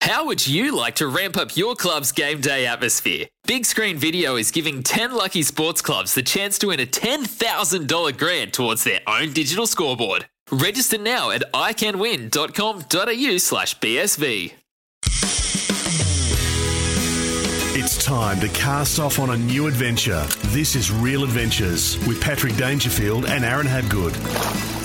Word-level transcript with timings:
How 0.00 0.24
would 0.24 0.46
you 0.46 0.74
like 0.74 0.94
to 0.96 1.06
ramp 1.06 1.36
up 1.36 1.56
your 1.56 1.74
club's 1.74 2.10
game 2.10 2.40
day 2.40 2.66
atmosphere? 2.66 3.26
Big 3.46 3.66
Screen 3.66 3.98
Video 3.98 4.36
is 4.36 4.50
giving 4.50 4.82
10 4.82 5.12
lucky 5.12 5.42
sports 5.42 5.82
clubs 5.82 6.14
the 6.14 6.22
chance 6.22 6.58
to 6.60 6.68
win 6.68 6.80
a 6.80 6.86
$10,000 6.86 8.16
grant 8.16 8.52
towards 8.54 8.82
their 8.82 9.00
own 9.06 9.32
digital 9.34 9.66
scoreboard. 9.66 10.26
Register 10.50 10.96
now 10.96 11.30
at 11.30 11.42
iCanWin.com.au 11.52 13.36
slash 13.38 13.78
BSV. 13.78 14.52
It's 17.82 18.04
time 18.04 18.40
to 18.40 18.48
cast 18.48 18.98
off 18.98 19.18
on 19.18 19.30
a 19.30 19.36
new 19.36 19.66
adventure. 19.66 20.26
This 20.46 20.74
is 20.76 20.90
Real 20.90 21.24
Adventures 21.24 21.98
with 22.06 22.20
Patrick 22.20 22.56
Dangerfield 22.56 23.26
and 23.26 23.44
Aaron 23.44 23.66
Habgood. 23.66 24.79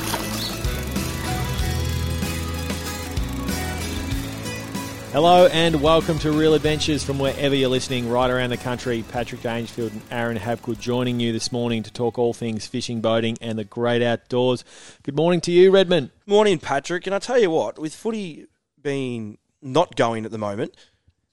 Hello 5.16 5.48
and 5.48 5.82
welcome 5.82 6.20
to 6.20 6.32
Real 6.34 6.56
Adventures 6.56 7.02
from 7.02 7.20
wherever 7.20 7.56
you're 7.56 7.70
listening, 7.70 8.10
right 8.10 8.30
around 8.30 8.50
the 8.50 8.58
country. 8.58 9.02
Patrick 9.14 9.42
Dangerfield 9.42 9.94
and 9.94 10.02
Aaron 10.12 10.38
Habgood 10.38 10.78
joining 10.78 11.22
you 11.22 11.32
this 11.32 11.54
morning 11.54 11.84
to 11.84 11.90
talk 11.90 12.20
all 12.20 12.34
things 12.34 12.68
fishing, 12.68 13.00
boating, 13.00 13.38
and 13.40 13.58
the 13.58 13.64
great 13.64 14.02
outdoors. 14.02 14.66
Good 15.04 15.16
morning 15.16 15.40
to 15.40 15.54
you, 15.54 15.72
Redmond. 15.72 16.10
Morning, 16.26 16.60
Patrick. 16.60 17.08
And 17.08 17.16
I 17.16 17.20
tell 17.20 17.40
you 17.40 17.50
what, 17.50 17.80
with 17.80 17.96
footy 17.96 18.48
being 18.82 19.38
not 19.62 19.96
going 19.96 20.26
at 20.26 20.32
the 20.32 20.38
moment, 20.38 20.76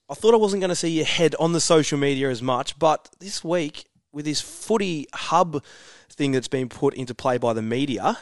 I 0.08 0.14
thought 0.14 0.33
I 0.33 0.36
wasn't 0.36 0.61
going 0.61 0.69
to 0.69 0.77
see 0.77 0.91
your 0.91 1.05
head 1.05 1.34
on 1.41 1.52
the 1.52 1.61
social 1.61 1.98
media 1.98 2.30
as 2.30 2.41
much. 2.41 2.78
But 2.78 3.11
this 3.19 3.42
week, 3.42 3.86
with 4.12 4.27
this 4.27 4.41
footy 4.41 5.08
hub 5.12 5.61
thing 6.08 6.30
that's 6.30 6.46
been 6.46 6.69
put 6.69 6.94
into 6.94 7.17
play 7.17 7.36
by 7.36 7.52
the 7.52 7.62
media, 7.62 8.17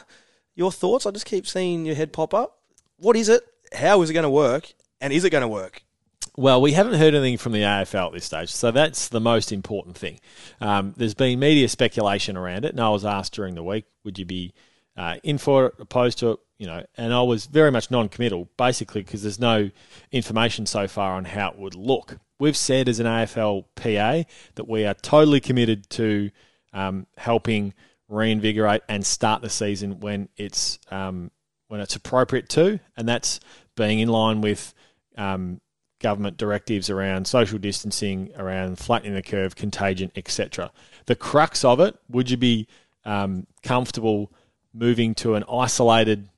your 0.55 0.71
thoughts? 0.71 1.05
I 1.05 1.11
just 1.11 1.27
keep 1.27 1.45
seeing 1.45 1.85
your 1.85 1.93
head 1.93 2.13
pop 2.13 2.33
up. 2.33 2.57
What 2.97 3.15
is 3.15 3.29
it? 3.29 3.43
How 3.73 4.01
is 4.01 4.09
it 4.09 4.13
going 4.13 4.23
to 4.23 4.29
work? 4.31 4.73
And 5.01 5.11
is 5.11 5.25
it 5.25 5.31
going 5.31 5.41
to 5.41 5.47
work? 5.47 5.83
Well, 6.37 6.61
we 6.61 6.71
haven't 6.71 6.93
heard 6.93 7.13
anything 7.13 7.37
from 7.37 7.51
the 7.51 7.63
AFL 7.63 8.07
at 8.07 8.13
this 8.13 8.25
stage, 8.25 8.49
so 8.49 8.71
that's 8.71 9.09
the 9.09 9.19
most 9.19 9.51
important 9.51 9.97
thing. 9.97 10.19
Um, 10.61 10.93
there's 10.95 11.13
been 11.13 11.39
media 11.39 11.67
speculation 11.67 12.37
around 12.37 12.63
it, 12.63 12.71
and 12.71 12.79
I 12.79 12.89
was 12.89 13.03
asked 13.03 13.33
during 13.33 13.55
the 13.55 13.63
week, 13.63 13.85
would 14.05 14.17
you 14.17 14.25
be 14.25 14.53
uh, 14.95 15.17
in 15.23 15.37
for 15.37 15.67
it, 15.67 15.73
opposed 15.79 16.19
to 16.19 16.31
it? 16.31 16.39
You 16.57 16.67
know, 16.67 16.85
and 16.95 17.13
I 17.13 17.21
was 17.23 17.47
very 17.47 17.71
much 17.71 17.91
non-committal, 17.91 18.47
basically 18.55 19.01
because 19.01 19.23
there's 19.23 19.39
no 19.39 19.71
information 20.11 20.65
so 20.65 20.87
far 20.87 21.13
on 21.13 21.25
how 21.25 21.49
it 21.49 21.57
would 21.57 21.75
look. 21.75 22.17
We've 22.39 22.55
said 22.55 22.87
as 22.87 22.99
an 22.99 23.07
AFL 23.07 23.65
PA 23.75 24.29
that 24.55 24.69
we 24.69 24.85
are 24.85 24.93
totally 24.93 25.41
committed 25.41 25.89
to 25.91 26.29
um, 26.71 27.07
helping 27.17 27.73
reinvigorate 28.07 28.83
and 28.87 29.05
start 29.05 29.41
the 29.41 29.49
season 29.49 29.99
when 29.99 30.29
it's 30.37 30.77
um, 30.91 31.31
when 31.67 31.81
it's 31.81 31.95
appropriate 31.95 32.47
to, 32.49 32.79
and 32.95 33.07
that's 33.07 33.39
being 33.75 33.99
in 33.99 34.09
line 34.09 34.41
with 34.41 34.73
um, 35.17 35.61
government 35.99 36.37
directives 36.37 36.89
around 36.89 37.27
social 37.27 37.59
distancing, 37.59 38.31
around 38.37 38.79
flattening 38.79 39.13
the 39.13 39.21
curve, 39.21 39.55
contagion, 39.55 40.11
etc. 40.15 40.71
The 41.05 41.15
crux 41.15 41.63
of 41.63 41.79
it: 41.79 41.95
would 42.09 42.29
you 42.29 42.37
be 42.37 42.67
um, 43.05 43.47
comfortable 43.63 44.31
moving 44.73 45.13
to 45.15 45.35
an 45.35 45.43
isolated, 45.51 46.29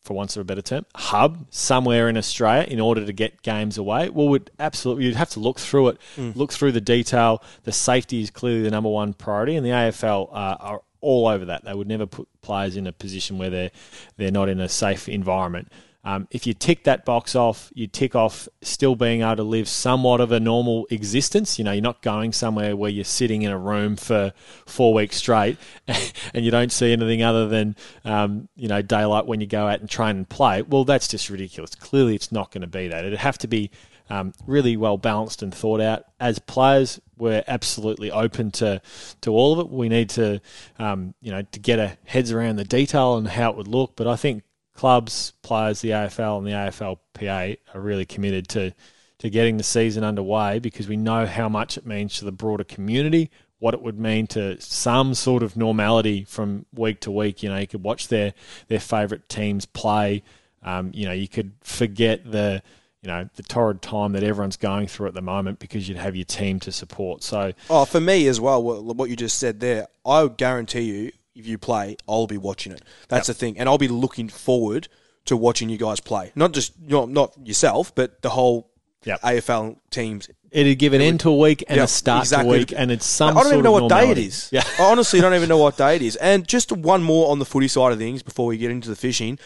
for 0.00 0.14
once 0.14 0.36
of 0.36 0.42
a 0.42 0.44
better 0.44 0.62
term, 0.62 0.84
hub 0.94 1.46
somewhere 1.50 2.08
in 2.08 2.16
Australia 2.16 2.66
in 2.68 2.78
order 2.78 3.04
to 3.04 3.12
get 3.12 3.42
games 3.42 3.78
away? 3.78 4.10
Well, 4.10 4.28
would 4.28 4.50
absolutely 4.58 5.04
you'd 5.04 5.16
have 5.16 5.30
to 5.30 5.40
look 5.40 5.58
through 5.58 5.88
it, 5.88 5.98
mm. 6.16 6.34
look 6.36 6.52
through 6.52 6.72
the 6.72 6.80
detail. 6.80 7.42
The 7.62 7.72
safety 7.72 8.20
is 8.20 8.30
clearly 8.30 8.62
the 8.62 8.70
number 8.70 8.90
one 8.90 9.14
priority, 9.14 9.56
and 9.56 9.64
the 9.64 9.70
AFL 9.70 10.28
uh, 10.30 10.56
are 10.60 10.82
all 11.00 11.28
over 11.28 11.44
that. 11.46 11.64
They 11.64 11.74
would 11.74 11.88
never 11.88 12.06
put 12.06 12.28
players 12.42 12.76
in 12.76 12.86
a 12.86 12.92
position 12.92 13.38
where 13.38 13.50
they're 13.50 13.70
they're 14.16 14.30
not 14.30 14.48
in 14.48 14.60
a 14.60 14.68
safe 14.68 15.08
environment. 15.08 15.70
Um, 16.04 16.28
if 16.30 16.46
you 16.46 16.52
tick 16.52 16.84
that 16.84 17.04
box 17.04 17.34
off, 17.34 17.70
you 17.74 17.86
tick 17.86 18.14
off 18.14 18.46
still 18.60 18.94
being 18.94 19.22
able 19.22 19.36
to 19.36 19.42
live 19.42 19.68
somewhat 19.68 20.20
of 20.20 20.32
a 20.32 20.40
normal 20.40 20.86
existence. 20.90 21.58
You 21.58 21.64
know, 21.64 21.72
you're 21.72 21.82
not 21.82 22.02
going 22.02 22.32
somewhere 22.32 22.76
where 22.76 22.90
you're 22.90 23.04
sitting 23.04 23.42
in 23.42 23.50
a 23.50 23.58
room 23.58 23.96
for 23.96 24.32
four 24.66 24.92
weeks 24.92 25.16
straight 25.16 25.56
and 25.88 26.44
you 26.44 26.50
don't 26.50 26.70
see 26.72 26.92
anything 26.92 27.22
other 27.22 27.48
than, 27.48 27.74
um, 28.04 28.48
you 28.54 28.68
know, 28.68 28.82
daylight 28.82 29.26
when 29.26 29.40
you 29.40 29.46
go 29.46 29.66
out 29.66 29.80
and 29.80 29.88
train 29.88 30.16
and 30.16 30.28
play. 30.28 30.60
Well, 30.60 30.84
that's 30.84 31.08
just 31.08 31.30
ridiculous. 31.30 31.74
Clearly, 31.74 32.14
it's 32.14 32.30
not 32.30 32.50
going 32.50 32.62
to 32.62 32.66
be 32.66 32.88
that. 32.88 33.04
It'd 33.04 33.18
have 33.18 33.38
to 33.38 33.48
be 33.48 33.70
um, 34.10 34.34
really 34.46 34.76
well 34.76 34.98
balanced 34.98 35.42
and 35.42 35.54
thought 35.54 35.80
out. 35.80 36.04
As 36.20 36.38
players, 36.38 37.00
we're 37.16 37.44
absolutely 37.48 38.10
open 38.10 38.50
to 38.52 38.82
to 39.22 39.32
all 39.32 39.58
of 39.58 39.66
it. 39.66 39.72
We 39.72 39.88
need 39.88 40.10
to, 40.10 40.40
um, 40.78 41.14
you 41.22 41.30
know, 41.30 41.42
to 41.42 41.58
get 41.58 41.78
our 41.78 41.96
heads 42.04 42.30
around 42.30 42.56
the 42.56 42.64
detail 42.64 43.16
and 43.16 43.26
how 43.26 43.50
it 43.50 43.56
would 43.56 43.68
look. 43.68 43.96
But 43.96 44.06
I 44.06 44.16
think 44.16 44.42
clubs, 44.74 45.32
players, 45.42 45.80
the 45.80 45.90
AFL 45.90 46.38
and 46.38 46.46
the 46.46 46.52
AFLPA 46.52 47.58
are 47.72 47.80
really 47.80 48.04
committed 48.04 48.48
to 48.48 48.72
to 49.18 49.30
getting 49.30 49.56
the 49.56 49.64
season 49.64 50.04
underway 50.04 50.58
because 50.58 50.88
we 50.88 50.96
know 50.96 51.24
how 51.24 51.48
much 51.48 51.78
it 51.78 51.86
means 51.86 52.18
to 52.18 52.24
the 52.24 52.32
broader 52.32 52.64
community, 52.64 53.30
what 53.58 53.72
it 53.72 53.80
would 53.80 53.98
mean 53.98 54.26
to 54.26 54.60
some 54.60 55.14
sort 55.14 55.42
of 55.42 55.56
normality 55.56 56.24
from 56.24 56.66
week 56.74 57.00
to 57.00 57.10
week. 57.10 57.42
You 57.42 57.48
know, 57.48 57.56
you 57.56 57.66
could 57.66 57.82
watch 57.82 58.08
their 58.08 58.34
their 58.68 58.80
favourite 58.80 59.28
teams 59.28 59.64
play. 59.64 60.22
Um, 60.62 60.90
you 60.92 61.06
know, 61.06 61.12
you 61.12 61.28
could 61.28 61.52
forget 61.62 62.30
the 62.30 62.62
you 63.02 63.08
know 63.08 63.28
the 63.36 63.42
torrid 63.42 63.80
time 63.82 64.12
that 64.12 64.22
everyone's 64.22 64.56
going 64.56 64.88
through 64.88 65.08
at 65.08 65.14
the 65.14 65.22
moment 65.22 65.58
because 65.58 65.88
you'd 65.88 65.98
have 65.98 66.16
your 66.16 66.24
team 66.24 66.58
to 66.60 66.72
support. 66.72 67.22
So, 67.22 67.52
oh, 67.70 67.84
for 67.84 68.00
me 68.00 68.26
as 68.26 68.40
well, 68.40 68.62
what 68.62 69.08
you 69.08 69.16
just 69.16 69.38
said 69.38 69.60
there, 69.60 69.86
I 70.04 70.26
guarantee 70.28 70.82
you, 70.82 71.12
if 71.34 71.46
you 71.46 71.58
play, 71.58 71.96
I'll 72.08 72.26
be 72.26 72.38
watching 72.38 72.72
it. 72.72 72.82
That's 73.08 73.28
yep. 73.28 73.36
the 73.36 73.40
thing, 73.40 73.58
and 73.58 73.68
I'll 73.68 73.78
be 73.78 73.88
looking 73.88 74.28
forward 74.28 74.88
to 75.26 75.36
watching 75.36 75.68
you 75.68 75.78
guys 75.78 76.00
play. 76.00 76.32
Not 76.34 76.52
just 76.52 76.80
not 76.80 77.10
not 77.10 77.34
yourself, 77.44 77.94
but 77.94 78.22
the 78.22 78.30
whole 78.30 78.70
yep. 79.04 79.20
AFL 79.22 79.76
teams. 79.90 80.28
It'd 80.50 80.78
give 80.78 80.92
an 80.92 81.00
end 81.00 81.20
to 81.20 81.30
a 81.30 81.36
week 81.36 81.64
and 81.68 81.76
yep, 81.78 81.86
a 81.86 81.88
start 81.88 82.24
exactly. 82.24 82.50
to 82.50 82.54
a 82.54 82.58
week, 82.58 82.72
and 82.76 82.92
it's 82.92 83.06
some. 83.06 83.36
I 83.36 83.42
don't 83.42 83.52
even 83.52 83.64
know 83.64 83.72
what 83.72 83.80
normality. 83.80 84.14
day 84.14 84.20
it 84.20 84.26
is. 84.26 84.48
Yeah. 84.52 84.62
I 84.78 84.84
honestly 84.84 85.20
don't 85.20 85.34
even 85.34 85.48
know 85.48 85.58
what 85.58 85.76
day 85.76 85.96
it 85.96 86.02
is. 86.02 86.16
And 86.24 86.46
just 86.46 86.72
one 86.72 87.02
more 87.02 87.30
on 87.30 87.38
the 87.38 87.44
footy 87.44 87.68
side 87.68 87.92
of 87.92 87.98
things 87.98 88.22
before 88.22 88.46
we 88.46 88.56
get 88.56 88.70
into 88.70 88.88
the 88.88 88.96
fishing. 88.96 89.38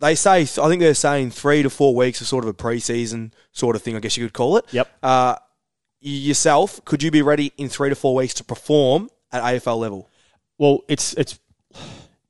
They 0.00 0.14
say, 0.14 0.42
I 0.42 0.44
think 0.46 0.80
they're 0.80 0.94
saying 0.94 1.32
three 1.32 1.62
to 1.64 1.70
four 1.70 1.94
weeks 1.94 2.20
of 2.20 2.28
sort 2.28 2.44
of 2.44 2.50
a 2.50 2.54
preseason 2.54 3.32
sort 3.50 3.74
of 3.74 3.82
thing. 3.82 3.96
I 3.96 3.98
guess 4.00 4.16
you 4.16 4.24
could 4.24 4.32
call 4.32 4.56
it. 4.56 4.64
Yep. 4.70 4.88
Uh, 5.02 5.36
yourself, 6.00 6.84
could 6.84 7.02
you 7.02 7.10
be 7.10 7.20
ready 7.20 7.52
in 7.56 7.68
three 7.68 7.88
to 7.88 7.96
four 7.96 8.14
weeks 8.14 8.34
to 8.34 8.44
perform 8.44 9.10
at 9.32 9.42
AFL 9.42 9.78
level? 9.78 10.08
Well, 10.58 10.80
it's 10.88 11.14
it's 11.14 11.38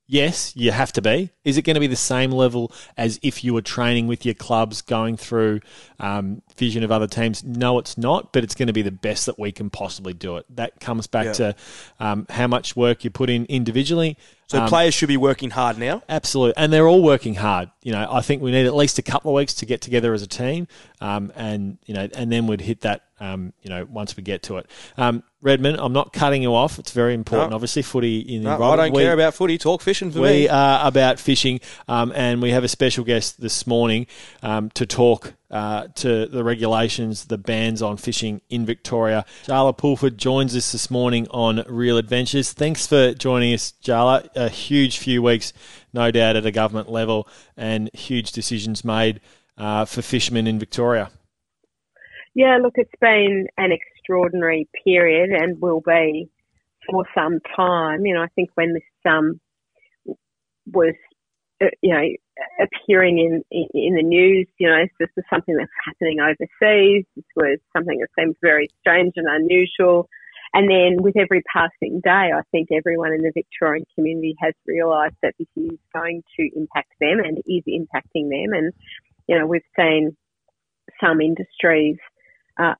yes, 0.06 0.54
you 0.54 0.70
have 0.70 0.92
to 0.92 1.02
be. 1.02 1.30
Is 1.44 1.56
it 1.56 1.62
going 1.62 1.74
to 1.74 1.80
be 1.80 1.86
the 1.86 1.96
same 1.96 2.30
level 2.30 2.72
as 2.96 3.18
if 3.22 3.42
you 3.42 3.54
were 3.54 3.62
training 3.62 4.06
with 4.06 4.24
your 4.24 4.34
clubs, 4.34 4.82
going 4.82 5.16
through 5.16 5.60
um, 5.98 6.42
vision 6.58 6.82
of 6.84 6.92
other 6.92 7.06
teams? 7.06 7.44
No, 7.44 7.78
it's 7.78 7.96
not. 7.96 8.32
But 8.32 8.44
it's 8.44 8.54
going 8.54 8.66
to 8.66 8.72
be 8.72 8.82
the 8.82 8.90
best 8.90 9.26
that 9.26 9.38
we 9.38 9.52
can 9.52 9.70
possibly 9.70 10.12
do 10.12 10.36
it. 10.36 10.46
That 10.56 10.80
comes 10.80 11.06
back 11.06 11.26
yeah. 11.26 11.32
to 11.32 11.56
um, 12.00 12.26
how 12.28 12.46
much 12.46 12.76
work 12.76 13.04
you 13.04 13.10
put 13.10 13.30
in 13.30 13.46
individually. 13.46 14.16
So 14.48 14.62
um, 14.62 14.68
players 14.68 14.94
should 14.94 15.08
be 15.08 15.18
working 15.18 15.50
hard 15.50 15.76
now. 15.76 16.02
Absolutely, 16.08 16.54
and 16.56 16.72
they're 16.72 16.88
all 16.88 17.02
working 17.02 17.34
hard. 17.34 17.70
You 17.82 17.92
know, 17.92 18.08
I 18.10 18.22
think 18.22 18.40
we 18.40 18.50
need 18.50 18.64
at 18.64 18.74
least 18.74 18.98
a 18.98 19.02
couple 19.02 19.30
of 19.30 19.34
weeks 19.34 19.52
to 19.54 19.66
get 19.66 19.82
together 19.82 20.14
as 20.14 20.22
a 20.22 20.26
team, 20.26 20.68
um, 21.02 21.30
and 21.36 21.76
you 21.84 21.92
know, 21.92 22.08
and 22.14 22.32
then 22.32 22.46
we'd 22.46 22.62
hit 22.62 22.80
that. 22.80 23.04
Um, 23.20 23.52
you 23.62 23.68
know, 23.68 23.84
once 23.84 24.16
we 24.16 24.22
get 24.22 24.44
to 24.44 24.58
it, 24.58 24.70
um, 24.96 25.24
Redmond, 25.42 25.78
I'm 25.80 25.92
not 25.92 26.12
cutting 26.12 26.40
you 26.40 26.54
off. 26.54 26.78
It's 26.78 26.92
very 26.92 27.14
important, 27.14 27.50
no. 27.50 27.56
obviously. 27.56 27.82
Footy 27.82 28.20
in 28.20 28.44
the 28.44 28.56
no, 28.56 28.64
I 28.64 28.76
don't 28.76 28.94
we, 28.94 29.02
care 29.02 29.12
about 29.12 29.34
footy. 29.34 29.58
Talk 29.58 29.82
fishing 29.82 30.12
for 30.12 30.20
we 30.20 30.28
me. 30.28 30.40
We 30.42 30.48
are 30.48 30.86
about 30.86 31.18
fishing, 31.18 31.60
um, 31.88 32.12
and 32.14 32.40
we 32.40 32.52
have 32.52 32.64
a 32.64 32.68
special 32.68 33.04
guest 33.04 33.40
this 33.40 33.66
morning 33.66 34.06
um, 34.42 34.70
to 34.70 34.86
talk 34.86 35.34
uh, 35.50 35.88
to 35.94 36.26
the 36.26 36.44
regulations, 36.44 37.26
the 37.26 37.38
bans 37.38 37.80
on 37.82 37.96
fishing 37.96 38.40
in 38.50 38.66
Victoria. 38.66 39.24
Jaala 39.44 39.76
Pulford 39.76 40.18
joins 40.18 40.54
us 40.54 40.72
this 40.72 40.90
morning 40.90 41.26
on 41.30 41.64
Real 41.68 41.96
Adventures. 41.96 42.52
Thanks 42.52 42.86
for 42.86 43.14
joining 43.14 43.54
us, 43.54 43.72
Jala. 43.72 44.28
A 44.36 44.48
huge 44.48 44.98
few 44.98 45.22
weeks, 45.22 45.52
no 45.92 46.10
doubt, 46.10 46.36
at 46.36 46.44
a 46.44 46.50
government 46.50 46.90
level, 46.90 47.28
and 47.56 47.90
huge 47.94 48.32
decisions 48.32 48.84
made 48.84 49.20
uh, 49.56 49.84
for 49.84 50.02
fishermen 50.02 50.46
in 50.46 50.58
Victoria. 50.58 51.10
Yeah, 52.34 52.58
look, 52.62 52.74
it's 52.76 52.90
been 53.00 53.46
an 53.56 53.72
extraordinary 53.72 54.68
period 54.84 55.30
and 55.30 55.60
will 55.60 55.80
be 55.80 56.30
for 56.88 57.04
some 57.14 57.40
time. 57.56 58.06
You 58.06 58.14
know, 58.14 58.22
I 58.22 58.28
think 58.28 58.50
when 58.54 58.74
this 58.74 58.82
um, 59.04 59.40
was, 60.66 60.94
uh, 61.60 61.66
you 61.82 61.92
know, 61.92 62.04
appearing 62.60 63.18
in, 63.18 63.42
in, 63.50 63.68
in 63.74 63.94
the 63.94 64.02
news. 64.02 64.46
You 64.58 64.68
know, 64.68 64.84
this 64.98 65.08
is 65.16 65.24
something 65.30 65.56
that's 65.56 65.70
happening 65.84 66.20
overseas. 66.20 67.04
This 67.16 67.24
was 67.36 67.58
something 67.76 67.98
that 67.98 68.08
seems 68.18 68.36
very 68.42 68.68
strange 68.80 69.14
and 69.16 69.26
unusual. 69.28 70.08
And 70.54 70.70
then 70.70 71.02
with 71.02 71.16
every 71.16 71.42
passing 71.52 72.00
day, 72.02 72.30
I 72.34 72.40
think 72.50 72.68
everyone 72.72 73.12
in 73.12 73.20
the 73.20 73.32
Victorian 73.34 73.84
community 73.94 74.34
has 74.40 74.54
realised 74.66 75.16
that 75.22 75.34
this 75.38 75.48
is 75.56 75.78
going 75.94 76.22
to 76.38 76.50
impact 76.56 76.92
them 77.00 77.18
and 77.22 77.38
is 77.38 77.64
impacting 77.68 78.30
them. 78.30 78.52
And, 78.54 78.72
you 79.26 79.38
know, 79.38 79.46
we've 79.46 79.60
seen 79.78 80.16
some 81.02 81.20
industries, 81.20 81.98
uh, 82.58 82.74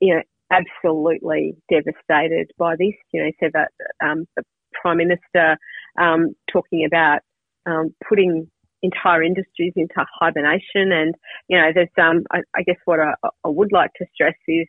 you 0.00 0.14
know, 0.14 0.22
absolutely 0.50 1.56
devastated 1.70 2.50
by 2.58 2.76
this. 2.76 2.94
You 3.12 3.24
know, 3.24 3.30
so 3.38 3.50
that 3.52 3.70
um, 4.02 4.26
the 4.36 4.42
Prime 4.80 4.96
Minister 4.96 5.58
um, 5.98 6.34
talking 6.50 6.86
about 6.86 7.20
um, 7.66 7.94
putting 8.08 8.50
entire 8.82 9.22
industries 9.22 9.72
into 9.76 9.94
hibernation. 10.20 10.92
And, 10.92 11.14
you 11.48 11.58
know, 11.58 11.70
there's, 11.74 11.88
um, 11.98 12.24
I, 12.30 12.40
I 12.54 12.62
guess 12.62 12.78
what 12.84 13.00
I, 13.00 13.14
I, 13.44 13.48
would 13.48 13.72
like 13.72 13.92
to 13.98 14.06
stress 14.14 14.34
is 14.48 14.66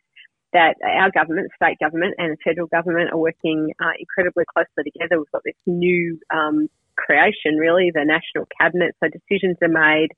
that 0.52 0.76
our 0.84 1.10
government, 1.10 1.50
state 1.56 1.78
government 1.80 2.14
and 2.18 2.32
the 2.32 2.36
federal 2.44 2.66
government 2.66 3.10
are 3.12 3.18
working 3.18 3.72
uh, 3.80 3.92
incredibly 3.98 4.44
closely 4.52 4.90
together. 4.92 5.18
We've 5.18 5.32
got 5.32 5.42
this 5.44 5.54
new 5.66 6.18
um, 6.34 6.68
creation, 6.96 7.56
really, 7.58 7.90
the 7.92 8.04
national 8.04 8.46
cabinet. 8.60 8.94
So 9.02 9.08
decisions 9.08 9.56
are 9.62 9.68
made. 9.68 10.08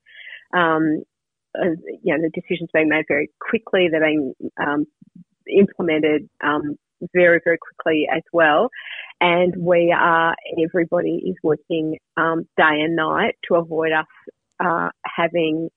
Um, 0.53 1.03
uh, 1.57 1.71
you 2.03 2.15
know, 2.15 2.21
the 2.21 2.29
decisions 2.33 2.69
being 2.73 2.89
made 2.89 3.05
very 3.07 3.29
quickly. 3.39 3.87
They're 3.89 4.05
being 4.05 4.33
um, 4.59 4.85
implemented 5.47 6.29
um, 6.43 6.77
very, 7.13 7.39
very 7.43 7.57
quickly 7.57 8.07
as 8.13 8.23
well. 8.33 8.69
And 9.21 9.55
we 9.57 9.95
are, 9.97 10.35
everybody 10.61 11.23
is 11.25 11.35
working 11.41 11.97
um, 12.17 12.43
day 12.57 12.81
and 12.81 12.95
night 12.95 13.35
to 13.47 13.55
avoid 13.55 13.91
us 13.91 14.05
uh, 14.59 14.89
having 15.03 15.69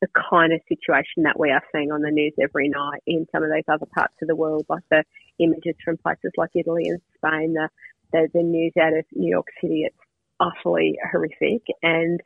the 0.00 0.08
kind 0.30 0.52
of 0.52 0.60
situation 0.68 1.22
that 1.24 1.38
we 1.38 1.50
are 1.50 1.62
seeing 1.72 1.90
on 1.90 2.02
the 2.02 2.10
news 2.10 2.32
every 2.40 2.68
night 2.68 3.02
in 3.06 3.26
some 3.32 3.42
of 3.42 3.50
those 3.50 3.62
other 3.68 3.86
parts 3.94 4.14
of 4.20 4.28
the 4.28 4.36
world, 4.36 4.66
like 4.68 4.82
the 4.90 5.04
images 5.38 5.74
from 5.84 5.96
places 5.98 6.32
like 6.36 6.50
Italy 6.54 6.84
and 6.86 7.00
Spain, 7.16 7.54
the, 7.54 7.68
the, 8.12 8.28
the 8.34 8.42
news 8.42 8.72
out 8.80 8.96
of 8.96 9.04
New 9.12 9.30
York 9.30 9.46
City. 9.60 9.84
It's 9.84 9.96
utterly 10.40 10.98
horrific. 11.10 11.62
And, 11.82 12.20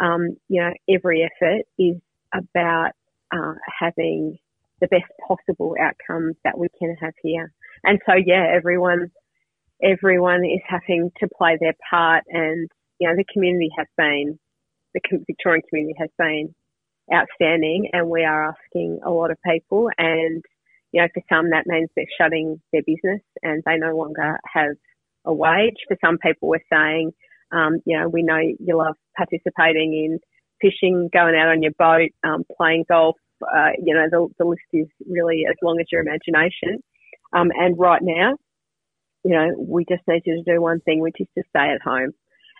um, 0.00 0.36
you 0.48 0.60
know, 0.60 0.72
every 0.88 1.22
effort 1.22 1.62
is 1.78 1.96
about 2.34 2.90
uh, 3.34 3.54
having 3.80 4.38
the 4.80 4.88
best 4.88 5.04
possible 5.26 5.76
outcomes 5.80 6.34
that 6.44 6.58
we 6.58 6.68
can 6.78 6.96
have 7.00 7.14
here. 7.22 7.52
And 7.84 8.00
so, 8.06 8.14
yeah, 8.14 8.46
everyone, 8.52 9.10
everyone 9.82 10.44
is 10.44 10.62
having 10.66 11.10
to 11.20 11.28
play 11.36 11.56
their 11.60 11.74
part, 11.88 12.24
and 12.28 12.68
you 12.98 13.08
know, 13.08 13.14
the 13.16 13.24
community 13.32 13.70
has 13.76 13.86
been, 13.96 14.38
the 14.94 15.00
Victorian 15.26 15.62
community 15.68 15.94
has 15.98 16.10
been 16.18 16.54
outstanding, 17.12 17.90
and 17.92 18.08
we 18.08 18.24
are 18.24 18.50
asking 18.50 19.00
a 19.04 19.10
lot 19.10 19.30
of 19.30 19.38
people, 19.44 19.88
and 19.98 20.42
you 20.92 21.00
know, 21.00 21.08
for 21.12 21.22
some 21.28 21.50
that 21.50 21.66
means 21.66 21.88
they're 21.96 22.04
shutting 22.20 22.60
their 22.72 22.82
business 22.86 23.22
and 23.42 23.62
they 23.64 23.76
no 23.78 23.96
longer 23.96 24.38
have 24.52 24.76
a 25.24 25.32
wage. 25.32 25.76
For 25.88 25.96
some 26.04 26.18
people, 26.18 26.48
we're 26.48 26.58
saying, 26.72 27.12
um, 27.50 27.78
you 27.86 27.98
know, 27.98 28.08
we 28.08 28.22
know 28.22 28.38
you 28.38 28.76
love 28.76 28.96
participating 29.16 29.94
in 29.94 30.18
fishing, 30.60 31.08
going 31.12 31.34
out 31.34 31.48
on 31.48 31.62
your 31.62 31.72
boat, 31.78 32.10
um, 32.24 32.44
playing 32.56 32.84
golf. 32.88 33.16
Uh, 33.42 33.70
you 33.82 33.94
know, 33.94 34.06
the, 34.10 34.28
the 34.38 34.44
list 34.44 34.62
is 34.72 34.86
really 35.08 35.44
as 35.48 35.56
long 35.62 35.78
as 35.80 35.86
your 35.90 36.02
imagination. 36.02 36.82
Um, 37.32 37.50
and 37.58 37.78
right 37.78 38.02
now, 38.02 38.36
you 39.24 39.32
know, 39.32 39.54
we 39.58 39.84
just 39.88 40.02
need 40.08 40.22
you 40.24 40.42
to 40.42 40.54
do 40.54 40.60
one 40.60 40.80
thing, 40.80 41.00
which 41.00 41.16
is 41.20 41.28
to 41.36 41.44
stay 41.50 41.70
at 41.70 41.80
home. 41.82 42.10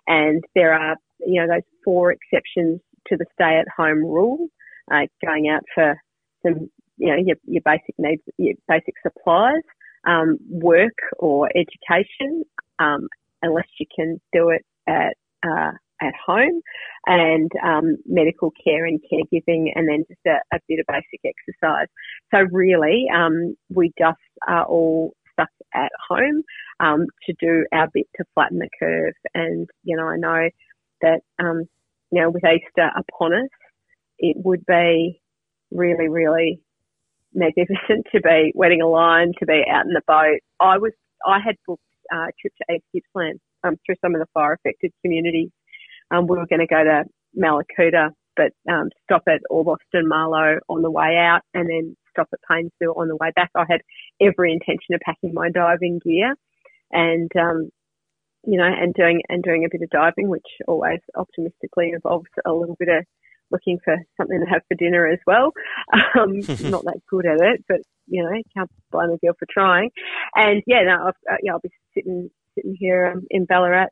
And 0.06 0.42
there 0.54 0.74
are, 0.74 0.96
you 1.20 1.40
know, 1.40 1.52
those 1.52 1.62
four 1.84 2.12
exceptions 2.12 2.80
to 3.08 3.16
the 3.16 3.26
stay 3.34 3.58
at 3.58 3.66
home 3.76 3.98
rule, 3.98 4.48
uh, 4.90 5.06
going 5.24 5.48
out 5.48 5.62
for 5.74 5.96
some, 6.44 6.70
you 6.96 7.08
know, 7.08 7.16
your, 7.24 7.36
your 7.44 7.62
basic 7.64 7.94
needs, 7.98 8.22
your 8.38 8.54
basic 8.68 8.94
supplies, 9.02 9.62
um, 10.06 10.38
work 10.48 10.96
or 11.18 11.48
education, 11.54 12.44
um, 12.78 13.08
unless 13.42 13.68
you 13.78 13.86
can 13.94 14.20
do 14.32 14.50
it 14.50 14.64
at, 14.88 15.14
uh, 15.44 15.72
at 16.00 16.14
home 16.26 16.60
and 17.06 17.50
um, 17.64 17.96
medical 18.06 18.52
care 18.64 18.84
and 18.86 19.00
caregiving 19.00 19.66
and 19.74 19.88
then 19.88 20.04
just 20.08 20.20
a, 20.26 20.38
a 20.54 20.58
bit 20.68 20.80
of 20.80 20.86
basic 20.88 21.20
exercise. 21.24 21.86
So 22.34 22.40
really, 22.50 23.06
um, 23.14 23.56
we 23.72 23.92
just 23.98 24.18
are 24.48 24.64
all 24.64 25.14
stuck 25.32 25.50
at 25.74 25.90
home 26.08 26.42
um, 26.80 27.06
to 27.26 27.34
do 27.40 27.66
our 27.72 27.88
bit 27.92 28.06
to 28.16 28.24
flatten 28.34 28.58
the 28.58 28.68
curve. 28.78 29.14
And, 29.34 29.68
you 29.84 29.96
know, 29.96 30.06
I 30.06 30.16
know 30.16 30.48
that, 31.02 31.20
um, 31.38 31.64
you 32.10 32.20
know, 32.20 32.30
with 32.30 32.44
Easter 32.44 32.90
upon 32.96 33.34
us, 33.34 33.50
it 34.18 34.36
would 34.44 34.64
be 34.66 35.20
really, 35.70 36.08
really 36.08 36.60
magnificent 37.34 38.06
to 38.12 38.20
be 38.20 38.52
wetting 38.54 38.82
a 38.82 38.88
line, 38.88 39.32
to 39.38 39.46
be 39.46 39.64
out 39.70 39.86
in 39.86 39.94
the 39.94 40.02
boat. 40.06 40.40
I 40.60 40.78
was, 40.78 40.92
I 41.26 41.38
had 41.44 41.56
booked 41.66 41.82
a 42.12 42.26
trip 42.40 42.52
to 42.58 42.74
East 42.74 42.84
Gippsland 42.94 43.40
um, 43.64 43.76
through 43.84 43.96
some 44.02 44.14
of 44.14 44.20
the 44.20 44.26
fire 44.34 44.52
affected 44.54 44.92
communities 45.02 45.50
um, 46.12 46.26
we 46.26 46.36
were 46.36 46.46
going 46.46 46.60
to 46.60 46.66
go 46.66 46.84
to 46.84 47.04
Mallacoota, 47.36 48.10
but 48.36 48.52
um, 48.70 48.90
stop 49.04 49.22
at 49.26 49.40
Orbost 49.50 49.78
Marlo 49.94 50.58
on 50.68 50.82
the 50.82 50.90
way 50.90 51.16
out, 51.16 51.40
and 51.54 51.68
then 51.68 51.96
stop 52.12 52.28
at 52.32 52.40
Paynesville 52.50 52.96
on 52.96 53.08
the 53.08 53.16
way 53.16 53.32
back. 53.34 53.50
I 53.54 53.64
had 53.68 53.82
every 54.20 54.52
intention 54.52 54.94
of 54.94 55.00
packing 55.00 55.34
my 55.34 55.50
diving 55.50 56.00
gear, 56.04 56.34
and 56.90 57.30
um, 57.36 57.70
you 58.44 58.58
know, 58.58 58.64
and 58.64 58.94
doing 58.94 59.22
and 59.28 59.42
doing 59.42 59.64
a 59.64 59.68
bit 59.70 59.82
of 59.82 59.90
diving, 59.90 60.28
which 60.28 60.46
always 60.68 61.00
optimistically 61.16 61.90
involves 61.92 62.28
a 62.46 62.52
little 62.52 62.76
bit 62.78 62.88
of 62.88 63.04
looking 63.50 63.78
for 63.84 63.96
something 64.16 64.40
to 64.40 64.46
have 64.46 64.62
for 64.68 64.74
dinner 64.74 65.06
as 65.06 65.18
well. 65.26 65.52
Um, 66.18 66.40
not 66.70 66.84
that 66.84 67.00
good 67.08 67.26
at 67.26 67.40
it, 67.40 67.64
but 67.68 67.80
you 68.06 68.22
know, 68.22 68.30
can't 68.54 68.70
blame 68.90 69.10
a 69.10 69.16
girl 69.18 69.34
for 69.38 69.46
trying. 69.50 69.90
And 70.34 70.62
yeah, 70.66 70.82
no, 70.82 71.08
I've, 71.08 71.14
uh, 71.30 71.36
yeah, 71.42 71.52
I'll 71.52 71.60
be 71.60 71.70
sitting 71.94 72.30
sitting 72.54 72.76
here 72.78 73.12
um, 73.14 73.26
in 73.30 73.46
Ballarat 73.46 73.88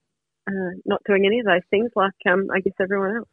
uh, 0.49 0.71
not 0.85 1.03
doing 1.07 1.27
any 1.27 1.41
of 1.41 1.47
those 1.47 1.67
things 1.71 1.91
like 1.95 2.13
um, 2.31 2.49
I 2.53 2.61
guess 2.61 2.75
everyone 2.81 3.17
else. 3.17 3.29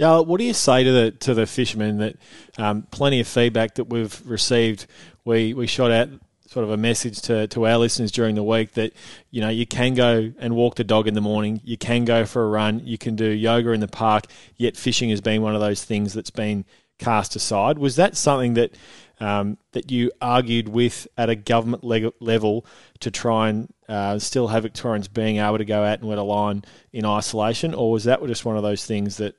Yeah, 0.00 0.20
what 0.20 0.38
do 0.38 0.44
you 0.44 0.54
say 0.54 0.82
to 0.82 0.90
the 0.90 1.10
to 1.10 1.34
the 1.34 1.46
fishermen 1.46 1.98
that 1.98 2.16
um, 2.56 2.86
plenty 2.90 3.20
of 3.20 3.28
feedback 3.28 3.74
that 3.74 3.84
we've 3.84 4.18
received? 4.24 4.86
We 5.26 5.52
we 5.52 5.66
shot 5.66 5.90
out 5.90 6.08
sort 6.46 6.64
of 6.64 6.70
a 6.70 6.78
message 6.78 7.20
to, 7.20 7.46
to 7.48 7.66
our 7.66 7.76
listeners 7.76 8.10
during 8.10 8.34
the 8.34 8.42
week 8.42 8.72
that 8.72 8.94
you 9.30 9.42
know 9.42 9.50
you 9.50 9.66
can 9.66 9.92
go 9.92 10.32
and 10.38 10.56
walk 10.56 10.76
the 10.76 10.84
dog 10.84 11.06
in 11.06 11.12
the 11.12 11.20
morning, 11.20 11.60
you 11.64 11.76
can 11.76 12.06
go 12.06 12.24
for 12.24 12.42
a 12.42 12.48
run, 12.48 12.80
you 12.86 12.96
can 12.96 13.14
do 13.14 13.26
yoga 13.26 13.72
in 13.72 13.80
the 13.80 13.88
park. 13.88 14.24
Yet 14.56 14.74
fishing 14.74 15.10
has 15.10 15.20
been 15.20 15.42
one 15.42 15.54
of 15.54 15.60
those 15.60 15.84
things 15.84 16.14
that's 16.14 16.30
been 16.30 16.64
cast 16.98 17.36
aside. 17.36 17.76
Was 17.76 17.96
that 17.96 18.16
something 18.16 18.54
that 18.54 18.74
um, 19.20 19.58
that 19.72 19.90
you 19.90 20.12
argued 20.22 20.70
with 20.70 21.08
at 21.18 21.28
a 21.28 21.36
government 21.36 21.84
le- 21.84 22.14
level 22.20 22.64
to 23.00 23.10
try 23.10 23.50
and 23.50 23.70
uh, 23.86 24.18
still 24.18 24.48
have 24.48 24.62
Victorians 24.62 25.08
being 25.08 25.36
able 25.36 25.58
to 25.58 25.66
go 25.66 25.84
out 25.84 25.98
and 25.98 26.08
wet 26.08 26.16
a 26.16 26.22
line 26.22 26.64
in 26.90 27.04
isolation, 27.04 27.74
or 27.74 27.92
was 27.92 28.04
that 28.04 28.26
just 28.26 28.46
one 28.46 28.56
of 28.56 28.62
those 28.62 28.86
things 28.86 29.18
that 29.18 29.34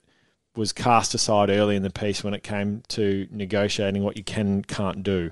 was 0.56 0.74
cast 0.74 1.14
aside 1.14 1.50
early 1.50 1.76
in 1.76 1.84
the 1.84 1.90
piece 1.90 2.24
when 2.24 2.34
it 2.34 2.44
came 2.44 2.84
to 2.90 3.28
negotiating 3.32 4.04
what 4.04 4.18
you 4.18 4.24
can 4.24 4.48
and 4.48 4.68
can't 4.68 5.04
do? 5.04 5.32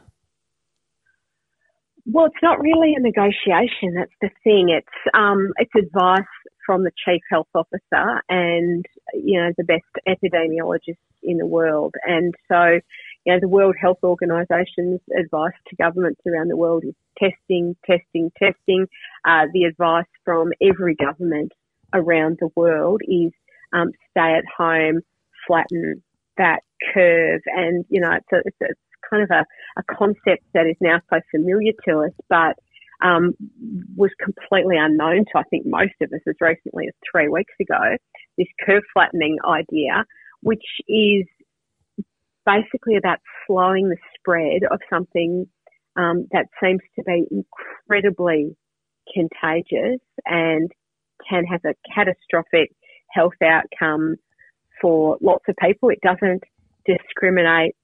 Well, 2.06 2.26
it's 2.26 2.42
not 2.42 2.60
really 2.60 2.94
a 2.96 3.00
negotiation. 3.00 3.94
That's 3.96 4.12
the 4.22 4.30
thing. 4.44 4.70
It's 4.70 5.14
um, 5.14 5.54
it's 5.58 5.72
advice 5.78 6.24
from 6.66 6.84
the 6.84 6.92
chief 7.06 7.22
health 7.30 7.50
officer 7.54 8.22
and 8.30 8.86
you 9.14 9.40
know 9.40 9.52
the 9.58 9.64
best 9.64 9.84
epidemiologist 10.08 10.98
in 11.22 11.38
the 11.38 11.46
world, 11.46 11.96
and 12.06 12.34
so 12.48 12.80
you 13.26 13.34
know, 13.34 13.40
the 13.40 13.48
World 13.48 13.76
Health 13.80 14.00
Organization's 14.04 15.02
advice 15.18 15.54
to 15.68 15.76
governments 15.76 16.22
around 16.26 16.50
the 16.50 16.58
world 16.58 16.84
is 16.86 16.96
testing, 17.18 17.76
testing, 17.86 18.32
testing. 18.38 18.88
Uh, 19.26 19.46
the 19.54 19.66
advice 19.66 20.08
from 20.24 20.52
every 20.62 20.96
government 20.96 21.52
around 21.94 22.38
the 22.40 22.50
world 22.56 23.02
is 23.04 23.32
um, 23.74 23.92
stay 24.12 24.36
at 24.38 24.44
home, 24.58 25.02
flatten 25.48 26.02
that 26.38 26.62
curve. 26.94 27.42
And, 27.46 27.86
you 27.90 28.02
know, 28.02 28.12
it's, 28.12 28.28
a, 28.34 28.38
it's, 28.46 28.58
it's 28.62 28.80
kind 29.10 29.24
of 29.24 29.30
a, 29.30 29.46
a, 29.80 29.96
concept 29.96 30.44
that 30.54 30.66
is 30.66 30.76
now 30.82 31.00
so 31.10 31.20
familiar 31.32 31.74
to 31.88 32.00
us, 32.00 32.14
but 32.30 32.56
um, 33.04 33.34
was 33.96 34.12
completely 34.24 34.76
unknown 34.78 35.26
to, 35.32 35.38
I 35.38 35.44
think, 35.50 35.66
most 35.66 35.94
of 36.02 36.12
us 36.14 36.22
as 36.28 36.36
recently 36.42 36.88
as 36.88 36.94
three 37.12 37.30
weeks 37.30 37.54
ago. 37.60 37.98
This 38.38 38.48
curve 38.66 38.84
flattening 38.94 39.38
idea, 39.48 40.06
which 40.42 40.64
is 40.88 41.26
basically 42.46 42.98
about 42.98 43.20
slowing 43.46 43.90
the 43.90 43.98
spread 44.18 44.64
of 44.72 44.80
something 44.90 45.46
um, 45.96 46.28
that 46.32 46.46
seems 46.62 46.82
to 46.96 47.04
be 47.04 47.26
incredibly 47.32 48.56
contagious 49.14 50.00
and 50.26 50.72
can 51.30 51.44
have 51.46 51.62
a 51.66 51.74
catastrophic 51.94 52.72
health 53.12 53.34
outcome 53.44 54.16
for 54.82 55.18
lots 55.22 55.46
of 55.48 55.56
people. 55.62 55.90
It 55.90 56.00
doesn't 56.02 56.44
discriminate 56.86 57.76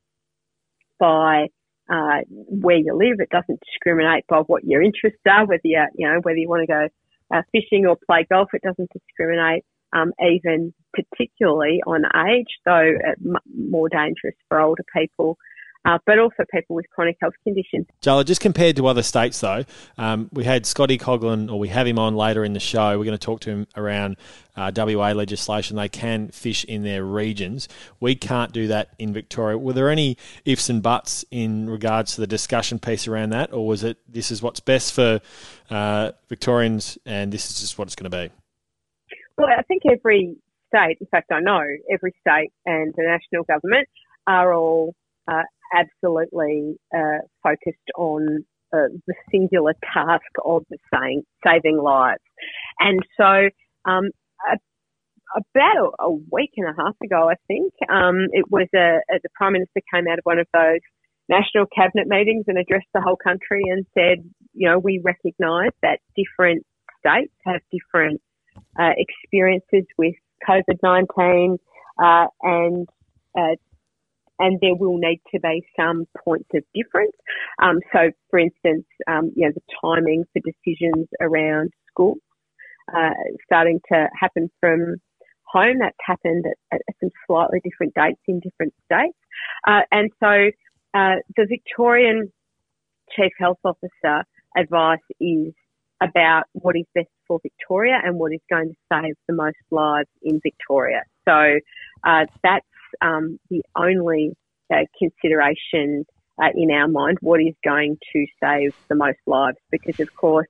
by 0.99 1.47
uh, 1.89 2.21
where 2.29 2.77
you 2.77 2.95
live. 2.95 3.19
It 3.19 3.29
doesn't 3.29 3.59
discriminate 3.61 4.25
by 4.27 4.39
what 4.39 4.63
your 4.63 4.81
interests 4.81 5.19
are, 5.27 5.45
whether 5.45 5.61
you 5.63 5.85
you 5.95 6.07
know 6.07 6.19
whether 6.21 6.37
you 6.37 6.49
want 6.49 6.61
to 6.61 6.67
go 6.67 6.87
uh, 7.35 7.41
fishing 7.51 7.85
or 7.85 7.97
play 8.05 8.25
golf. 8.29 8.49
It 8.53 8.61
doesn't 8.63 8.89
discriminate 8.91 9.63
um, 9.93 10.11
even 10.19 10.73
particularly 10.93 11.81
on 11.85 12.03
age, 12.29 12.47
though 12.65 12.93
m- 13.23 13.35
more 13.69 13.89
dangerous 13.89 14.35
for 14.49 14.59
older 14.59 14.83
people 14.95 15.37
uh, 15.85 15.99
but 16.05 16.17
also 16.17 16.43
people 16.51 16.75
with 16.75 16.85
chronic 16.89 17.15
health 17.21 17.33
conditions. 17.43 17.85
Jaala, 18.01 18.25
just 18.25 18.41
compared 18.41 18.75
to 18.77 18.87
other 18.87 19.03
states, 19.03 19.39
though, 19.39 19.63
um, 19.97 20.29
we 20.33 20.43
had 20.43 20.65
Scotty 20.65 20.97
Coghlan, 20.97 21.51
or 21.51 21.59
we 21.59 21.67
have 21.69 21.85
him 21.85 21.99
on 21.99 22.15
later 22.15 22.43
in 22.43 22.53
the 22.53 22.59
show. 22.59 22.97
We're 22.97 23.05
going 23.05 23.17
to 23.17 23.25
talk 23.25 23.41
to 23.41 23.51
him 23.51 23.67
around 23.75 24.17
uh, 24.55 24.71
WA 24.75 25.11
legislation. 25.11 25.77
They 25.77 25.89
can 25.89 26.29
fish 26.29 26.63
in 26.65 26.83
their 26.83 27.03
regions. 27.03 27.67
We 27.99 28.15
can't 28.15 28.51
do 28.51 28.67
that 28.67 28.89
in 28.97 29.13
Victoria. 29.13 29.57
Were 29.57 29.73
there 29.73 29.89
any 29.89 30.17
ifs 30.43 30.69
and 30.69 30.81
buts 30.81 31.23
in 31.29 31.69
regards 31.69 32.15
to 32.15 32.21
the 32.21 32.27
discussion 32.27 32.79
piece 32.79 33.07
around 33.07 33.29
that, 33.29 33.53
or 33.53 33.67
was 33.67 33.83
it 33.83 33.97
this 34.11 34.31
is 34.31 34.41
what's 34.41 34.59
best 34.59 34.93
for 34.93 35.21
uh, 35.69 36.11
Victorians 36.29 36.97
and 37.05 37.31
this 37.31 37.49
is 37.49 37.59
just 37.59 37.77
what 37.77 37.87
it's 37.87 37.95
going 37.95 38.09
to 38.09 38.27
be? 38.27 38.33
Well, 39.37 39.49
I 39.55 39.61
think 39.63 39.83
every 39.85 40.37
state, 40.67 40.97
in 40.99 41.07
fact, 41.07 41.31
I 41.31 41.41
know 41.41 41.61
every 41.91 42.13
state 42.21 42.51
and 42.65 42.93
the 42.95 43.03
national 43.03 43.43
government 43.43 43.87
are 44.25 44.53
all 44.53 44.95
uh, 45.27 45.43
absolutely 45.73 46.77
uh, 46.95 47.19
focused 47.43 47.91
on 47.97 48.45
uh, 48.73 48.87
the 49.07 49.13
singular 49.31 49.73
task 49.93 50.23
of 50.43 50.63
saying, 50.93 51.23
saving 51.45 51.77
lives. 51.77 52.21
And 52.79 52.99
so, 53.17 53.49
um, 53.85 54.09
a, 54.51 54.57
about 55.37 55.93
a, 55.99 56.11
week 56.11 56.51
and 56.57 56.67
a 56.67 56.73
half 56.77 56.95
ago, 57.03 57.29
I 57.29 57.35
think, 57.47 57.73
um, 57.89 58.27
it 58.31 58.45
was 58.49 58.67
a, 58.75 58.99
a, 59.13 59.19
the 59.21 59.29
Prime 59.35 59.53
Minister 59.53 59.81
came 59.93 60.07
out 60.07 60.19
of 60.19 60.23
one 60.23 60.39
of 60.39 60.47
those 60.53 60.79
national 61.29 61.65
cabinet 61.75 62.07
meetings 62.07 62.45
and 62.47 62.57
addressed 62.57 62.87
the 62.93 63.01
whole 63.01 63.17
country 63.17 63.63
and 63.69 63.85
said, 63.93 64.29
you 64.53 64.69
know, 64.69 64.79
we 64.79 65.01
recognise 65.03 65.71
that 65.81 65.99
different 66.15 66.65
states 66.99 67.33
have 67.45 67.61
different 67.71 68.21
uh, 68.79 68.91
experiences 68.97 69.85
with 69.97 70.15
COVID 70.47 70.79
19 70.83 71.57
uh, 72.01 72.27
and 72.41 72.87
uh, 73.37 73.55
and 74.39 74.59
there 74.61 74.75
will 74.75 74.97
need 74.97 75.21
to 75.33 75.39
be 75.39 75.65
some 75.77 76.05
points 76.23 76.49
of 76.53 76.63
difference. 76.73 77.15
Um, 77.61 77.79
so, 77.93 78.11
for 78.29 78.39
instance, 78.39 78.85
um, 79.07 79.31
you 79.35 79.45
know, 79.45 79.53
the 79.53 79.61
timing 79.81 80.25
for 80.33 80.41
decisions 80.41 81.07
around 81.21 81.71
schools 81.89 82.17
uh, 82.93 83.11
starting 83.45 83.79
to 83.91 84.07
happen 84.19 84.49
from 84.59 84.97
home. 85.43 85.79
That's 85.79 85.97
happened 86.05 86.45
at, 86.71 86.81
at, 86.87 86.95
some 86.99 87.11
slightly 87.25 87.61
different 87.63 87.93
dates 87.93 88.21
in 88.27 88.39
different 88.39 88.73
states. 88.85 89.17
Uh, 89.67 89.81
and 89.91 90.11
so, 90.19 90.51
uh, 90.93 91.15
the 91.35 91.45
Victorian 91.47 92.31
Chief 93.15 93.31
Health 93.39 93.59
Officer 93.63 94.23
advice 94.57 94.99
is 95.19 95.53
about 96.01 96.43
what 96.53 96.75
is 96.75 96.85
best 96.93 97.07
for 97.27 97.39
Victoria 97.41 97.99
and 98.03 98.17
what 98.17 98.33
is 98.33 98.41
going 98.49 98.69
to 98.69 98.75
save 98.91 99.15
the 99.27 99.33
most 99.33 99.57
lives 99.71 100.09
in 100.21 100.39
Victoria. 100.41 101.03
So 101.27 101.59
uh, 102.03 102.25
that's 102.43 102.65
um, 103.01 103.39
the 103.49 103.63
only 103.75 104.35
uh, 104.73 104.85
consideration 104.97 106.05
uh, 106.41 106.49
in 106.55 106.71
our 106.71 106.87
mind 106.87 107.17
what 107.21 107.39
is 107.39 107.55
going 107.63 107.97
to 108.13 108.25
save 108.41 108.75
the 108.89 108.95
most 108.95 109.19
lives. 109.25 109.57
Because 109.71 109.99
of 109.99 110.13
course 110.15 110.47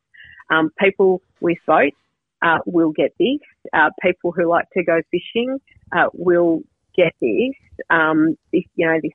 um, 0.49 0.71
people 0.79 1.21
with 1.41 1.57
boats 1.65 1.97
uh, 2.41 2.59
will 2.65 2.91
get 2.91 3.13
this 3.19 3.39
uh, 3.73 3.89
people 4.01 4.31
who 4.31 4.49
like 4.49 4.69
to 4.71 4.83
go 4.83 5.01
fishing 5.11 5.59
uh, 5.95 6.07
will 6.13 6.61
get 6.95 7.13
this 7.21 7.55
um, 7.89 8.37
this 8.51 8.63
you 8.75 8.87
know 8.87 8.99
this 9.01 9.11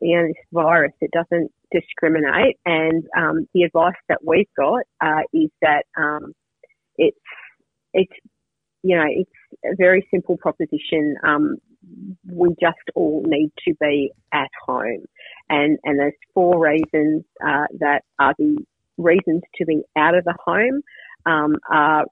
you 0.00 0.16
know 0.16 0.26
this 0.26 0.44
virus 0.52 0.92
it 1.00 1.10
doesn't 1.12 1.50
discriminate. 1.72 2.58
And 2.64 3.04
um, 3.16 3.48
the 3.54 3.62
advice 3.62 3.94
that 4.08 4.18
we've 4.24 4.52
got 4.56 4.82
uh, 5.00 5.22
is 5.32 5.50
that 5.62 5.84
um, 5.96 6.32
it's 6.96 7.16
it's 7.92 8.12
you 8.82 8.96
know 8.96 9.06
it's 9.08 9.30
a 9.64 9.74
very 9.76 10.06
simple 10.10 10.36
proposition. 10.36 11.16
Um, 11.24 11.56
we 12.26 12.50
just 12.60 12.78
all 12.94 13.22
need 13.26 13.50
to 13.66 13.74
be 13.80 14.12
at 14.32 14.50
home. 14.66 15.04
And, 15.48 15.78
and 15.84 15.98
there's 15.98 16.14
four 16.34 16.62
reasons 16.64 17.24
uh, 17.44 17.66
that 17.80 18.02
are 18.18 18.34
the 18.38 18.58
reasons 18.98 19.42
to 19.56 19.66
be 19.66 19.82
out 19.96 20.14
of 20.14 20.24
the 20.24 20.34
home 20.44 20.82
um, 21.26 21.56
are 21.70 22.04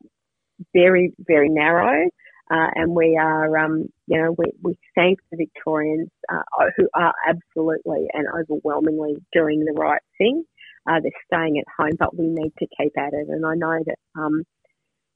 very, 0.74 1.12
very 1.18 1.48
narrow. 1.48 2.08
Uh, 2.52 2.66
and 2.74 2.96
we 2.96 3.16
are, 3.16 3.56
um, 3.58 3.84
you 4.08 4.20
know, 4.20 4.34
we, 4.36 4.46
we 4.60 4.74
thank 4.96 5.20
the 5.30 5.36
Victorians 5.36 6.08
uh, 6.32 6.42
who 6.76 6.88
are 6.94 7.14
absolutely 7.28 8.08
and 8.12 8.26
overwhelmingly 8.26 9.14
doing 9.32 9.60
the 9.60 9.80
right 9.80 10.02
thing. 10.18 10.42
Uh, 10.88 10.98
they're 11.00 11.12
staying 11.32 11.58
at 11.58 11.64
home, 11.78 11.92
but 11.98 12.16
we 12.18 12.26
need 12.26 12.52
to 12.58 12.66
keep 12.76 12.92
at 12.98 13.12
it. 13.12 13.28
And 13.28 13.46
I 13.46 13.54
know 13.54 13.78
that, 13.86 14.20
um, 14.20 14.42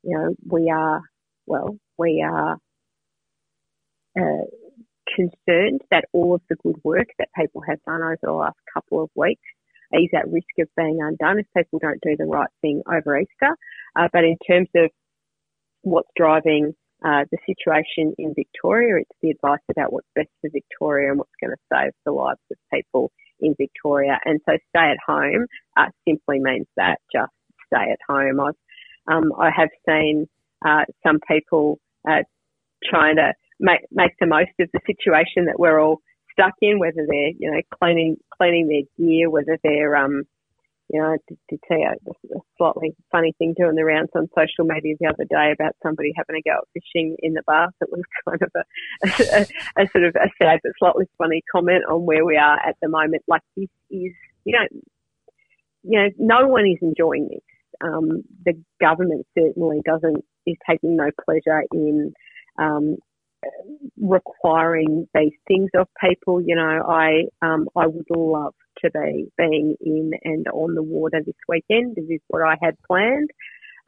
you 0.04 0.16
know, 0.16 0.34
we 0.46 0.70
are, 0.70 1.00
well, 1.46 1.76
we 1.98 2.24
are 2.24 2.56
uh, 4.18 4.44
concerned 5.14 5.80
that 5.90 6.04
all 6.12 6.34
of 6.34 6.42
the 6.48 6.56
good 6.62 6.76
work 6.82 7.08
that 7.18 7.28
people 7.36 7.62
have 7.66 7.82
done 7.84 8.02
over 8.02 8.18
the 8.22 8.32
last 8.32 8.58
couple 8.72 9.02
of 9.02 9.10
weeks 9.14 9.42
is 9.92 10.08
at 10.14 10.30
risk 10.30 10.46
of 10.58 10.68
being 10.76 10.98
undone 11.00 11.38
if 11.38 11.46
people 11.56 11.78
don't 11.78 12.00
do 12.02 12.16
the 12.16 12.24
right 12.24 12.48
thing 12.62 12.82
over 12.90 13.18
Easter. 13.18 13.56
Uh, 13.96 14.08
but 14.12 14.24
in 14.24 14.36
terms 14.46 14.68
of 14.74 14.90
what's 15.82 16.08
driving 16.16 16.74
uh, 17.04 17.24
the 17.30 17.38
situation 17.46 18.14
in 18.18 18.34
Victoria, 18.34 18.96
it's 19.00 19.18
the 19.22 19.30
advice 19.30 19.60
about 19.70 19.92
what's 19.92 20.08
best 20.14 20.30
for 20.40 20.50
Victoria 20.52 21.10
and 21.10 21.18
what's 21.18 21.30
going 21.40 21.50
to 21.50 21.56
save 21.72 21.92
the 22.04 22.12
lives 22.12 22.40
of 22.50 22.56
people 22.72 23.12
in 23.40 23.54
Victoria. 23.58 24.18
And 24.24 24.40
so 24.48 24.56
stay 24.70 24.90
at 24.90 24.98
home 25.06 25.46
uh, 25.76 25.86
simply 26.08 26.38
means 26.40 26.66
that 26.76 26.98
just 27.12 27.32
stay 27.66 27.92
at 27.92 27.98
home. 28.08 28.40
I've, 28.40 28.54
um, 29.12 29.32
I 29.38 29.50
have 29.54 29.68
seen 29.86 30.26
uh, 30.66 30.84
some 31.06 31.20
people 31.28 31.78
trying 32.88 33.16
to 33.16 33.32
make 33.60 33.80
make 33.90 34.12
the 34.20 34.26
most 34.26 34.50
of 34.60 34.68
the 34.72 34.80
situation 34.86 35.46
that 35.46 35.58
we're 35.58 35.80
all 35.80 36.00
stuck 36.32 36.54
in, 36.60 36.78
whether 36.78 37.06
they're 37.08 37.32
you 37.38 37.50
know 37.50 37.60
cleaning 37.78 38.16
cleaning 38.36 38.68
their 38.68 39.06
gear, 39.06 39.30
whether 39.30 39.58
they're 39.62 39.96
um 39.96 40.24
you 40.90 41.00
know 41.00 41.16
to, 41.28 41.36
to 41.50 41.58
tell 41.66 41.78
you 41.78 41.88
a 42.34 42.38
slightly 42.58 42.94
funny 43.10 43.34
thing 43.38 43.54
doing 43.56 43.74
the 43.74 43.84
rounds 43.84 44.10
on 44.14 44.28
social 44.36 44.64
media 44.64 44.94
the 45.00 45.06
other 45.06 45.24
day 45.24 45.52
about 45.52 45.74
somebody 45.82 46.12
having 46.16 46.36
to 46.36 46.48
go 46.48 46.56
out 46.56 46.68
fishing 46.74 47.16
in 47.20 47.32
the 47.32 47.42
bath. 47.46 47.70
It 47.80 47.88
was 47.90 48.02
kind 48.28 48.42
of 48.42 48.50
a, 48.54 49.40
a, 49.40 49.82
a 49.84 49.88
sort 49.90 50.04
of 50.04 50.16
a 50.16 50.28
sad 50.42 50.60
but 50.62 50.72
slightly 50.78 51.06
funny 51.18 51.42
comment 51.50 51.84
on 51.90 52.04
where 52.04 52.24
we 52.24 52.36
are 52.36 52.58
at 52.58 52.76
the 52.82 52.88
moment. 52.88 53.22
Like 53.28 53.42
this 53.56 53.68
is 53.90 54.12
you 54.44 54.52
know 54.52 54.80
you 55.82 56.02
know 56.02 56.08
no 56.18 56.48
one 56.48 56.66
is 56.66 56.78
enjoying 56.82 57.28
this. 57.28 57.40
Um, 57.80 58.22
the 58.44 58.54
government 58.80 59.26
certainly 59.36 59.80
doesn't 59.84 60.24
is 60.46 60.56
taking 60.68 60.96
no 60.96 61.10
pleasure 61.24 61.62
in 61.72 62.12
um, 62.58 62.96
requiring 64.00 65.08
these 65.14 65.32
things 65.46 65.70
of 65.74 65.88
people. 66.00 66.40
You 66.40 66.56
know, 66.56 66.82
I 66.88 67.24
um, 67.42 67.68
I 67.76 67.86
would 67.86 68.06
love 68.10 68.54
to 68.84 68.90
be 68.90 69.30
being 69.38 69.76
in 69.80 70.12
and 70.24 70.46
on 70.48 70.74
the 70.74 70.82
water 70.82 71.20
this 71.24 71.34
weekend. 71.48 71.96
This 71.96 72.04
is 72.08 72.20
what 72.28 72.42
I 72.42 72.56
had 72.60 72.76
planned, 72.86 73.30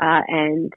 uh, 0.03 0.23
and 0.29 0.73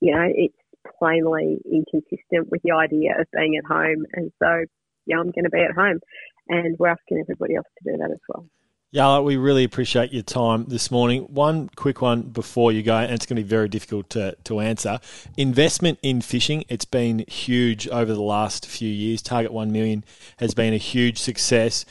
you 0.00 0.14
know, 0.14 0.26
it's 0.32 0.54
plainly 0.98 1.58
inconsistent 1.64 2.50
with 2.50 2.62
the 2.62 2.72
idea 2.72 3.20
of 3.20 3.26
being 3.32 3.56
at 3.56 3.64
home. 3.64 4.06
And 4.14 4.30
so, 4.42 4.64
yeah, 5.06 5.16
I'm 5.18 5.30
going 5.30 5.44
to 5.44 5.50
be 5.50 5.60
at 5.60 5.74
home, 5.74 6.00
and 6.48 6.76
we're 6.78 6.88
asking 6.88 7.18
everybody 7.18 7.56
else 7.56 7.66
to 7.82 7.92
do 7.92 7.98
that 7.98 8.10
as 8.10 8.20
well. 8.28 8.46
Jaala, 8.94 9.22
we 9.22 9.36
really 9.36 9.64
appreciate 9.64 10.14
your 10.14 10.22
time 10.22 10.64
this 10.64 10.90
morning. 10.90 11.24
One 11.24 11.68
quick 11.76 12.00
one 12.00 12.22
before 12.22 12.72
you 12.72 12.82
go, 12.82 12.96
and 12.96 13.12
it's 13.12 13.26
going 13.26 13.36
to 13.36 13.42
be 13.42 13.48
very 13.48 13.68
difficult 13.68 14.08
to, 14.10 14.34
to 14.44 14.60
answer. 14.60 14.98
Investment 15.36 15.98
in 16.02 16.22
fishing, 16.22 16.64
it's 16.70 16.86
been 16.86 17.22
huge 17.28 17.86
over 17.88 18.14
the 18.14 18.22
last 18.22 18.66
few 18.66 18.88
years. 18.88 19.20
Target 19.20 19.52
1 19.52 19.70
million 19.70 20.04
has 20.38 20.54
been 20.54 20.72
a 20.72 20.78
huge 20.78 21.18
success. 21.18 21.84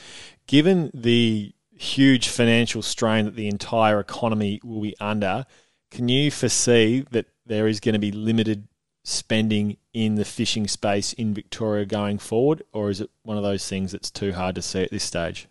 Given 0.48 0.89
the 0.92 1.54
huge 1.75 2.30
financial 2.30 2.82
strain 2.82 3.25
that 3.25 3.36
the 3.36 3.48
entire 3.48 4.00
economy 4.00 4.60
will 4.63 4.82
be 4.82 4.96
under, 5.00 5.46
can 5.92 6.10
you 6.10 6.32
foresee 6.32 7.06
that 7.12 7.27
there 7.46 7.68
is 7.68 7.80
going 7.80 7.94
to 7.94 8.00
be 8.00 8.12
limited 8.12 8.68
spending 9.04 9.77
in 9.94 10.16
the 10.16 10.25
fishing 10.25 10.68
space 10.68 11.13
in 11.13 11.36
Victoria 11.36 11.86
going 11.86 12.18
forward, 12.18 12.63
or 12.74 12.89
is 12.89 13.01
it 13.01 13.12
one 13.22 13.38
of 13.38 13.44
those 13.44 13.70
things 13.70 13.92
that's 13.92 14.10
too 14.10 14.34
hard 14.34 14.56
to 14.56 14.63
see 14.63 14.82
at 14.82 14.89
this 14.89 15.04
stage? 15.04 15.48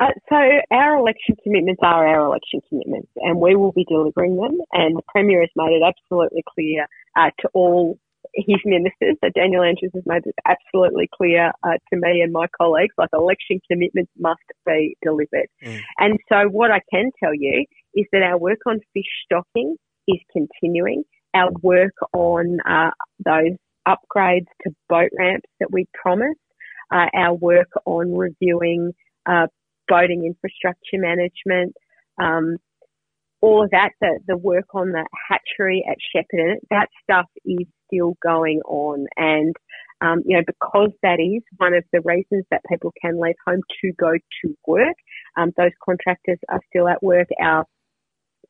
Uh, 0.00 0.06
so 0.30 0.36
our 0.70 0.96
election 0.96 1.36
commitments 1.42 1.80
are 1.82 2.06
our 2.06 2.24
election 2.24 2.60
commitments, 2.68 3.10
and 3.16 3.38
we 3.38 3.54
will 3.54 3.72
be 3.72 3.84
delivering 3.88 4.36
them. 4.36 4.58
And 4.72 4.96
the 4.96 5.02
premier 5.08 5.42
has 5.42 5.50
made 5.54 5.76
it 5.76 5.82
absolutely 5.84 6.42
clear 6.54 6.86
uh, 7.16 7.30
to 7.40 7.48
all 7.52 7.98
his 8.34 8.56
ministers. 8.64 9.16
So 9.22 9.30
Daniel 9.34 9.62
Andrews 9.62 9.92
has 9.94 10.04
made 10.06 10.22
it 10.24 10.34
absolutely 10.46 11.08
clear 11.14 11.52
uh, 11.62 11.78
to 11.92 11.96
me 11.96 12.22
and 12.22 12.32
my 12.32 12.46
colleagues, 12.56 12.94
like 12.96 13.10
election 13.12 13.60
commitments 13.70 14.10
must 14.18 14.40
be 14.66 14.96
delivered. 15.02 15.48
Mm. 15.64 15.80
And 15.98 16.18
so 16.28 16.48
what 16.48 16.70
I 16.70 16.80
can 16.90 17.10
tell 17.22 17.34
you 17.34 17.66
is 17.94 18.06
that 18.12 18.22
our 18.22 18.38
work 18.38 18.60
on 18.66 18.80
fish 18.94 19.04
stocking 19.24 19.76
is 20.08 20.18
continuing. 20.32 21.04
Our 21.34 21.50
work 21.62 21.94
on 22.12 22.58
uh, 22.68 22.90
those 23.24 23.56
upgrades 23.86 24.46
to 24.62 24.74
boat 24.88 25.10
ramps 25.18 25.48
that 25.58 25.70
we 25.70 25.86
promised, 25.94 26.38
uh, 26.92 27.06
our 27.14 27.34
work 27.34 27.68
on 27.84 28.14
reviewing 28.14 28.92
uh, 29.26 29.46
boating 29.90 30.24
infrastructure 30.24 30.96
management, 30.96 31.74
um, 32.18 32.56
all 33.42 33.64
of 33.64 33.70
that, 33.70 33.90
the, 34.00 34.20
the 34.26 34.36
work 34.36 34.66
on 34.74 34.92
the 34.92 35.04
hatchery 35.28 35.84
at 35.90 35.96
Shepparton, 36.14 36.56
that 36.70 36.88
stuff 37.02 37.26
is 37.44 37.66
still 37.86 38.14
going 38.22 38.60
on. 38.66 39.06
And, 39.16 39.54
um, 40.00 40.22
you 40.26 40.36
know, 40.36 40.44
because 40.46 40.92
that 41.02 41.18
is 41.20 41.42
one 41.56 41.74
of 41.74 41.84
the 41.92 42.02
reasons 42.04 42.44
that 42.50 42.62
people 42.68 42.92
can 43.02 43.20
leave 43.20 43.36
home 43.46 43.60
to 43.82 43.92
go 43.98 44.12
to 44.12 44.56
work, 44.66 44.96
um, 45.36 45.52
those 45.56 45.72
contractors 45.84 46.38
are 46.48 46.60
still 46.68 46.88
at 46.88 47.02
work. 47.02 47.28
Our 47.40 47.64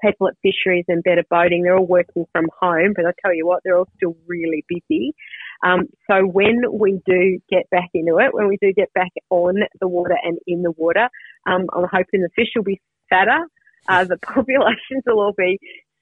people 0.03 0.29
at 0.29 0.35
fisheries 0.43 0.87
and 0.89 1.03
better 1.05 1.25
boating, 1.31 1.63
they're 1.63 1.77
all 1.77 1.87
working 1.87 2.25
from 2.33 2.49
home, 2.59 2.93
but 2.97 3.07
I 3.07 3.13
tell 3.23 3.35
you 3.35 3.47
what, 3.47 3.61
they're 3.65 3.79
all 3.79 3.89
still 3.97 4.17
really 4.27 4.65
busy. 4.69 5.15
Um, 5.63 5.89
so 6.11 6.23
when 6.25 6.63
we 6.73 7.01
do 7.07 7.39
get 7.51 7.69
back 7.71 7.91
into 7.95 8.19
it, 8.19 8.33
when 8.33 8.49
we 8.49 8.59
do 8.61 8.73
get 8.73 8.93
back 8.95 9.11
on 9.29 9.57
the 9.81 9.89
water 9.89 10.17
and 10.23 10.39
in 10.47 10.63
the 10.63 10.71
water, 10.73 11.09
um, 11.47 11.67
I'm 11.73 11.87
hoping 11.91 12.23
the 12.23 12.31
fish 12.35 12.49
will 12.57 12.65
be 12.65 12.81
fatter, 13.09 13.47
uh, 13.89 14.05
the 14.05 14.17
populations 14.23 15.03
will 15.07 15.21
all 15.21 15.35
be 15.37 15.59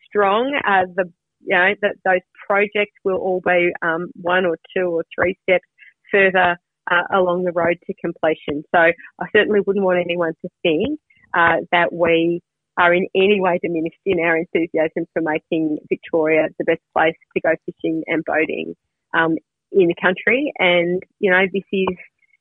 strong, 0.07 0.59
uh, 0.67 0.87
the 0.95 1.13
you 1.41 1.57
know 1.57 1.73
that 1.83 1.95
those 2.05 2.21
projects 2.49 2.95
will 3.05 3.17
all 3.17 3.41
be 3.45 3.71
um, 3.83 4.11
one 4.15 4.45
or 4.45 4.59
two 4.77 4.87
or 4.87 5.05
three 5.15 5.39
steps 5.45 5.65
further 6.11 6.57
uh, 6.91 7.03
along 7.13 7.45
the 7.45 7.53
road 7.53 7.77
to 7.87 7.95
completion. 7.95 8.65
So 8.75 8.81
I 8.81 9.27
certainly 9.35 9.61
wouldn't 9.65 9.85
want 9.85 10.01
anyone 10.05 10.33
to 10.43 10.49
think 10.63 10.99
uh, 11.35 11.59
that 11.71 11.93
we 11.93 12.41
are 12.77 12.95
in 12.95 13.07
any 13.15 13.41
way 13.41 13.59
diminished 13.63 14.01
in 14.07 14.21
our 14.21 14.37
enthusiasm 14.37 15.07
for 15.13 15.23
making 15.23 15.79
Victoria 15.89 16.49
the 16.59 16.65
best 16.65 16.81
place 16.97 17.17
to 17.35 17.41
go 17.41 17.55
fishing 17.67 18.03
and 18.07 18.25
boating 18.25 18.75
um, 19.15 19.37
in 19.73 19.89
the 19.89 19.95
country. 20.01 20.53
And, 20.59 21.03
you 21.19 21.31
know, 21.31 21.43
this 21.53 21.65
is 21.73 21.97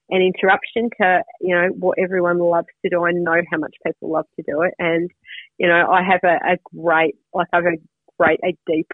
an 0.09 0.21
interruption 0.21 0.89
to, 1.01 1.21
you 1.41 1.53
know, 1.53 1.67
what 1.77 1.97
everyone 1.99 2.39
loves 2.39 2.67
to 2.83 2.89
do. 2.89 3.05
I 3.05 3.11
know 3.11 3.41
how 3.51 3.57
much 3.57 3.75
people 3.85 4.11
love 4.11 4.25
to 4.37 4.43
do 4.47 4.61
it. 4.61 4.73
And, 4.79 5.09
you 5.57 5.67
know, 5.67 5.89
I 5.89 6.01
have 6.03 6.21
a, 6.23 6.53
a 6.53 6.57
great, 6.75 7.15
like 7.33 7.47
I 7.53 7.57
have 7.57 7.65
a 7.65 7.77
great, 8.17 8.39
a 8.43 8.57
deep 8.65 8.87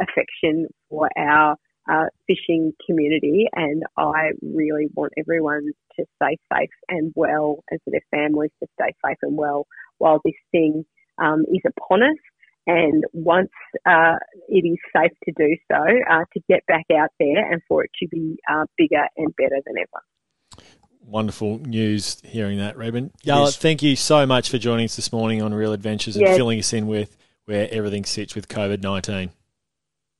affection 0.00 0.68
for 0.88 1.08
our 1.18 1.56
uh, 1.90 2.06
fishing 2.26 2.72
community, 2.86 3.46
and 3.52 3.82
I 3.96 4.30
really 4.42 4.86
want 4.94 5.12
everyone 5.18 5.70
to 5.98 6.04
stay 6.16 6.36
safe 6.52 6.70
and 6.88 7.12
well, 7.16 7.64
and 7.70 7.80
for 7.84 7.90
their 7.90 8.04
families 8.10 8.50
to 8.62 8.68
stay 8.80 8.92
safe 9.04 9.16
and 9.22 9.36
well 9.36 9.66
while 9.98 10.20
this 10.24 10.34
thing 10.52 10.84
um, 11.18 11.44
is 11.52 11.62
upon 11.66 12.02
us. 12.02 12.16
And 12.66 13.04
once 13.12 13.50
uh, 13.86 14.16
it 14.48 14.66
is 14.66 14.78
safe 14.94 15.12
to 15.24 15.32
do 15.36 15.56
so, 15.70 15.76
uh, 15.76 16.24
to 16.34 16.40
get 16.48 16.64
back 16.66 16.86
out 16.96 17.10
there 17.18 17.50
and 17.52 17.60
for 17.66 17.84
it 17.84 17.90
to 18.00 18.08
be 18.08 18.36
uh, 18.50 18.64
bigger 18.76 19.06
and 19.16 19.34
better 19.36 19.56
than 19.64 19.74
ever. 19.78 20.64
Wonderful 21.02 21.58
news 21.58 22.20
hearing 22.24 22.58
that, 22.58 22.76
Reuben. 22.76 23.10
Yarlett, 23.24 23.46
yes. 23.46 23.56
thank 23.56 23.82
you 23.82 23.96
so 23.96 24.26
much 24.26 24.50
for 24.50 24.58
joining 24.58 24.84
us 24.84 24.96
this 24.96 25.12
morning 25.12 25.42
on 25.42 25.52
Real 25.52 25.72
Adventures 25.72 26.16
and 26.16 26.26
yes. 26.26 26.36
filling 26.36 26.58
us 26.58 26.72
in 26.72 26.86
with 26.86 27.16
where 27.46 27.68
everything 27.72 28.04
sits 28.04 28.34
with 28.34 28.48
COVID 28.48 28.82
19. 28.82 29.30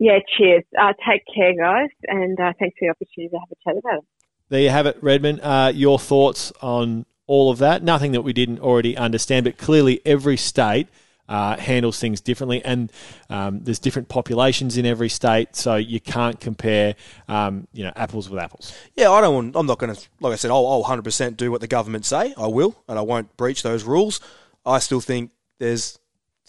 Yeah, 0.01 0.19
cheers. 0.37 0.65
Uh, 0.81 0.95
take 1.07 1.23
care, 1.33 1.55
guys, 1.55 1.91
and 2.09 2.41
uh, 2.41 2.53
thanks 2.59 2.75
for 2.79 2.87
the 2.87 2.91
opportunity 2.91 3.29
to 3.29 3.39
have 3.39 3.49
a 3.53 3.69
chat 3.69 3.79
about 3.79 3.99
it. 3.99 4.05
There 4.49 4.61
you 4.63 4.71
have 4.71 4.87
it, 4.87 4.97
Redmond. 5.03 5.41
Uh, 5.43 5.71
your 5.75 5.99
thoughts 5.99 6.53
on 6.63 7.05
all 7.27 7.51
of 7.51 7.59
that? 7.59 7.85
Nothing 7.85 8.11
that 8.13 8.23
we 8.23 8.33
didn't 8.33 8.59
already 8.59 8.97
understand, 8.97 9.45
but 9.45 9.57
clearly 9.57 10.01
every 10.05 10.37
state 10.37 10.89
uh, 11.31 11.57
handles 11.57 12.01
things 12.01 12.21
differently, 12.21 12.63
and 12.65 12.93
um, 13.31 13.61
there's 13.61 13.79
different 13.79 14.09
populations 14.09 14.77
in 14.77 14.85
every 14.85 15.09
state, 15.09 15.55
so 15.55 15.77
you 15.77 16.01
can't 16.01 16.41
compare, 16.41 16.97
um, 17.29 17.69
you 17.73 17.85
know, 17.85 17.93
apples 17.95 18.29
with 18.29 18.41
apples. 18.41 18.75
Yeah, 18.97 19.13
I 19.13 19.21
don't. 19.21 19.35
Want, 19.35 19.57
I'm 19.57 19.67
not 19.67 19.79
going 19.79 19.95
to, 19.95 20.09
like 20.21 20.33
I 20.33 20.37
said, 20.37 20.51
I'll, 20.51 20.67
I'll 20.67 20.85
100% 20.85 21.37
do 21.37 21.53
what 21.53 21.61
the 21.61 21.69
government 21.69 22.05
say. 22.05 22.35
I 22.37 22.49
will, 22.49 22.83
and 22.89 22.99
I 22.99 23.03
won't 23.03 23.35
breach 23.37 23.63
those 23.63 23.85
rules. 23.85 24.21
I 24.67 24.81
still 24.81 25.01
think 25.01 25.31
there's 25.59 25.99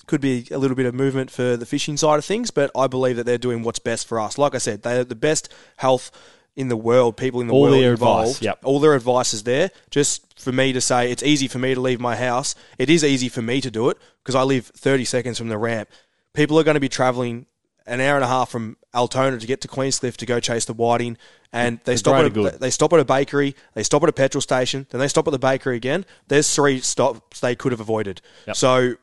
could 0.07 0.19
be 0.19 0.47
a 0.49 0.57
little 0.57 0.75
bit 0.75 0.87
of 0.87 0.95
movement 0.95 1.29
for 1.29 1.55
the 1.55 1.65
fishing 1.65 1.95
side 1.95 2.17
of 2.17 2.25
things, 2.25 2.49
but 2.49 2.71
I 2.75 2.87
believe 2.87 3.17
that 3.17 3.25
they're 3.27 3.37
doing 3.37 3.61
what's 3.61 3.77
best 3.77 4.07
for 4.07 4.19
us. 4.19 4.39
Like 4.39 4.55
I 4.55 4.57
said, 4.57 4.81
they're 4.81 5.03
the 5.03 5.15
best 5.15 5.53
health 5.77 6.09
in 6.55 6.67
the 6.67 6.77
world, 6.77 7.17
people 7.17 7.41
in 7.41 7.47
the 7.47 7.53
all 7.53 7.63
world 7.63 7.75
their 7.75 7.91
involved. 7.91 8.27
Advice, 8.29 8.41
yep. 8.41 8.59
All 8.63 8.79
their 8.79 8.95
advice 8.95 9.33
is 9.33 9.43
there. 9.43 9.71
Just 9.89 10.39
for 10.39 10.51
me 10.51 10.73
to 10.73 10.81
say 10.81 11.11
it's 11.11 11.23
easy 11.23 11.47
for 11.47 11.59
me 11.59 11.73
to 11.73 11.79
leave 11.79 11.99
my 11.99 12.15
house. 12.15 12.55
It 12.77 12.89
is 12.89 13.03
easy 13.03 13.29
for 13.29 13.41
me 13.41 13.61
to 13.61 13.71
do 13.71 13.89
it 13.89 13.97
because 14.23 14.35
I 14.35 14.43
live 14.43 14.65
30 14.65 15.05
seconds 15.05 15.37
from 15.37 15.49
the 15.49 15.57
ramp. 15.57 15.89
People 16.33 16.59
are 16.59 16.63
going 16.63 16.75
to 16.75 16.81
be 16.81 16.89
travelling 16.89 17.45
an 17.85 17.99
hour 17.99 18.15
and 18.15 18.23
a 18.23 18.27
half 18.27 18.49
from 18.49 18.77
Altona 18.93 19.39
to 19.39 19.47
get 19.47 19.61
to 19.61 19.67
Queenscliff 19.67 20.17
to 20.17 20.25
go 20.25 20.39
chase 20.39 20.65
the 20.65 20.73
whiting, 20.73 21.17
and 21.51 21.79
they 21.85 21.95
stop 21.95 22.15
at 22.15 22.37
a, 22.37 22.57
they 22.57 22.69
stop 22.69 22.93
at 22.93 22.99
a 22.99 23.05
bakery, 23.05 23.55
they 23.73 23.83
stop 23.83 24.03
at 24.03 24.09
a 24.09 24.13
petrol 24.13 24.41
station, 24.41 24.87
then 24.91 24.99
they 24.99 25.07
stop 25.07 25.27
at 25.27 25.31
the 25.31 25.39
bakery 25.39 25.77
again. 25.77 26.05
There's 26.27 26.53
three 26.53 26.79
stops 26.79 27.39
they 27.39 27.55
could 27.55 27.71
have 27.71 27.81
avoided. 27.81 28.21
Yep. 28.47 28.55
So 28.55 28.95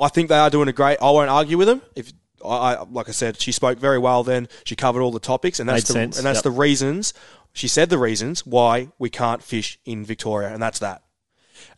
I 0.00 0.08
think 0.08 0.28
they 0.28 0.38
are 0.38 0.50
doing 0.50 0.68
a 0.68 0.72
great. 0.72 0.98
I 1.00 1.10
won't 1.10 1.30
argue 1.30 1.58
with 1.58 1.68
them. 1.68 1.82
If 1.94 2.12
I, 2.44 2.82
like 2.90 3.08
I 3.08 3.12
said, 3.12 3.40
she 3.40 3.52
spoke 3.52 3.78
very 3.78 3.98
well. 3.98 4.24
Then 4.24 4.48
she 4.64 4.76
covered 4.76 5.02
all 5.02 5.12
the 5.12 5.20
topics, 5.20 5.60
and 5.60 5.68
that's 5.68 5.82
Made 5.82 5.86
the 5.88 5.92
sense. 5.92 6.16
and 6.18 6.26
that's 6.26 6.38
yep. 6.38 6.44
the 6.44 6.50
reasons. 6.50 7.14
She 7.52 7.68
said 7.68 7.90
the 7.90 7.98
reasons 7.98 8.46
why 8.46 8.88
we 8.98 9.10
can't 9.10 9.42
fish 9.42 9.78
in 9.84 10.04
Victoria, 10.04 10.48
and 10.48 10.62
that's 10.62 10.78
that. 10.78 11.02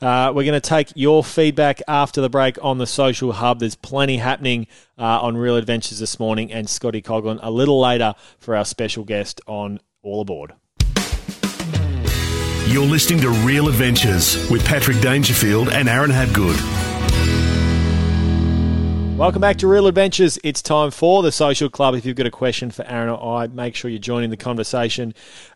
Uh, 0.01 0.33
we're 0.35 0.45
going 0.45 0.61
to 0.61 0.61
take 0.61 0.93
your 0.95 1.23
feedback 1.23 1.83
after 1.89 2.21
the 2.21 2.31
break 2.31 2.59
on 2.63 2.79
the 2.79 2.87
social 2.87 3.33
hub. 3.33 3.61
There's 3.61 3.75
plenty 3.75 4.17
happening 4.19 4.67
uh, 4.99 5.21
on 5.21 5.37
Real 5.37 5.57
Adventures 5.57 5.99
this 5.99 6.19
morning, 6.19 6.53
and 6.53 6.69
Scotty 6.69 7.03
Coghlan 7.03 7.39
a 7.43 7.51
little 7.51 7.81
later 7.81 8.15
for 8.39 8.57
our 8.57 8.65
special 8.65 9.05
guest 9.05 9.41
on 9.47 9.81
All 10.03 10.21
Aboard. 10.21 10.55
You're 12.67 12.87
listening 12.87 13.21
to 13.21 13.31
Real 13.31 13.69
Adventures 13.69 14.51
with 14.51 14.65
Patrick 14.65 15.01
Dangerfield 15.01 15.69
and 15.69 15.89
Aaron 15.89 16.11
Habgood. 16.11 16.94
Welcome 19.17 19.41
back 19.41 19.59
to 19.59 19.69
Real 19.69 19.87
Adventures. 19.87 20.41
It's 20.43 20.61
time 20.61 20.91
for 20.91 21.23
the 21.23 21.31
Social 21.31 21.71
Club. 21.71 21.95
If 21.95 22.05
you've 22.05 22.17
got 22.17 22.27
a 22.27 22.33
question 22.33 22.73
for 22.73 22.85
Aaron 22.85 23.11
or 23.11 23.39
I, 23.39 23.47
make 23.47 23.77
sure 23.77 23.89
you 23.89 24.01
join 24.01 24.25
in 24.25 24.31
the 24.31 24.37
conversation 24.37 25.15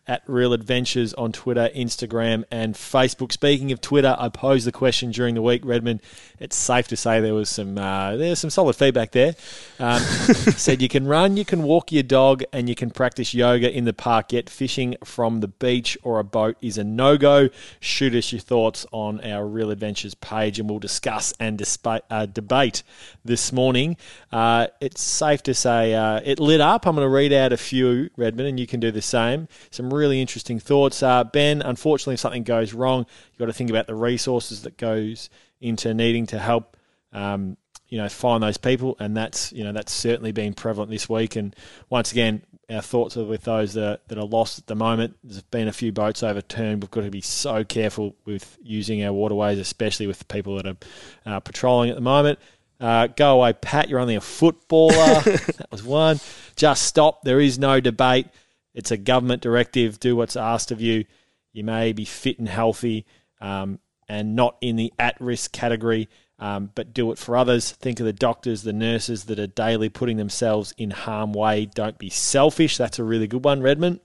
at 0.09 0.23
Real 0.25 0.53
Adventures 0.53 1.13
on 1.13 1.31
Twitter, 1.31 1.69
Instagram, 1.75 2.43
and 2.49 2.73
Facebook. 2.73 3.31
Speaking 3.31 3.71
of 3.71 3.79
Twitter, 3.79 4.15
I 4.17 4.29
posed 4.29 4.65
the 4.65 4.71
question 4.71 5.11
during 5.11 5.35
the 5.35 5.41
week, 5.41 5.61
Redmond. 5.63 6.01
It's 6.39 6.55
safe 6.55 6.87
to 6.87 6.97
say 6.97 7.21
there 7.21 7.35
was 7.35 7.47
some 7.47 7.77
uh, 7.77 8.15
there's 8.15 8.39
some 8.39 8.49
solid 8.49 8.75
feedback 8.75 9.11
there. 9.11 9.35
Um, 9.77 10.01
said 10.57 10.81
you 10.81 10.89
can 10.89 11.07
run, 11.07 11.37
you 11.37 11.45
can 11.45 11.61
walk 11.61 11.91
your 11.91 12.01
dog, 12.01 12.43
and 12.51 12.67
you 12.67 12.73
can 12.73 12.89
practice 12.89 13.35
yoga 13.35 13.71
in 13.71 13.85
the 13.85 13.93
park. 13.93 14.33
Yet 14.33 14.49
fishing 14.49 14.95
from 15.03 15.41
the 15.41 15.47
beach 15.47 15.95
or 16.01 16.17
a 16.17 16.23
boat 16.23 16.57
is 16.59 16.79
a 16.79 16.83
no 16.83 17.15
go. 17.15 17.49
Shoot 17.79 18.15
us 18.15 18.31
your 18.31 18.41
thoughts 18.41 18.87
on 18.91 19.23
our 19.23 19.45
Real 19.45 19.69
Adventures 19.69 20.15
page, 20.15 20.59
and 20.59 20.67
we'll 20.67 20.79
discuss 20.79 21.35
and 21.39 21.61
uh, 21.85 22.25
debate 22.25 22.81
this 23.23 23.53
morning. 23.53 23.95
Uh, 24.31 24.67
it's 24.81 25.01
safe 25.01 25.43
to 25.43 25.53
say 25.53 25.93
uh, 25.93 26.19
it 26.25 26.39
lit 26.39 26.61
up. 26.61 26.87
I'm 26.87 26.95
going 26.95 27.05
to 27.05 27.09
read 27.09 27.31
out 27.31 27.53
a 27.53 27.57
few, 27.57 28.09
Redmond, 28.17 28.49
and 28.49 28.59
you 28.59 28.65
can 28.65 28.79
do 28.79 28.89
the 28.89 29.03
same. 29.03 29.47
Some 29.69 29.93
really 29.99 30.21
interesting 30.21 30.59
thoughts. 30.59 31.03
Uh, 31.03 31.23
ben, 31.23 31.61
unfortunately, 31.61 32.15
if 32.15 32.19
something 32.19 32.43
goes 32.43 32.73
wrong, 32.73 33.05
you've 33.31 33.39
got 33.39 33.45
to 33.45 33.53
think 33.53 33.69
about 33.69 33.87
the 33.87 33.95
resources 33.95 34.63
that 34.63 34.77
goes 34.77 35.29
into 35.61 35.93
needing 35.93 36.25
to 36.27 36.39
help. 36.39 36.77
Um, 37.11 37.57
you 37.87 37.97
know, 37.97 38.07
find 38.07 38.43
those 38.43 38.57
people, 38.57 38.95
and 38.99 39.17
that's 39.17 39.51
you 39.51 39.63
know 39.63 39.71
that's 39.71 39.91
certainly 39.91 40.31
been 40.31 40.53
prevalent 40.53 40.91
this 40.91 41.09
week. 41.09 41.35
And 41.35 41.55
once 41.89 42.11
again, 42.11 42.43
our 42.69 42.81
thoughts 42.81 43.17
are 43.17 43.23
with 43.23 43.43
those 43.43 43.73
that 43.73 43.83
are, 43.83 43.97
that 44.07 44.17
are 44.17 44.25
lost 44.25 44.59
at 44.59 44.67
the 44.67 44.75
moment. 44.75 45.17
There's 45.23 45.41
been 45.41 45.67
a 45.67 45.73
few 45.73 45.91
boats 45.91 46.21
overturned. 46.21 46.83
We've 46.83 46.91
got 46.91 47.01
to 47.01 47.09
be 47.09 47.21
so 47.21 47.63
careful 47.63 48.15
with 48.25 48.57
using 48.61 49.03
our 49.03 49.11
waterways, 49.11 49.57
especially 49.57 50.05
with 50.05 50.19
the 50.19 50.25
people 50.25 50.55
that 50.57 50.67
are 50.67 50.77
uh, 51.25 51.39
patrolling 51.39 51.89
at 51.89 51.95
the 51.95 52.01
moment. 52.01 52.37
Uh, 52.79 53.07
go 53.07 53.37
away, 53.37 53.53
Pat. 53.53 53.89
You're 53.89 53.99
only 53.99 54.15
a 54.15 54.21
footballer. 54.21 54.93
that 55.23 55.67
was 55.71 55.83
one. 55.83 56.19
Just 56.55 56.83
stop. 56.83 57.23
There 57.23 57.39
is 57.39 57.57
no 57.57 57.79
debate. 57.79 58.27
It's 58.73 58.91
a 58.91 58.97
government 58.97 59.41
directive. 59.41 59.99
Do 59.99 60.15
what's 60.15 60.35
asked 60.35 60.71
of 60.71 60.81
you. 60.81 61.05
You 61.51 61.63
may 61.63 61.93
be 61.93 62.05
fit 62.05 62.39
and 62.39 62.47
healthy 62.47 63.05
um, 63.41 63.79
and 64.07 64.35
not 64.35 64.57
in 64.61 64.75
the 64.75 64.93
at 64.99 65.19
risk 65.19 65.51
category, 65.51 66.09
um, 66.37 66.71
but 66.75 66.93
do 66.93 67.11
it 67.11 67.17
for 67.17 67.35
others. 67.35 67.71
Think 67.71 67.99
of 67.99 68.05
the 68.05 68.13
doctors, 68.13 68.63
the 68.63 68.73
nurses 68.73 69.25
that 69.25 69.39
are 69.39 69.47
daily 69.47 69.89
putting 69.89 70.17
themselves 70.17 70.73
in 70.77 70.91
harm 70.91 71.33
way. 71.33 71.65
Don't 71.65 71.97
be 71.97 72.09
selfish. 72.09 72.77
That's 72.77 72.99
a 72.99 73.03
really 73.03 73.27
good 73.27 73.43
one, 73.43 73.61
Redmond. 73.61 73.99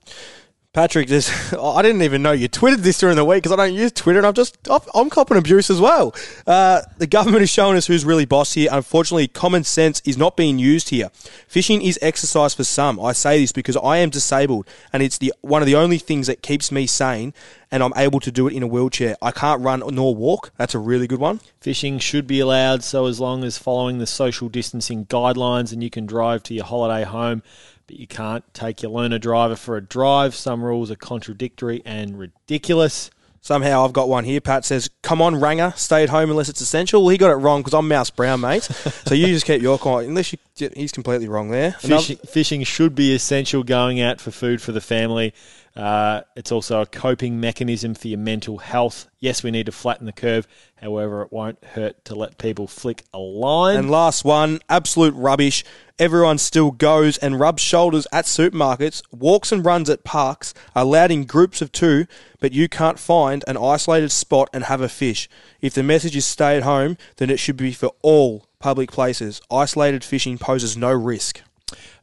Patrick, 0.75 1.07
this 1.07 1.31
I 1.55 1.83
didn't 1.83 2.03
even 2.03 2.21
know 2.21 2.33
you 2.33 2.49
tweeted 2.49 2.79
this 2.79 2.99
during 2.99 3.15
the 3.15 3.25
week 3.25 3.45
because 3.45 3.53
I 3.53 3.57
don't 3.57 3.75
use 3.75 3.93
Twitter 3.93 4.19
and 4.19 4.27
I'm 4.27 4.35
just 4.35 4.59
I'm 4.93 5.09
copping 5.09 5.37
abuse 5.37 5.71
as 5.71 5.81
well. 5.81 6.13
Uh, 6.49 6.83
the 6.99 7.07
government 7.07 7.45
is 7.45 7.51
showing 7.51 7.77
us 7.77 7.87
who's 7.87 8.05
really 8.05 8.25
boss 8.25 8.55
here. 8.55 8.69
Unfortunately, 8.73 9.29
common 9.29 9.63
sense 9.63 10.03
is 10.05 10.19
not 10.19 10.37
being 10.37 10.59
used 10.59 10.89
here. 10.89 11.11
Fishing 11.47 11.81
is 11.81 11.97
exercise 12.03 12.55
for 12.55 12.65
some. 12.65 12.99
I 12.99 13.13
say 13.13 13.39
this 13.39 13.53
because 13.53 13.77
I 13.77 13.99
am 13.99 14.11
disabled 14.11 14.67
and 14.93 15.01
it's 15.01 15.17
the 15.17 15.33
one 15.43 15.63
of 15.63 15.67
the 15.67 15.77
only 15.77 15.99
things 15.99 16.27
that 16.27 16.43
keeps 16.43 16.73
me 16.73 16.89
sane 16.89 17.35
and 17.71 17.81
I'm 17.81 17.93
able 17.97 18.19
to 18.19 18.33
do 18.33 18.49
it 18.49 18.55
in 18.55 18.65
a 18.65 18.67
wheelchair. 18.67 19.17
I 19.23 19.31
can't 19.31 19.63
run 19.63 19.81
nor 19.93 20.13
walk. 20.15 20.51
That's 20.57 20.75
a 20.75 20.81
really 20.81 21.07
good 21.07 21.21
one. 21.21 21.39
Fishing 21.61 22.01
should 22.01 22.27
be 22.27 22.41
allowed 22.41 22.83
so 22.83 23.07
as 23.07 23.21
long 23.21 23.45
as 23.45 23.59
following 23.59 23.99
the 23.99 24.09
social 24.09 24.49
distancing 24.49 25.07
guidelines 25.07 25.73
and 25.73 25.85
you 25.85 25.91
can 25.91 26.05
drive 26.05 26.43
to 26.45 26.55
your 26.55 26.65
holiday 26.65 27.05
home 27.05 27.45
but 27.87 27.97
you 27.99 28.07
can't 28.07 28.44
take 28.55 28.83
your 28.83 28.90
learner 28.92 29.18
driver 29.18 29.57
for 29.57 29.77
a 29.77 29.81
drive. 29.83 30.35
Some 30.35 30.62
rules 30.62 30.90
are 30.90 30.97
contradictory 30.97 31.83
and 31.85 32.18
ridiculous. 32.18 33.11
Somehow 33.40 33.85
I've 33.85 33.92
got 33.92 34.09
one 34.09 34.25
here. 34.25 34.40
Pat 34.40 34.64
says, 34.64 34.88
"Come 35.03 35.20
on, 35.20 35.38
Ranger, 35.38 35.75
stay 35.77 36.03
at 36.03 36.09
home 36.09 36.31
unless 36.31 36.49
it's 36.49 36.62
essential." 36.62 37.03
Well, 37.03 37.11
he 37.11 37.18
got 37.18 37.31
it 37.31 37.35
wrong 37.35 37.61
because 37.61 37.75
I'm 37.75 37.87
Mouse 37.88 38.09
Brown, 38.09 38.40
mate. 38.40 38.62
so 39.07 39.14
you 39.14 39.27
just 39.27 39.44
keep 39.44 39.61
your 39.61 39.77
quiet. 39.77 40.09
Unless 40.09 40.33
you, 40.33 40.38
he's 40.75 40.92
completely 40.92 41.29
wrong 41.29 41.51
there. 41.51 41.77
Another- 41.83 42.01
Fishing, 42.03 42.16
fishing 42.27 42.64
should 42.64 42.94
be 42.94 43.14
essential 43.14 43.62
going 43.62 44.01
out 44.01 44.18
for 44.18 44.31
food 44.31 44.62
for 44.62 44.73
the 44.73 44.81
family. 44.81 45.35
Uh, 45.77 46.21
it's 46.37 46.53
also 46.53 46.81
a 46.81 46.87
coping 46.87 47.41
mechanism 47.41 47.95
for 47.95 48.07
your 48.07 48.19
mental 48.19 48.59
health. 48.59 49.09
Yes, 49.19 49.43
we 49.43 49.51
need 49.51 49.67
to 49.67 49.73
flatten 49.73 50.07
the 50.07 50.13
curve. 50.13 50.47
However, 50.77 51.23
it 51.23 51.33
won't 51.33 51.65
hurt 51.65 52.05
to 52.05 52.15
let 52.15 52.39
people 52.39 52.69
flick 52.69 53.03
a 53.13 53.19
line. 53.19 53.77
And 53.77 53.91
last 53.91 54.25
one, 54.25 54.61
absolute 54.69 55.15
rubbish. 55.15 55.65
Everyone 55.99 56.39
still 56.39 56.71
goes 56.71 57.19
and 57.19 57.41
rubs 57.41 57.63
shoulders 57.63 58.07
at 58.13 58.27
supermarkets, 58.27 59.03
walks 59.11 59.51
and 59.51 59.65
runs 59.65 59.91
at 59.91 60.05
parks, 60.05 60.55
allowed 60.77 61.11
in 61.11 61.25
groups 61.25 61.61
of 61.61 61.73
two, 61.73 62.07
but 62.39 62.53
you 62.53 62.69
can't 62.69 62.99
find 62.99 63.43
an 63.49 63.57
isolated 63.57 64.11
spot 64.11 64.51
and 64.53 64.65
have 64.65 64.81
a 64.81 64.89
fish. 64.89 65.29
If 65.61 65.75
the 65.75 65.83
message 65.83 66.15
is 66.15 66.25
stay 66.25 66.57
at 66.57 66.63
home, 66.63 66.97
then 67.17 67.31
it 67.31 67.41
should 67.41 67.57
be 67.57 67.73
for 67.73 67.93
all 68.03 68.47
public 68.61 68.93
places. 68.93 69.41
Isolated 69.51 70.05
fishing 70.05 70.39
poses 70.39 70.77
no 70.77 70.93
risk. 70.93 71.43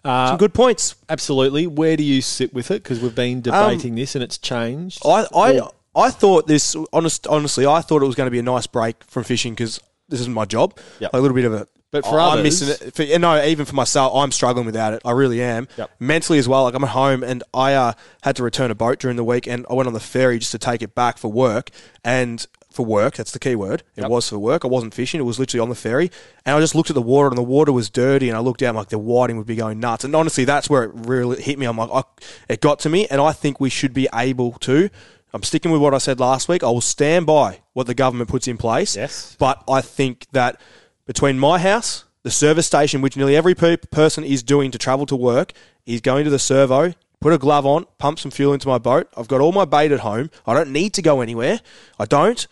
Uh, 0.04 0.30
Some 0.30 0.38
good 0.38 0.54
points. 0.54 0.96
absolutely. 1.10 1.68
Where 1.68 1.96
do 1.98 2.04
you 2.04 2.22
sit 2.22 2.54
with 2.54 2.72
it? 2.72 2.84
Because 2.84 3.00
we've 3.00 3.16
been 3.16 3.42
debating 3.42 3.96
this 3.96 4.16
and 4.16 4.24
it's 4.24 4.38
changed. 4.38 5.02
I, 5.06 5.28
I, 5.36 5.62
I 5.96 6.10
thought 6.10 6.48
this, 6.48 6.76
honest, 6.94 7.28
honestly, 7.28 7.66
I 7.66 7.82
thought 7.82 8.02
it 8.02 8.06
was 8.06 8.16
going 8.16 8.28
to 8.28 8.32
be 8.32 8.40
a 8.40 8.44
nice 8.44 8.68
break 8.68 9.04
from 9.04 9.24
fishing 9.24 9.54
because 9.54 9.80
this 10.10 10.20
isn't 10.22 10.34
my 10.34 10.46
job. 10.46 10.78
Yep. 11.00 11.12
A 11.14 11.20
little 11.20 11.36
bit 11.36 11.46
of 11.46 11.54
a. 11.54 11.68
But 11.92 12.06
for 12.06 12.20
I'm 12.22 12.40
others- 12.40 12.44
missing 12.62 12.88
it. 12.88 12.96
For, 12.96 13.04
you 13.04 13.20
know, 13.20 13.44
even 13.44 13.66
for 13.66 13.76
myself, 13.76 14.14
I'm 14.16 14.32
struggling 14.32 14.66
without 14.66 14.94
it. 14.94 15.02
I 15.04 15.12
really 15.12 15.42
am. 15.42 15.68
Yep. 15.78 15.92
Mentally 16.00 16.40
as 16.40 16.48
well. 16.48 16.64
Like 16.64 16.74
I'm 16.74 16.84
at 16.86 16.92
home 16.92 17.22
and 17.22 17.44
I 17.54 17.74
uh, 17.74 17.94
had 18.24 18.38
to 18.38 18.44
return 18.44 18.72
a 18.72 18.76
boat 18.76 19.00
during 19.00 19.18
the 19.18 19.26
week, 19.26 19.46
and 19.46 19.66
I 19.70 19.74
went 19.74 19.88
on 19.88 19.94
the 19.94 20.00
ferry 20.00 20.40
just 20.40 20.54
to 20.54 20.58
take 20.58 20.82
it 20.82 20.96
back 20.96 21.18
for 21.18 21.30
work. 21.30 21.70
And 22.06 22.48
for 22.72 22.86
work, 22.86 23.16
that's 23.16 23.32
the 23.32 23.40
key 23.40 23.56
word. 23.56 23.84
It 23.96 24.02
Yep. 24.02 24.10
was 24.10 24.30
for 24.30 24.40
work. 24.40 24.64
I 24.66 24.68
wasn't 24.68 24.94
fishing. 24.94 25.20
It 25.20 25.24
was 25.24 25.38
literally 25.40 25.62
on 25.62 25.70
the 25.70 25.76
ferry, 25.76 26.10
and 26.46 26.56
I 26.56 26.60
just 26.60 26.74
looked 26.76 26.90
at 26.90 26.96
the 26.96 27.02
water, 27.02 27.28
and 27.28 27.38
the 27.38 27.44
water 27.44 27.72
was 27.72 27.90
dirty. 27.90 28.30
And 28.30 28.38
I 28.38 28.42
looked 28.42 28.60
down, 28.62 28.76
like 28.76 28.90
the 28.90 28.98
whiting 28.98 29.38
would 29.38 29.48
be 29.48 29.56
going 29.56 29.80
nuts. 29.80 30.04
And 30.04 30.16
honestly, 30.16 30.46
that's 30.46 30.70
where 30.70 30.84
it 30.84 30.92
really 30.94 31.42
hit 31.42 31.60
me. 31.60 31.66
I'm 31.66 31.78
like, 31.78 31.90
I, 31.94 32.04
it 32.50 32.62
got 32.62 32.80
to 32.80 32.90
me, 32.90 33.08
and 33.08 33.22
I 33.22 33.32
think 33.34 33.60
we 33.60 33.70
should 33.70 33.94
be 33.94 34.08
able 34.14 34.54
to. 34.62 34.90
I'm 35.34 35.44
sticking 35.44 35.72
with 35.72 35.82
what 35.82 35.94
I 35.94 35.98
said 35.98 36.20
last 36.20 36.50
week. 36.50 36.64
I 36.64 36.68
will 36.68 36.82
stand 36.82 37.26
by 37.26 37.60
what 37.74 37.88
the 37.88 37.94
government 37.94 38.30
puts 38.30 38.48
in 38.48 38.58
place. 38.58 38.96
Yes. 38.98 39.36
But 39.40 39.64
I 39.70 39.80
think 39.82 40.28
that 40.34 40.60
between 41.06 41.40
my 41.40 41.58
house, 41.60 42.04
the 42.24 42.32
service 42.32 42.68
station, 42.68 43.02
which 43.02 43.16
nearly 43.16 43.36
every 43.36 43.56
pe- 43.56 43.78
person 43.78 44.24
is 44.24 44.44
doing 44.44 44.72
to 44.72 44.78
travel 44.78 45.06
to 45.06 45.16
work, 45.16 45.54
is 45.86 46.02
going 46.02 46.26
to 46.26 46.30
the 46.30 46.38
servo, 46.38 46.94
put 47.22 47.32
a 47.34 47.38
glove 47.38 47.66
on, 47.66 47.86
pump 47.98 48.20
some 48.20 48.30
fuel 48.30 48.54
into 48.54 48.68
my 48.68 48.78
boat. 48.78 49.08
I've 49.16 49.28
got 49.30 49.40
all 49.42 49.52
my 49.54 49.64
bait 49.66 49.92
at 49.92 50.02
home. 50.02 50.30
I 50.46 50.54
don't 50.54 50.72
need 50.72 50.94
to 50.96 51.02
go 51.02 51.22
anywhere. 51.22 51.62
I 51.98 52.06
don't. 52.06 52.46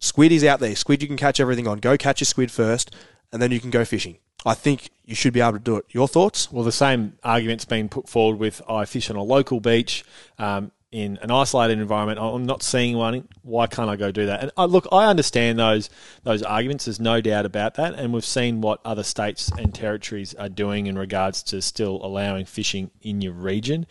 Squid 0.00 0.32
is 0.32 0.44
out 0.44 0.60
there. 0.60 0.74
Squid, 0.76 1.02
you 1.02 1.08
can 1.08 1.16
catch 1.16 1.40
everything 1.40 1.66
on. 1.66 1.78
Go 1.78 1.96
catch 1.96 2.22
a 2.22 2.24
squid 2.24 2.50
first, 2.50 2.94
and 3.32 3.42
then 3.42 3.50
you 3.50 3.60
can 3.60 3.70
go 3.70 3.84
fishing. 3.84 4.18
I 4.46 4.54
think 4.54 4.90
you 5.04 5.14
should 5.14 5.32
be 5.32 5.40
able 5.40 5.54
to 5.54 5.58
do 5.58 5.76
it. 5.76 5.86
Your 5.90 6.06
thoughts? 6.06 6.52
Well, 6.52 6.64
the 6.64 6.72
same 6.72 7.18
argument's 7.24 7.64
been 7.64 7.88
put 7.88 8.08
forward 8.08 8.38
with 8.38 8.62
I 8.68 8.84
fish 8.84 9.10
on 9.10 9.16
a 9.16 9.22
local 9.22 9.58
beach 9.58 10.04
um, 10.38 10.70
in 10.92 11.18
an 11.22 11.32
isolated 11.32 11.80
environment. 11.80 12.20
I'm 12.20 12.46
not 12.46 12.62
seeing 12.62 12.96
one. 12.96 13.26
Why 13.42 13.66
can't 13.66 13.90
I 13.90 13.96
go 13.96 14.12
do 14.12 14.26
that? 14.26 14.40
And 14.40 14.52
uh, 14.56 14.66
look, 14.66 14.86
I 14.92 15.06
understand 15.06 15.58
those 15.58 15.90
those 16.22 16.44
arguments. 16.44 16.84
There's 16.84 17.00
no 17.00 17.20
doubt 17.20 17.46
about 17.46 17.74
that. 17.74 17.94
And 17.94 18.12
we've 18.12 18.24
seen 18.24 18.60
what 18.60 18.80
other 18.84 19.02
states 19.02 19.50
and 19.58 19.74
territories 19.74 20.34
are 20.34 20.48
doing 20.48 20.86
in 20.86 20.96
regards 20.96 21.42
to 21.44 21.60
still 21.60 22.00
allowing 22.04 22.46
fishing 22.46 22.92
in 23.02 23.20
your 23.20 23.32
region. 23.32 23.86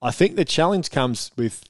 I 0.00 0.10
think 0.10 0.36
the 0.36 0.44
challenge 0.44 0.90
comes 0.90 1.30
with 1.36 1.62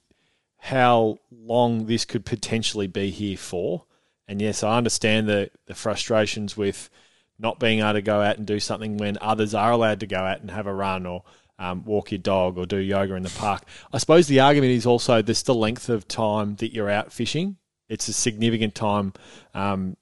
how 0.65 1.19
long 1.33 1.87
this 1.87 2.05
could 2.05 2.25
potentially 2.25 2.87
be 2.87 3.11
here 3.11 3.37
for. 3.37 3.85
And 4.29 4.41
yes, 4.41 4.63
I 4.63 4.77
understand 4.77 5.29
the, 5.29 5.51
the 5.67 5.75
frustrations 5.75 6.57
with 6.57 6.89
not 7.37 7.59
being 7.59 7.81
able 7.81 7.95
to 7.95 8.01
go 8.01 8.21
out 8.21 8.39
and 8.39 8.47
do 8.47 8.61
something 8.61 8.97
when 8.97 9.19
others 9.21 9.55
are 9.55 9.73
allowed 9.73 9.99
to 10.01 10.07
go 10.07 10.19
out 10.19 10.41
and 10.41 10.53
have 10.53 10.69
a 10.69 10.73
run 10.73 11.05
or 11.05 11.25
um, 11.59 11.85
walk 11.85 12.13
your 12.13 12.21
dog 12.21 12.59
or 12.59 12.65
do 12.65 12.77
yoga 12.77 13.17
in 13.17 13.25
the 13.25 13.31
park. 13.31 13.65
I 13.93 13.99
suppose 13.99 14.29
the 14.29 14.39
argument 14.39 14.71
is 14.71 14.87
also 14.87 15.21
this 15.21 15.43
the 15.43 15.53
length 15.53 15.89
of 15.89 16.07
time 16.07 16.55
that 16.57 16.73
you're 16.73 16.89
out 16.89 17.13
fishing. 17.13 17.57
It's 17.89 18.07
a 18.07 18.13
significant 18.13 18.77
time 18.77 19.15
um, 19.55 19.97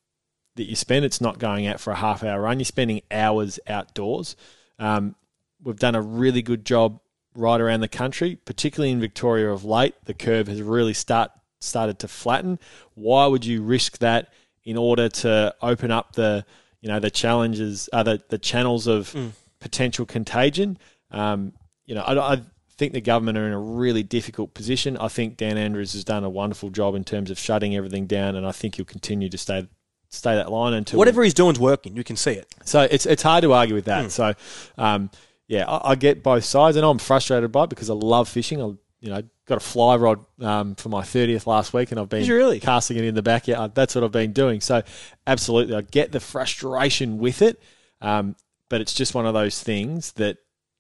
that 0.57 0.69
you 0.69 0.77
spend. 0.77 1.07
It's 1.07 1.23
not 1.23 1.39
going 1.39 1.67
out 1.69 1.81
for 1.81 1.91
a 1.91 1.97
half 1.97 2.23
hour 2.23 2.43
run. 2.43 2.59
You're 2.59 2.67
spending 2.67 3.01
hours 3.11 3.59
outdoors. 3.67 4.37
Um, 4.79 5.15
we've 5.63 5.79
done 5.79 5.95
a 5.95 6.03
really 6.03 6.43
good 6.43 6.67
job 6.67 7.01
right 7.35 7.61
around 7.61 7.81
the 7.81 7.89
country, 7.89 8.37
particularly 8.45 8.91
in 8.91 9.01
Victoria 9.01 9.51
of 9.51 9.65
late. 9.65 9.95
The 10.05 10.15
curve 10.15 10.49
has 10.49 10.61
really 10.63 10.95
start 10.95 11.31
started 11.61 11.99
to 12.01 12.09
flatten. 12.09 12.59
Why 12.95 13.27
would 13.27 13.45
you 13.45 13.63
risk 13.63 13.99
that 13.99 14.33
in 14.65 14.77
order 14.77 15.09
to 15.09 15.55
open 15.63 15.91
up 15.91 16.15
the 16.15 16.45
you 16.81 16.89
know 16.89 16.99
the 17.01 17.11
challenges, 17.11 17.89
uh, 17.93 18.03
the 18.03 18.23
the 18.29 18.39
channels 18.39 18.87
of 18.87 19.15
potential 19.61 20.07
contagion? 20.07 20.79
Um, 21.11 21.53
you 21.87 21.95
know, 21.95 22.03
I, 22.03 22.35
I 22.35 22.41
think 22.77 22.93
the 22.93 23.01
government 23.01 23.37
are 23.37 23.47
in 23.47 23.53
a 23.53 23.59
really 23.59 24.03
difficult 24.03 24.55
position. 24.55 24.97
I 24.97 25.09
think 25.09 25.37
Dan 25.37 25.59
Andrews 25.59 25.93
has 25.93 26.05
done 26.05 26.25
a 26.25 26.31
wonderful 26.31 26.71
job 26.71 26.95
in 26.95 27.05
terms 27.05 27.31
of 27.31 27.39
shutting 27.39 27.77
everything 27.77 28.07
down, 28.07 28.37
and 28.37 28.47
I 28.47 28.53
think 28.53 28.77
he'll 28.77 28.85
continue 28.85 29.29
to 29.29 29.39
stay 29.39 29.69
stay 30.09 30.35
that 30.35 30.51
line 30.51 30.73
until 30.73 30.99
Whatever 30.99 31.23
he's 31.23 31.35
doing's 31.35 31.61
working. 31.61 31.97
You 31.97 32.03
can 32.05 32.17
see 32.17 32.33
it. 32.33 32.53
so 32.65 32.89
it's 32.91 33.07
it's 33.07 33.23
hard 33.23 33.43
to 33.43 33.53
argue 33.53 33.75
with 33.75 33.85
that. 33.85 34.11
So, 34.11 34.35
um, 34.79 35.11
yeah, 35.51 35.69
I, 35.69 35.91
I 35.91 35.95
get 35.97 36.23
both 36.23 36.45
sides, 36.45 36.77
and 36.77 36.87
I'm 36.87 36.99
frustrated 36.99 37.51
by 37.51 37.65
it 37.65 37.71
because 37.71 37.91
I 37.91 37.95
love 37.95 38.29
fishing. 38.29 38.63
I, 38.63 38.67
you 39.01 39.11
know, 39.11 39.21
got 39.47 39.57
a 39.57 39.61
fly 39.61 39.97
rod 39.97 40.25
um, 40.41 40.77
for 40.77 40.91
my 40.91 41.03
30th 41.03 41.45
last 41.45 41.73
week, 41.73 41.91
and 41.91 41.99
I've 41.99 42.09
been 42.09 42.29
really? 42.29 42.61
casting 42.61 42.97
it 42.99 43.05
in 43.05 43.17
the 43.17 43.23
backyard. 43.23 43.75
That's 43.75 43.97
what 43.97 44.05
I've 44.05 44.13
been 44.13 44.33
doing. 44.33 44.61
So, 44.61 44.85
absolutely, 45.27 45.75
I 45.75 45.81
get 45.81 46.13
the 46.13 46.21
frustration 46.21 47.19
with 47.19 47.43
it, 47.43 47.61
um, 48.01 48.37
but 48.69 48.81
it's 48.81 48.95
just 48.95 49.13
one 49.13 49.27
of 49.27 49.35
those 49.35 49.61
things 49.61 50.13
that 50.13 50.39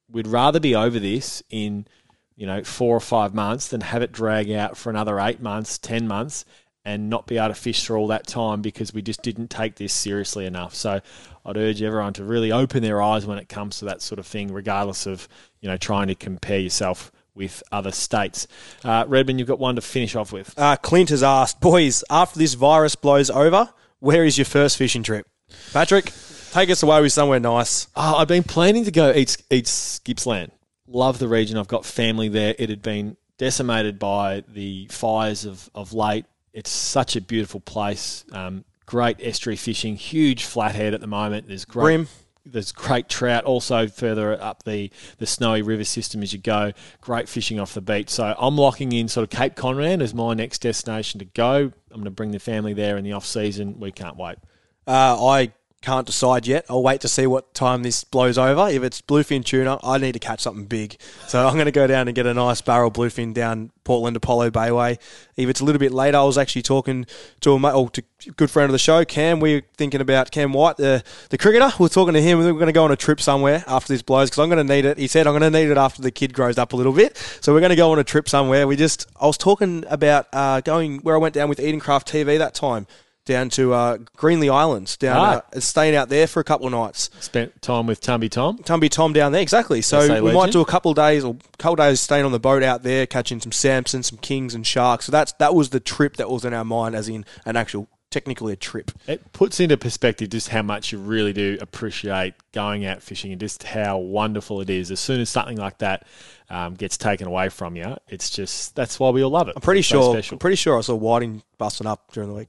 we'd 0.09 0.28
rather 0.28 0.61
be 0.61 0.76
over 0.76 1.00
this 1.00 1.42
in 1.50 1.88
you 2.37 2.46
know 2.46 2.62
four 2.62 2.96
or 2.96 3.00
five 3.00 3.35
months 3.35 3.66
than 3.66 3.80
have 3.80 4.02
it 4.02 4.12
drag 4.12 4.52
out 4.52 4.76
for 4.76 4.88
another 4.90 5.18
eight 5.18 5.42
months, 5.42 5.78
ten 5.78 6.06
months, 6.06 6.44
and 6.85 7.11
not 7.11 7.27
be 7.27 7.37
able 7.37 7.49
to 7.49 7.55
fish 7.55 7.87
for 7.87 7.97
all 7.97 8.07
that 8.09 8.27
time 8.27 8.62
because 8.62 8.95
we 8.95 9.03
just 9.03 9.23
didn't 9.23 9.49
take 9.49 9.77
this 9.77 9.93
seriously 9.93 10.47
enough. 10.47 10.75
So 10.75 11.01
I'd 11.45 11.57
urge 11.57 11.83
everyone 11.83 12.14
to 12.14 12.25
really 12.25 12.53
open 12.53 12.83
their 12.83 13.03
eyes 13.03 13.27
when 13.27 13.38
it 13.38 13.49
comes 13.49 13.79
to 13.79 13.85
that 13.87 14.03
sort 14.03 14.19
of 14.19 14.27
thing, 14.27 14.53
regardless 14.53 15.07
of 15.07 15.29
you 15.61 15.69
know 15.69 15.77
trying 15.77 16.09
to 16.09 16.14
compare 16.14 16.59
yourself 16.59 17.12
with 17.35 17.62
other 17.73 17.93
states. 17.93 18.47
Uh, 18.85 19.05
Redmond, 19.07 19.38
you've 19.38 19.49
got 19.49 19.59
one 19.59 19.77
to 19.77 19.81
finish 19.81 20.14
off 20.14 20.33
with. 20.33 20.53
Uh, 20.59 20.77
Clint 20.77 21.11
has 21.11 21.23
asked, 21.23 21.61
boys, 21.61 22.05
after 22.11 22.38
this 22.38 22.55
virus 22.55 22.97
blows 22.97 23.31
over, 23.31 23.73
where 24.01 24.25
is 24.25 24.37
your 24.37 24.45
first 24.45 24.77
fishing 24.77 25.03
trip? 25.03 25.27
Patrick, 25.73 26.12
take 26.53 26.71
us 26.71 26.83
away 26.83 27.01
with 27.01 27.12
somewhere 27.12 27.40
nice. 27.40 27.87
Oh, 27.97 28.16
I've 28.16 28.29
been 28.29 28.43
planning 28.43 28.85
to 28.85 28.90
go 28.90 29.12
eat, 29.12 29.37
East 29.51 30.05
Gippsland. 30.05 30.51
Love 30.87 31.19
the 31.19 31.29
region. 31.29 31.57
I've 31.57 31.69
got 31.69 31.85
family 31.85 32.29
there. 32.29 32.55
It 32.59 32.69
had 32.69 32.83
been 32.83 33.16
decimated 33.38 33.99
by 33.99 34.45
the 34.49 34.87
fires 34.90 35.45
of, 35.45 35.71
of 35.75 35.93
late. 35.93 36.27
It's 36.53 36.71
such 36.71 37.17
a 37.17 37.21
beautiful 37.21 37.61
place. 37.61 38.25
Um, 38.33 38.65
great 38.87 39.19
estuary 39.21 39.57
fishing. 39.57 39.97
Huge 39.97 40.45
flathead 40.45 40.95
at 40.95 41.01
the 41.01 41.07
moment. 41.07 41.49
There's 41.49 41.65
great. 41.65 41.83
Bream. 41.83 42.09
There's 42.47 42.73
great 42.73 43.09
trout 43.09 43.45
also 43.45 43.87
further 43.87 44.41
up 44.43 44.65
the, 44.65 44.91
the 45.19 45.27
snowy 45.27 45.63
river 45.63 45.85
system 45.85 46.23
as 46.23 46.33
you 46.33 46.39
go. 46.39 46.73
Great 47.01 47.29
fishing 47.29 47.61
off 47.61 47.75
the 47.75 47.83
beach. 47.83 48.09
So 48.09 48.35
I'm 48.39 48.57
locking 48.57 48.93
in 48.93 49.09
sort 49.09 49.25
of 49.25 49.39
Cape 49.39 49.55
Conran 49.55 50.03
as 50.03 50.15
my 50.15 50.35
next 50.35 50.61
destination 50.61 51.19
to 51.21 51.27
go. 51.27 51.57
I'm 51.57 51.73
going 51.91 52.05
to 52.05 52.11
bring 52.11 52.31
the 52.33 52.39
family 52.39 52.73
there 52.73 52.97
in 52.97 53.05
the 53.05 53.13
off 53.13 53.27
season. 53.27 53.79
We 53.79 53.93
can't 53.93 54.17
wait. 54.17 54.39
Uh, 54.87 55.25
I 55.25 55.53
can't 55.83 56.07
decide 56.07 56.47
yet. 56.47 56.66
I'll 56.69 56.83
wait 56.83 57.01
to 57.01 57.09
see 57.09 57.27
what 57.27 57.55
time 57.55 57.83
this 57.83 58.05
blows 58.05 58.37
over. 58.37 58.69
If 58.69 58.83
it's 58.83 59.01
bluefin 59.01 59.45
tuna, 59.45 59.79
I 59.83 59.97
need 59.97 60.12
to 60.12 60.19
catch 60.19 60.40
something 60.40 60.66
big. 60.66 61.01
So 61.27 61.47
I'm 61.47 61.55
going 61.55 61.66
to 61.66 61.73
go 61.73 61.87
down 61.87 62.07
and 62.07 62.14
get 62.14 62.27
a 62.27 62.35
nice 62.35 62.61
barrel 62.61 62.90
bluefin 62.90 63.33
down 63.33 63.71
Portland 63.85 64.14
Apollo 64.14 64.51
Bayway. 64.51 64.99
If 65.37 65.49
it's 65.49 65.61
a 65.61 65.64
little 65.64 65.79
bit 65.79 65.93
later, 65.93 66.19
I 66.19 66.25
was 66.25 66.37
actually 66.37 66.62
talking 66.62 67.07
to 67.40 67.53
a 67.55 67.59
mate, 67.59 67.73
or 67.73 67.88
to 67.90 68.03
a 68.29 68.31
good 68.33 68.51
friend 68.51 68.66
of 68.66 68.73
the 68.73 68.79
show, 68.79 69.05
Cam. 69.07 69.40
We 69.40 69.55
are 69.55 69.62
thinking 69.79 70.03
about 70.03 70.31
Cam 70.31 70.53
White, 70.53 70.77
the 70.77 71.03
the 71.31 71.38
cricketer. 71.38 71.71
We 71.79 71.87
are 71.87 71.88
talking 71.88 72.12
to 72.14 72.23
him. 72.23 72.38
We're 72.38 72.53
going 72.53 72.66
to 72.66 72.73
go 72.73 72.85
on 72.85 72.93
a 72.93 72.97
trip 72.97 73.21
somewhere 73.21 73.64
after 73.66 73.93
this 73.93 74.03
blows 74.03 74.29
because 74.29 74.43
I'm 74.43 74.51
going 74.51 74.66
to 74.66 74.75
need 74.75 74.85
it. 74.85 74.99
He 74.99 75.07
said 75.07 75.27
I'm 75.27 75.33
going 75.33 75.51
to 75.51 75.59
need 75.59 75.71
it 75.71 75.79
after 75.79 76.03
the 76.03 76.11
kid 76.11 76.35
grows 76.35 76.59
up 76.59 76.75
a 76.75 76.77
little 76.77 76.93
bit. 76.93 77.16
So 77.40 77.55
we're 77.55 77.61
going 77.61 77.71
to 77.71 77.77
go 77.77 77.90
on 77.90 77.99
a 77.99 78.05
trip 78.05 78.29
somewhere. 78.29 78.66
We 78.66 78.77
just 78.77 79.07
I 79.19 79.27
was 79.27 79.38
talking 79.38 79.85
about 79.88 80.27
uh, 80.33 80.61
going 80.61 80.99
where 80.99 81.14
I 81.14 81.19
went 81.19 81.35
down 81.35 81.49
with 81.49 81.59
Edencraft 81.59 82.05
TV 82.05 82.37
that 82.37 82.55
time. 82.55 82.87
Down 83.31 83.49
to 83.51 83.73
uh, 83.73 83.99
Greenly 84.16 84.51
Islands, 84.51 84.97
down 84.97 85.16
Ah. 85.16 85.43
uh, 85.57 85.61
staying 85.61 85.95
out 85.95 86.09
there 86.09 86.27
for 86.27 86.40
a 86.40 86.45
couple 86.45 86.66
of 86.66 86.73
nights. 86.73 87.11
Spent 87.21 87.62
time 87.62 87.87
with 87.87 88.01
Tumby 88.01 88.29
Tom. 88.29 88.59
Tumby 88.59 88.90
Tom 88.90 89.12
down 89.12 89.31
there, 89.31 89.40
exactly. 89.40 89.83
So 89.83 90.01
SA 90.05 90.21
we 90.21 90.33
might 90.33 90.51
do 90.51 90.61
a 90.61 90.64
couple 90.64 90.90
of 90.90 90.97
days 90.97 91.23
or 91.25 91.37
a 91.37 91.57
couple 91.59 91.75
of 91.75 91.79
days 91.79 92.01
staying 92.01 92.25
on 92.25 92.33
the 92.33 92.40
boat 92.40 92.64
out 92.64 92.83
there, 92.83 93.07
catching 93.07 93.40
some 93.40 93.53
Samson, 93.53 94.03
some 94.03 94.19
kings 94.19 94.53
and 94.53 94.66
sharks. 94.66 95.05
So 95.07 95.12
that's 95.12 95.33
that 95.35 95.55
was 95.55 95.71
the 95.71 95.79
trip 95.79 96.16
that 96.16 96.29
was 96.29 96.45
in 96.45 96.53
our 96.53 96.64
mind, 96.64 96.97
as 96.97 97.09
in 97.09 97.25
an 97.47 97.55
actual 97.57 97.87
technically 98.11 98.53
a 98.53 98.57
trip. 98.57 98.90
It 99.07 99.33
puts 99.33 99.61
into 99.61 99.77
perspective 99.77 100.31
just 100.31 100.49
how 100.49 100.62
much 100.62 100.90
you 100.90 100.99
really 100.99 101.33
do 101.33 101.57
appreciate 101.61 102.35
going 102.51 102.85
out 102.85 103.01
fishing 103.01 103.31
and 103.31 103.40
just 103.40 103.62
how 103.62 103.99
wonderful 103.99 104.61
it 104.61 104.69
is. 104.69 104.90
As 104.90 104.99
soon 104.99 105.21
as 105.21 105.31
something 105.31 105.57
like 105.57 105.79
that 105.79 106.05
um, 106.49 106.75
gets 106.75 106.97
taken 106.99 107.29
away 107.29 107.49
from 107.51 107.77
you, 107.77 107.97
it's 108.09 108.29
just 108.31 108.75
that's 108.75 108.99
why 108.99 109.11
we 109.11 109.23
all 109.23 109.31
love 109.31 109.47
it. 109.47 109.53
I'm 109.55 109.62
pretty 109.62 109.79
It's 109.81 109.88
sure. 109.88 110.12
special. 110.14 110.35
I'm 110.35 110.38
pretty 110.40 110.57
sure 110.57 110.77
I 110.77 110.81
saw 110.81 110.97
whiting 110.97 111.45
busting 111.59 111.87
up 111.87 112.11
during 112.12 112.29
the 112.31 112.35
week. 112.35 112.49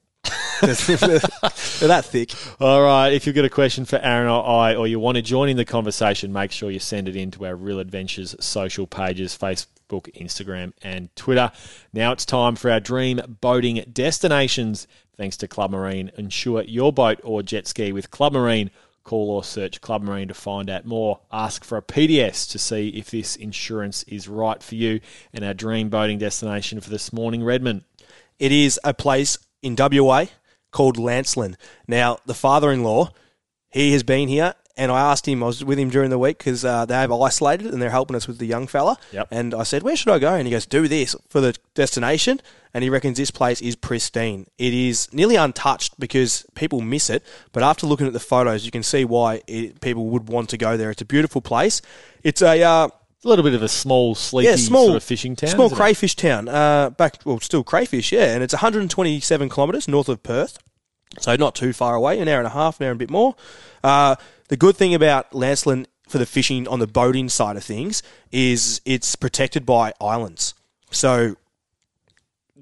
They're 0.61 1.87
that 1.87 2.05
thick. 2.05 2.33
All 2.59 2.81
right. 2.81 3.09
If 3.09 3.25
you've 3.25 3.35
got 3.35 3.45
a 3.45 3.49
question 3.49 3.85
for 3.85 3.97
Aaron 3.97 4.29
or 4.29 4.47
I, 4.47 4.75
or 4.75 4.87
you 4.87 4.99
want 4.99 5.15
to 5.15 5.21
join 5.21 5.49
in 5.49 5.57
the 5.57 5.65
conversation, 5.65 6.31
make 6.31 6.51
sure 6.51 6.69
you 6.69 6.79
send 6.79 7.09
it 7.09 7.15
in 7.15 7.31
to 7.31 7.45
our 7.45 7.55
Real 7.55 7.79
Adventures 7.79 8.35
social 8.39 8.85
pages 8.85 9.37
Facebook, 9.37 10.11
Instagram, 10.15 10.73
and 10.83 11.13
Twitter. 11.15 11.51
Now 11.93 12.11
it's 12.11 12.25
time 12.25 12.55
for 12.55 12.69
our 12.69 12.79
dream 12.79 13.21
boating 13.41 13.83
destinations. 13.91 14.87
Thanks 15.17 15.37
to 15.37 15.47
Club 15.47 15.71
Marine. 15.71 16.11
Insure 16.17 16.63
your 16.63 16.93
boat 16.93 17.19
or 17.23 17.41
jet 17.43 17.67
ski 17.67 17.91
with 17.91 18.11
Club 18.11 18.33
Marine. 18.33 18.71
Call 19.03 19.31
or 19.31 19.43
search 19.43 19.81
Club 19.81 20.03
Marine 20.03 20.27
to 20.27 20.33
find 20.35 20.69
out 20.69 20.85
more. 20.85 21.21
Ask 21.31 21.63
for 21.63 21.75
a 21.77 21.81
PDS 21.81 22.49
to 22.51 22.59
see 22.59 22.89
if 22.89 23.09
this 23.09 23.35
insurance 23.35 24.03
is 24.03 24.27
right 24.27 24.61
for 24.61 24.75
you. 24.75 24.99
And 25.33 25.43
our 25.43 25.55
dream 25.55 25.89
boating 25.89 26.19
destination 26.19 26.79
for 26.81 26.91
this 26.91 27.11
morning, 27.11 27.43
Redmond. 27.43 27.83
It 28.37 28.51
is 28.51 28.79
a 28.83 28.93
place 28.93 29.39
in 29.61 29.75
WA 29.77 30.25
called 30.71 30.97
Lancelin. 30.97 31.55
Now, 31.87 32.17
the 32.25 32.33
father-in-law, 32.33 33.11
he 33.69 33.93
has 33.93 34.03
been 34.03 34.27
here, 34.27 34.55
and 34.77 34.91
I 34.91 34.99
asked 34.99 35.27
him. 35.27 35.43
I 35.43 35.47
was 35.47 35.63
with 35.63 35.77
him 35.77 35.89
during 35.89 36.09
the 36.09 36.17
week 36.17 36.37
because 36.37 36.65
uh, 36.65 36.85
they 36.85 36.95
have 36.95 37.11
isolated 37.11 37.67
and 37.67 37.81
they're 37.81 37.89
helping 37.89 38.15
us 38.15 38.27
with 38.27 38.37
the 38.37 38.47
young 38.47 38.67
fella. 38.67 38.97
Yep. 39.11 39.27
And 39.31 39.53
I 39.53 39.63
said, 39.63 39.83
"Where 39.83 39.95
should 39.95 40.11
I 40.11 40.19
go?" 40.19 40.33
And 40.33 40.47
he 40.47 40.51
goes, 40.51 40.65
"Do 40.65 40.87
this 40.87 41.15
for 41.29 41.41
the 41.41 41.55
destination." 41.75 42.41
And 42.73 42.83
he 42.83 42.89
reckons 42.89 43.17
this 43.17 43.31
place 43.31 43.61
is 43.61 43.75
pristine. 43.75 44.47
It 44.57 44.73
is 44.73 45.13
nearly 45.13 45.35
untouched 45.35 45.99
because 45.99 46.45
people 46.55 46.79
miss 46.79 47.09
it. 47.09 47.21
But 47.51 47.63
after 47.63 47.85
looking 47.85 48.07
at 48.07 48.13
the 48.13 48.19
photos, 48.19 48.63
you 48.63 48.71
can 48.71 48.81
see 48.81 49.03
why 49.03 49.41
it, 49.45 49.81
people 49.81 50.05
would 50.07 50.29
want 50.29 50.49
to 50.49 50.57
go 50.57 50.77
there. 50.77 50.89
It's 50.89 51.01
a 51.01 51.05
beautiful 51.05 51.41
place. 51.41 51.81
It's 52.23 52.41
a 52.41 52.63
uh, 52.63 52.89
A 53.23 53.27
little 53.27 53.43
bit 53.43 53.53
of 53.53 53.61
a 53.61 53.67
small, 53.67 54.15
sleepy 54.15 54.49
yeah, 54.49 54.55
small 54.55 54.87
sort 54.87 54.97
of 54.97 55.03
fishing 55.03 55.35
town. 55.35 55.51
small 55.51 55.67
isn't 55.67 55.75
it? 55.75 55.79
crayfish 55.79 56.15
town. 56.15 56.47
Uh, 56.47 56.89
back 56.89 57.17
well, 57.23 57.39
still 57.39 57.63
crayfish, 57.63 58.11
yeah, 58.11 58.33
and 58.33 58.41
it's 58.41 58.53
127 58.53 59.49
kilometres 59.49 59.87
north 59.87 60.09
of 60.09 60.23
Perth, 60.23 60.57
so 61.19 61.35
not 61.35 61.53
too 61.53 61.71
far 61.71 61.93
away. 61.93 62.19
An 62.19 62.27
hour 62.27 62.39
and 62.39 62.47
a 62.47 62.51
half, 62.51 62.79
an 62.79 62.85
hour 62.85 62.91
and 62.91 62.97
a 62.97 63.03
bit 63.05 63.11
more. 63.11 63.35
Uh, 63.83 64.15
the 64.47 64.57
good 64.57 64.75
thing 64.75 64.95
about 64.95 65.29
Lancelin 65.31 65.85
for 66.07 66.17
the 66.17 66.25
fishing 66.25 66.67
on 66.67 66.79
the 66.79 66.87
boating 66.87 67.29
side 67.29 67.57
of 67.57 67.63
things 67.63 68.01
is 68.31 68.81
it's 68.85 69.15
protected 69.15 69.65
by 69.65 69.93
islands. 70.01 70.55
So 70.89 71.35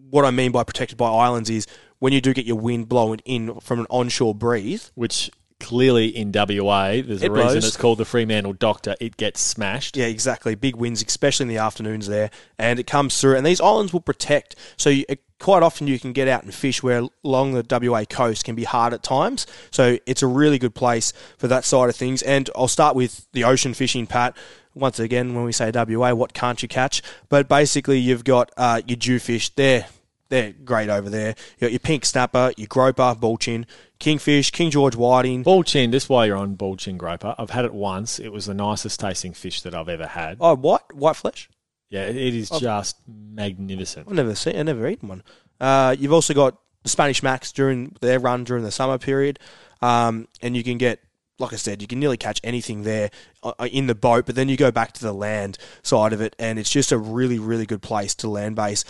what 0.09 0.25
I 0.25 0.31
mean 0.31 0.51
by 0.51 0.63
protected 0.63 0.97
by 0.97 1.09
islands 1.09 1.49
is 1.49 1.67
when 1.99 2.13
you 2.13 2.21
do 2.21 2.33
get 2.33 2.45
your 2.45 2.57
wind 2.57 2.89
blowing 2.89 3.21
in 3.25 3.59
from 3.59 3.79
an 3.79 3.87
onshore 3.89 4.35
breeze, 4.35 4.91
which 4.95 5.31
clearly 5.59 6.07
in 6.07 6.31
WA, 6.33 7.01
there's 7.01 7.21
a 7.21 7.25
It 7.25 7.31
reason 7.31 7.47
blows. 7.51 7.65
it's 7.65 7.77
called 7.77 7.97
the 7.97 8.05
Fremantle 8.05 8.53
Doctor. 8.53 8.95
It 8.99 9.17
gets 9.17 9.41
smashed. 9.41 9.97
Yeah, 9.97 10.05
exactly. 10.05 10.55
Big 10.55 10.75
winds, 10.75 11.03
especially 11.03 11.45
in 11.45 11.47
the 11.49 11.57
afternoons 11.57 12.07
there, 12.07 12.31
and 12.57 12.79
it 12.79 12.87
comes 12.87 13.19
through. 13.19 13.35
And 13.35 13.45
these 13.45 13.61
islands 13.61 13.93
will 13.93 14.01
protect. 14.01 14.55
So 14.77 14.89
you, 14.89 15.05
quite 15.39 15.63
often 15.63 15.87
you 15.87 15.99
can 15.99 16.13
get 16.13 16.27
out 16.27 16.43
and 16.43 16.53
fish 16.53 16.83
where 16.83 17.03
along 17.23 17.53
the 17.53 17.65
WA 17.89 18.03
coast 18.05 18.43
can 18.43 18.55
be 18.55 18.65
hard 18.65 18.93
at 18.93 19.03
times. 19.03 19.47
So 19.71 19.97
it's 20.05 20.21
a 20.21 20.27
really 20.27 20.59
good 20.59 20.75
place 20.75 21.13
for 21.37 21.47
that 21.47 21.63
side 21.65 21.89
of 21.89 21.95
things. 21.95 22.21
And 22.21 22.49
I'll 22.55 22.67
start 22.67 22.95
with 22.95 23.25
the 23.33 23.43
ocean 23.43 23.73
fishing, 23.73 24.05
Pat. 24.07 24.35
Once 24.75 24.99
again, 24.99 25.33
when 25.33 25.43
we 25.45 25.51
say 25.51 25.71
WA, 25.73 26.13
what 26.13 26.33
can't 26.33 26.61
you 26.61 26.67
catch? 26.69 27.01
But 27.27 27.47
basically, 27.49 27.99
you've 27.99 28.23
got 28.23 28.51
uh, 28.55 28.81
your 28.85 28.97
jewfish. 28.97 29.51
They're 29.55 29.87
they're 30.29 30.51
great 30.51 30.89
over 30.89 31.09
there. 31.09 31.35
You 31.57 31.67
got 31.67 31.71
your 31.71 31.79
pink 31.79 32.05
snapper, 32.05 32.53
your 32.57 32.67
groper, 32.67 33.15
baldchin, 33.15 33.65
kingfish, 33.99 34.51
King 34.51 34.71
George 34.71 34.95
whiting. 34.95 35.43
Baldchin, 35.43 35.91
this 35.91 36.07
while 36.07 36.25
you're 36.25 36.37
on 36.37 36.55
baldchin 36.55 36.97
groper, 36.97 37.35
I've 37.37 37.49
had 37.49 37.65
it 37.65 37.73
once. 37.73 38.19
It 38.19 38.29
was 38.29 38.45
the 38.45 38.53
nicest 38.53 38.99
tasting 38.99 39.33
fish 39.33 39.61
that 39.63 39.75
I've 39.75 39.89
ever 39.89 40.07
had. 40.07 40.37
Oh, 40.39 40.55
white 40.55 40.93
white 40.93 41.15
flesh. 41.15 41.49
Yeah, 41.89 42.03
it 42.03 42.15
is 42.15 42.49
just 42.51 42.97
magnificent. 43.07 44.07
I've 44.07 44.13
never 44.13 44.35
seen, 44.35 44.55
I've 44.55 44.67
never 44.67 44.87
eaten 44.87 45.09
one. 45.09 45.23
Uh, 45.59 45.95
you've 45.97 46.13
also 46.13 46.35
got 46.35 46.55
the 46.83 46.89
Spanish 46.89 47.23
Max 47.23 47.51
during 47.51 47.95
their 47.99 48.19
run 48.19 48.43
during 48.43 48.63
the 48.63 48.71
summer 48.71 48.99
period, 48.99 49.39
um, 49.81 50.27
and 50.41 50.55
you 50.55 50.63
can 50.63 50.77
get, 50.77 50.99
like 51.39 51.51
I 51.51 51.55
said, 51.55 51.81
you 51.81 51.87
can 51.87 51.99
nearly 51.99 52.17
catch 52.17 52.39
anything 52.43 52.83
there 52.83 53.09
uh, 53.41 53.67
in 53.71 53.87
the 53.87 53.95
boat. 53.95 54.27
But 54.27 54.35
then 54.35 54.49
you 54.49 54.55
go 54.57 54.69
back 54.71 54.93
to 54.93 55.01
the 55.01 55.13
land 55.13 55.57
side 55.81 56.13
of 56.13 56.21
it, 56.21 56.35
and 56.37 56.59
it's 56.59 56.69
just 56.69 56.91
a 56.91 56.97
really, 56.97 57.39
really 57.39 57.65
good 57.65 57.81
place 57.81 58.13
to 58.15 58.29
land 58.29 58.55
base. 58.55 58.85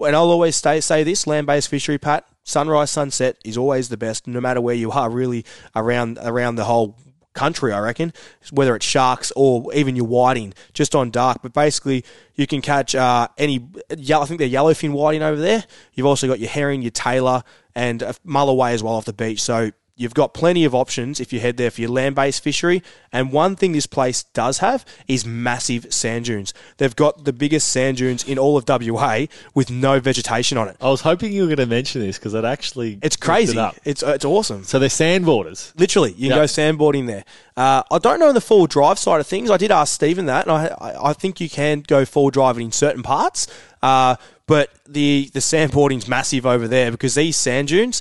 And 0.00 0.14
I'll 0.14 0.30
always 0.30 0.56
stay, 0.56 0.80
say 0.80 1.02
this: 1.04 1.26
land-based 1.26 1.68
fishery, 1.68 1.98
Pat. 1.98 2.26
Sunrise, 2.44 2.90
sunset 2.90 3.36
is 3.44 3.56
always 3.58 3.88
the 3.88 3.96
best, 3.96 4.26
no 4.26 4.40
matter 4.40 4.60
where 4.60 4.74
you 4.74 4.90
are. 4.90 5.10
Really 5.10 5.44
around 5.74 6.18
around 6.22 6.56
the 6.56 6.64
whole 6.64 6.96
country, 7.34 7.72
I 7.72 7.78
reckon, 7.80 8.12
whether 8.50 8.74
it's 8.74 8.84
sharks 8.86 9.32
or 9.36 9.72
even 9.72 9.96
your 9.96 10.06
whiting, 10.06 10.54
just 10.72 10.94
on 10.94 11.10
dark. 11.10 11.40
But 11.42 11.52
basically, 11.52 12.04
you 12.34 12.46
can 12.46 12.60
catch 12.60 12.94
uh, 12.94 13.28
any. 13.38 13.68
I 13.90 13.94
think 14.24 14.38
they're 14.38 14.48
yellowfin 14.48 14.92
whiting 14.92 15.22
over 15.22 15.40
there. 15.40 15.64
You've 15.94 16.06
also 16.06 16.26
got 16.26 16.40
your 16.40 16.50
herring, 16.50 16.82
your 16.82 16.90
tailor, 16.90 17.42
and 17.74 18.02
uh, 18.02 18.12
mulloway 18.26 18.72
as 18.72 18.82
well 18.82 18.94
off 18.94 19.04
the 19.04 19.12
beach. 19.12 19.40
So 19.40 19.70
you've 19.98 20.14
got 20.14 20.32
plenty 20.32 20.64
of 20.64 20.74
options 20.74 21.20
if 21.20 21.32
you 21.32 21.40
head 21.40 21.56
there 21.58 21.70
for 21.70 21.80
your 21.82 21.90
land-based 21.90 22.42
fishery. 22.42 22.82
And 23.12 23.32
one 23.32 23.56
thing 23.56 23.72
this 23.72 23.86
place 23.86 24.22
does 24.22 24.58
have 24.58 24.84
is 25.06 25.26
massive 25.26 25.92
sand 25.92 26.26
dunes. 26.26 26.54
They've 26.78 26.94
got 26.96 27.24
the 27.24 27.32
biggest 27.32 27.68
sand 27.68 27.96
dunes 27.98 28.22
in 28.24 28.38
all 28.38 28.56
of 28.56 28.64
WA 28.68 29.26
with 29.54 29.70
no 29.70 29.98
vegetation 30.00 30.56
on 30.56 30.68
it. 30.68 30.76
I 30.80 30.88
was 30.88 31.00
hoping 31.02 31.32
you 31.32 31.42
were 31.42 31.48
going 31.48 31.58
to 31.58 31.66
mention 31.66 32.00
this 32.00 32.18
because 32.18 32.32
it 32.34 32.44
actually 32.44 32.98
It's 33.02 33.16
crazy. 33.16 33.58
It. 33.58 33.74
It's 33.84 34.02
uh, 34.02 34.12
it's 34.12 34.24
awesome. 34.24 34.64
So 34.64 34.78
they're 34.78 34.88
sandboarders. 34.88 35.72
Literally, 35.78 36.12
you 36.12 36.28
can 36.28 36.36
Yeah. 36.38 36.42
go 36.42 36.44
sandboarding 36.44 37.06
there. 37.06 37.24
Uh, 37.56 37.82
I 37.90 37.98
don't 37.98 38.20
know 38.20 38.32
the 38.32 38.40
full 38.40 38.66
drive 38.68 38.98
side 38.98 39.20
of 39.20 39.26
things. 39.26 39.50
I 39.50 39.56
did 39.56 39.72
ask 39.72 39.92
Stephen 39.92 40.26
that, 40.26 40.46
and 40.46 40.52
I, 40.52 40.66
I, 40.78 41.10
I 41.10 41.12
think 41.12 41.40
you 41.40 41.50
can 41.50 41.80
go 41.80 42.04
full 42.04 42.30
driving 42.30 42.66
in 42.66 42.72
certain 42.72 43.02
parts. 43.02 43.48
Uh, 43.82 44.14
but 44.46 44.70
the 44.88 45.30
the 45.34 45.40
sandboarding's 45.40 46.08
massive 46.08 46.46
over 46.46 46.66
there 46.66 46.90
because 46.90 47.14
these 47.14 47.36
sand 47.36 47.68
dunes 47.68 48.00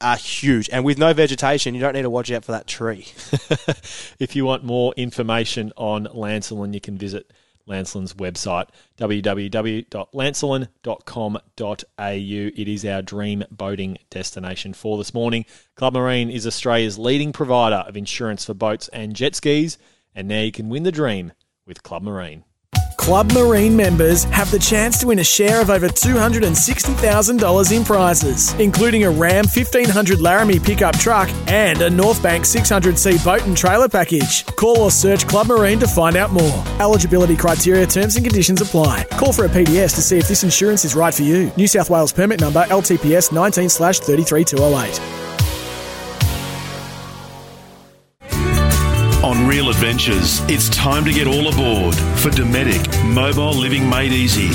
are, 0.00 0.16
huge, 0.16 0.68
and 0.70 0.84
with 0.84 0.98
no 0.98 1.12
vegetation, 1.12 1.74
you 1.74 1.80
don't 1.80 1.94
need 1.94 2.02
to 2.02 2.10
watch 2.10 2.30
out 2.30 2.44
for 2.44 2.52
that 2.52 2.66
tree. 2.66 3.06
If 4.18 4.34
you 4.34 4.46
want 4.46 4.64
more 4.64 4.94
information 4.96 5.72
on 5.76 6.06
Lancelin, 6.06 6.72
you 6.72 6.80
can 6.80 6.96
visit 6.96 7.30
Lancelin's 7.68 8.14
website, 8.14 8.68
www.lancelin.com.au. 8.98 11.38
It 11.98 12.68
is 12.68 12.84
our 12.84 13.02
dream 13.02 13.44
boating 13.50 13.98
destination 14.08 14.72
for 14.72 14.98
this 14.98 15.12
morning. 15.12 15.44
Club 15.74 15.94
Marine 15.94 16.30
is 16.30 16.46
Australia's 16.46 16.98
leading 16.98 17.32
provider 17.32 17.76
of 17.76 17.96
insurance 17.96 18.44
for 18.44 18.54
boats 18.54 18.88
and 18.88 19.14
jet 19.14 19.34
skis, 19.34 19.78
and 20.14 20.28
now 20.28 20.40
you 20.40 20.52
can 20.52 20.68
win 20.68 20.84
the 20.84 20.92
dream 20.92 21.32
with 21.66 21.82
Club 21.82 22.02
Marine. 22.02 22.44
Club 22.96 23.32
Marine 23.32 23.76
members 23.76 24.24
have 24.24 24.50
the 24.50 24.58
chance 24.58 24.98
to 24.98 25.06
win 25.08 25.18
a 25.18 25.24
share 25.24 25.60
of 25.60 25.70
over 25.70 25.88
$260,000 25.88 27.76
in 27.76 27.84
prizes, 27.84 28.52
including 28.54 29.04
a 29.04 29.10
Ram 29.10 29.44
1500 29.44 30.20
Laramie 30.20 30.58
pickup 30.58 30.98
truck 30.98 31.28
and 31.46 31.80
a 31.82 31.88
Northbank 31.90 32.40
600C 32.40 33.24
boat 33.24 33.44
and 33.46 33.56
trailer 33.56 33.88
package. 33.88 34.44
Call 34.56 34.78
or 34.80 34.90
search 34.90 35.26
Club 35.26 35.46
Marine 35.46 35.78
to 35.78 35.86
find 35.86 36.16
out 36.16 36.32
more. 36.32 36.64
Eligibility 36.80 37.36
criteria, 37.36 37.86
terms 37.86 38.16
and 38.16 38.24
conditions 38.24 38.60
apply. 38.60 39.04
Call 39.12 39.32
for 39.32 39.44
a 39.44 39.48
PDS 39.48 39.94
to 39.94 40.02
see 40.02 40.18
if 40.18 40.28
this 40.28 40.42
insurance 40.44 40.84
is 40.84 40.94
right 40.94 41.14
for 41.14 41.22
you. 41.22 41.52
New 41.56 41.66
South 41.68 41.90
Wales 41.90 42.12
permit 42.12 42.40
number 42.40 42.64
LTPS 42.64 43.32
19 43.32 43.68
33208. 43.68 45.25
On 49.46 49.50
Real 49.50 49.70
Adventures, 49.70 50.40
it's 50.50 50.68
time 50.70 51.04
to 51.04 51.12
get 51.12 51.28
all 51.28 51.46
aboard 51.46 51.94
for 52.18 52.30
Dometic 52.30 53.14
Mobile 53.14 53.52
Living 53.52 53.88
Made 53.88 54.10
Easy. 54.10 54.48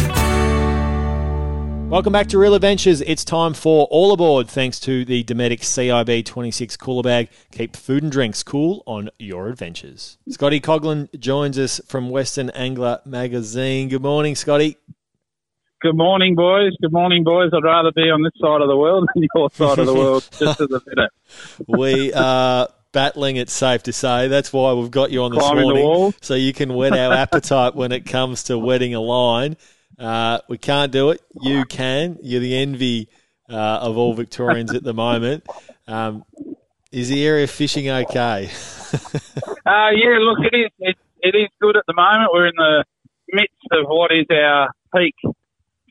Welcome 1.87 2.11
back 2.11 2.27
to 2.27 2.37
Real 2.37 2.55
Adventures. 2.55 2.99
It's 2.99 3.23
time 3.23 3.53
for 3.53 3.85
All 3.85 4.11
Aboard, 4.11 4.49
thanks 4.49 4.81
to 4.81 5.05
the 5.05 5.23
Dometic 5.23 5.61
CIB 5.61 6.25
26 6.25 6.75
cooler 6.75 7.03
bag. 7.03 7.29
Keep 7.53 7.77
food 7.77 8.03
and 8.03 8.11
drinks 8.11 8.43
cool 8.43 8.83
on 8.85 9.09
your 9.17 9.47
adventures. 9.47 10.17
Scotty 10.27 10.59
Coghlan 10.59 11.07
joins 11.17 11.57
us 11.57 11.79
from 11.87 12.09
Western 12.09 12.49
Angler 12.49 12.99
Magazine. 13.05 13.87
Good 13.87 14.01
morning, 14.01 14.35
Scotty. 14.35 14.75
Good 15.81 15.95
morning, 15.95 16.35
boys. 16.35 16.73
Good 16.81 16.91
morning, 16.91 17.23
boys. 17.23 17.51
I'd 17.53 17.63
rather 17.63 17.93
be 17.95 18.11
on 18.11 18.23
this 18.23 18.33
side 18.41 18.59
of 18.59 18.67
the 18.67 18.75
world 18.75 19.07
than 19.13 19.25
your 19.33 19.49
side 19.51 19.79
of 19.79 19.85
the 19.85 19.93
world, 19.93 20.27
just 20.37 20.59
as 20.59 20.69
a 20.69 20.81
minute. 20.85 21.11
We 21.65 22.11
are 22.11 22.67
battling, 22.91 23.35
it's 23.37 23.53
safe 23.53 23.83
to 23.83 23.93
say. 23.93 24.27
That's 24.27 24.51
why 24.51 24.73
we've 24.73 24.91
got 24.91 25.11
you 25.11 25.23
on 25.23 25.31
this 25.31 25.39
Climbing 25.39 25.59
the 25.59 25.63
morning. 25.65 25.85
wall. 25.85 26.13
So 26.21 26.33
you 26.35 26.53
can 26.53 26.73
whet 26.73 26.93
our 26.93 27.13
appetite 27.25 27.75
when 27.75 27.91
it 27.91 28.05
comes 28.05 28.43
to 28.43 28.57
wetting 28.57 28.93
a 28.95 29.01
line. 29.01 29.57
Uh, 29.97 30.39
we 30.47 30.57
can't 30.57 30.91
do 30.91 31.11
it. 31.11 31.21
You 31.41 31.65
can. 31.65 32.17
You're 32.21 32.41
the 32.41 32.57
envy 32.57 33.09
uh, 33.49 33.55
of 33.55 33.97
all 33.97 34.13
Victorians 34.13 34.73
at 34.73 34.83
the 34.83 34.93
moment. 34.93 35.45
Um, 35.87 36.23
is 36.91 37.09
the 37.09 37.25
area 37.25 37.43
of 37.45 37.51
fishing 37.51 37.89
okay? 37.89 38.49
Uh, 39.63 39.91
yeah, 39.95 40.17
look, 40.19 40.39
it 40.41 40.55
is. 40.57 40.71
It, 40.79 40.97
it 41.21 41.35
is 41.37 41.47
good 41.61 41.77
at 41.77 41.83
the 41.87 41.93
moment. 41.93 42.31
We're 42.33 42.47
in 42.47 42.55
the 42.57 42.83
midst 43.31 43.53
of 43.71 43.85
what 43.87 44.11
is 44.11 44.25
our 44.31 44.69
peak 44.93 45.15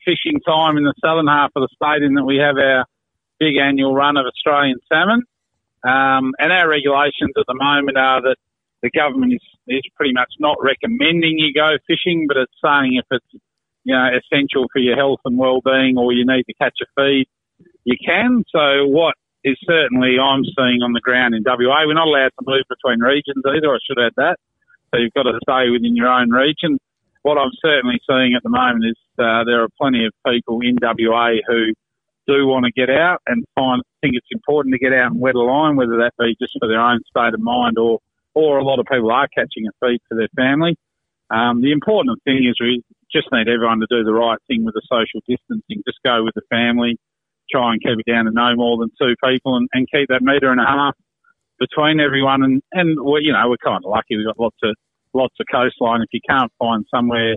fishing 0.05 0.39
time 0.45 0.77
in 0.77 0.83
the 0.83 0.93
southern 1.03 1.27
half 1.27 1.51
of 1.55 1.63
the 1.63 1.69
state, 1.73 2.03
in 2.03 2.13
that 2.15 2.25
we 2.25 2.35
have 2.37 2.57
our 2.57 2.85
big 3.39 3.55
annual 3.57 3.95
run 3.95 4.17
of 4.17 4.25
Australian 4.25 4.77
salmon. 4.91 5.23
Um, 5.83 6.33
and 6.37 6.51
our 6.51 6.69
regulations 6.69 7.33
at 7.37 7.45
the 7.47 7.57
moment 7.57 7.97
are 7.97 8.21
that 8.21 8.37
the 8.83 8.89
government 8.89 9.33
is, 9.33 9.45
is 9.67 9.81
pretty 9.95 10.13
much 10.13 10.29
not 10.39 10.57
recommending 10.61 11.37
you 11.37 11.53
go 11.53 11.77
fishing, 11.87 12.25
but 12.27 12.37
it's 12.37 12.53
saying 12.63 12.97
if 12.97 13.05
it's 13.11 13.43
you 13.83 13.95
know 13.95 14.09
essential 14.13 14.65
for 14.71 14.79
your 14.79 14.95
health 14.95 15.19
and 15.25 15.37
well-being 15.37 15.97
or 15.97 16.13
you 16.13 16.25
need 16.25 16.43
to 16.43 16.53
catch 16.61 16.77
a 16.81 16.87
feed, 16.95 17.25
you 17.83 17.97
can. 18.03 18.43
So 18.49 18.85
what 18.87 19.15
is 19.43 19.57
certainly 19.65 20.17
I'm 20.21 20.45
seeing 20.45 20.85
on 20.85 20.93
the 20.93 21.01
ground 21.01 21.33
in 21.33 21.43
WA, 21.45 21.85
we're 21.85 21.97
not 21.97 22.07
allowed 22.07 22.33
to 22.37 22.45
move 22.45 22.65
between 22.69 23.01
regions 23.01 23.41
either. 23.45 23.73
I 23.73 23.79
should 23.85 23.97
add 23.97 24.13
that. 24.17 24.37
So 24.93 24.99
you've 24.99 25.13
got 25.13 25.23
to 25.23 25.39
stay 25.41 25.69
within 25.69 25.95
your 25.95 26.09
own 26.09 26.29
region. 26.29 26.77
What 27.23 27.37
I'm 27.37 27.53
certainly 27.61 27.99
seeing 28.09 28.33
at 28.35 28.43
the 28.43 28.49
moment 28.49 28.85
is 28.85 28.97
uh, 29.17 29.45
there 29.45 29.63
are 29.63 29.69
plenty 29.79 30.05
of 30.05 30.13
people 30.25 30.59
in 30.61 30.77
WA 30.81 31.41
who 31.47 31.73
do 32.31 32.47
want 32.47 32.65
to 32.65 32.71
get 32.71 32.89
out 32.89 33.19
and 33.27 33.43
find 33.55 33.81
think 34.01 34.15
it's 34.15 34.31
important 34.31 34.73
to 34.73 34.79
get 34.79 34.93
out 34.93 35.11
and 35.11 35.19
wet 35.19 35.35
a 35.35 35.41
line, 35.41 35.75
whether 35.75 35.97
that 36.01 36.11
be 36.17 36.35
just 36.41 36.57
for 36.59 36.67
their 36.67 36.81
own 36.81 36.99
state 37.09 37.33
of 37.33 37.39
mind 37.39 37.77
or 37.77 37.99
or 38.33 38.57
a 38.57 38.63
lot 38.63 38.79
of 38.79 38.85
people 38.87 39.11
are 39.11 39.27
catching 39.27 39.67
a 39.67 39.73
feed 39.83 39.99
for 40.07 40.15
their 40.15 40.31
family. 40.35 40.75
Um, 41.29 41.61
the 41.61 41.71
important 41.71 42.19
thing 42.23 42.47
is 42.47 42.55
we 42.59 42.83
just 43.11 43.27
need 43.31 43.47
everyone 43.47 43.79
to 43.79 43.91
do 43.91 44.03
the 44.03 44.13
right 44.13 44.39
thing 44.47 44.63
with 44.63 44.73
the 44.73 44.83
social 44.87 45.19
distancing. 45.27 45.83
Just 45.85 45.99
go 46.03 46.23
with 46.23 46.33
the 46.35 46.47
family, 46.49 46.97
try 47.51 47.73
and 47.73 47.81
keep 47.81 47.99
it 47.99 48.09
down 48.09 48.25
to 48.25 48.31
no 48.31 48.55
more 48.55 48.77
than 48.79 48.89
two 48.99 49.15
people, 49.23 49.55
and, 49.57 49.67
and 49.73 49.87
keep 49.91 50.07
that 50.09 50.23
metre 50.23 50.51
and 50.51 50.61
a 50.61 50.65
half 50.65 50.95
between 51.59 51.99
everyone. 51.99 52.43
And 52.43 52.61
and 52.71 52.97
we, 52.99 53.27
you 53.27 53.33
know 53.33 53.47
we're 53.47 53.61
kind 53.63 53.83
of 53.83 53.91
lucky. 53.91 54.17
We've 54.17 54.25
got 54.27 54.39
lots 54.39 54.57
of 54.63 54.75
lots 55.13 55.35
of 55.39 55.45
coastline. 55.51 56.01
If 56.01 56.11
you 56.11 56.21
can't 56.27 56.51
find 56.57 56.85
somewhere 56.89 57.35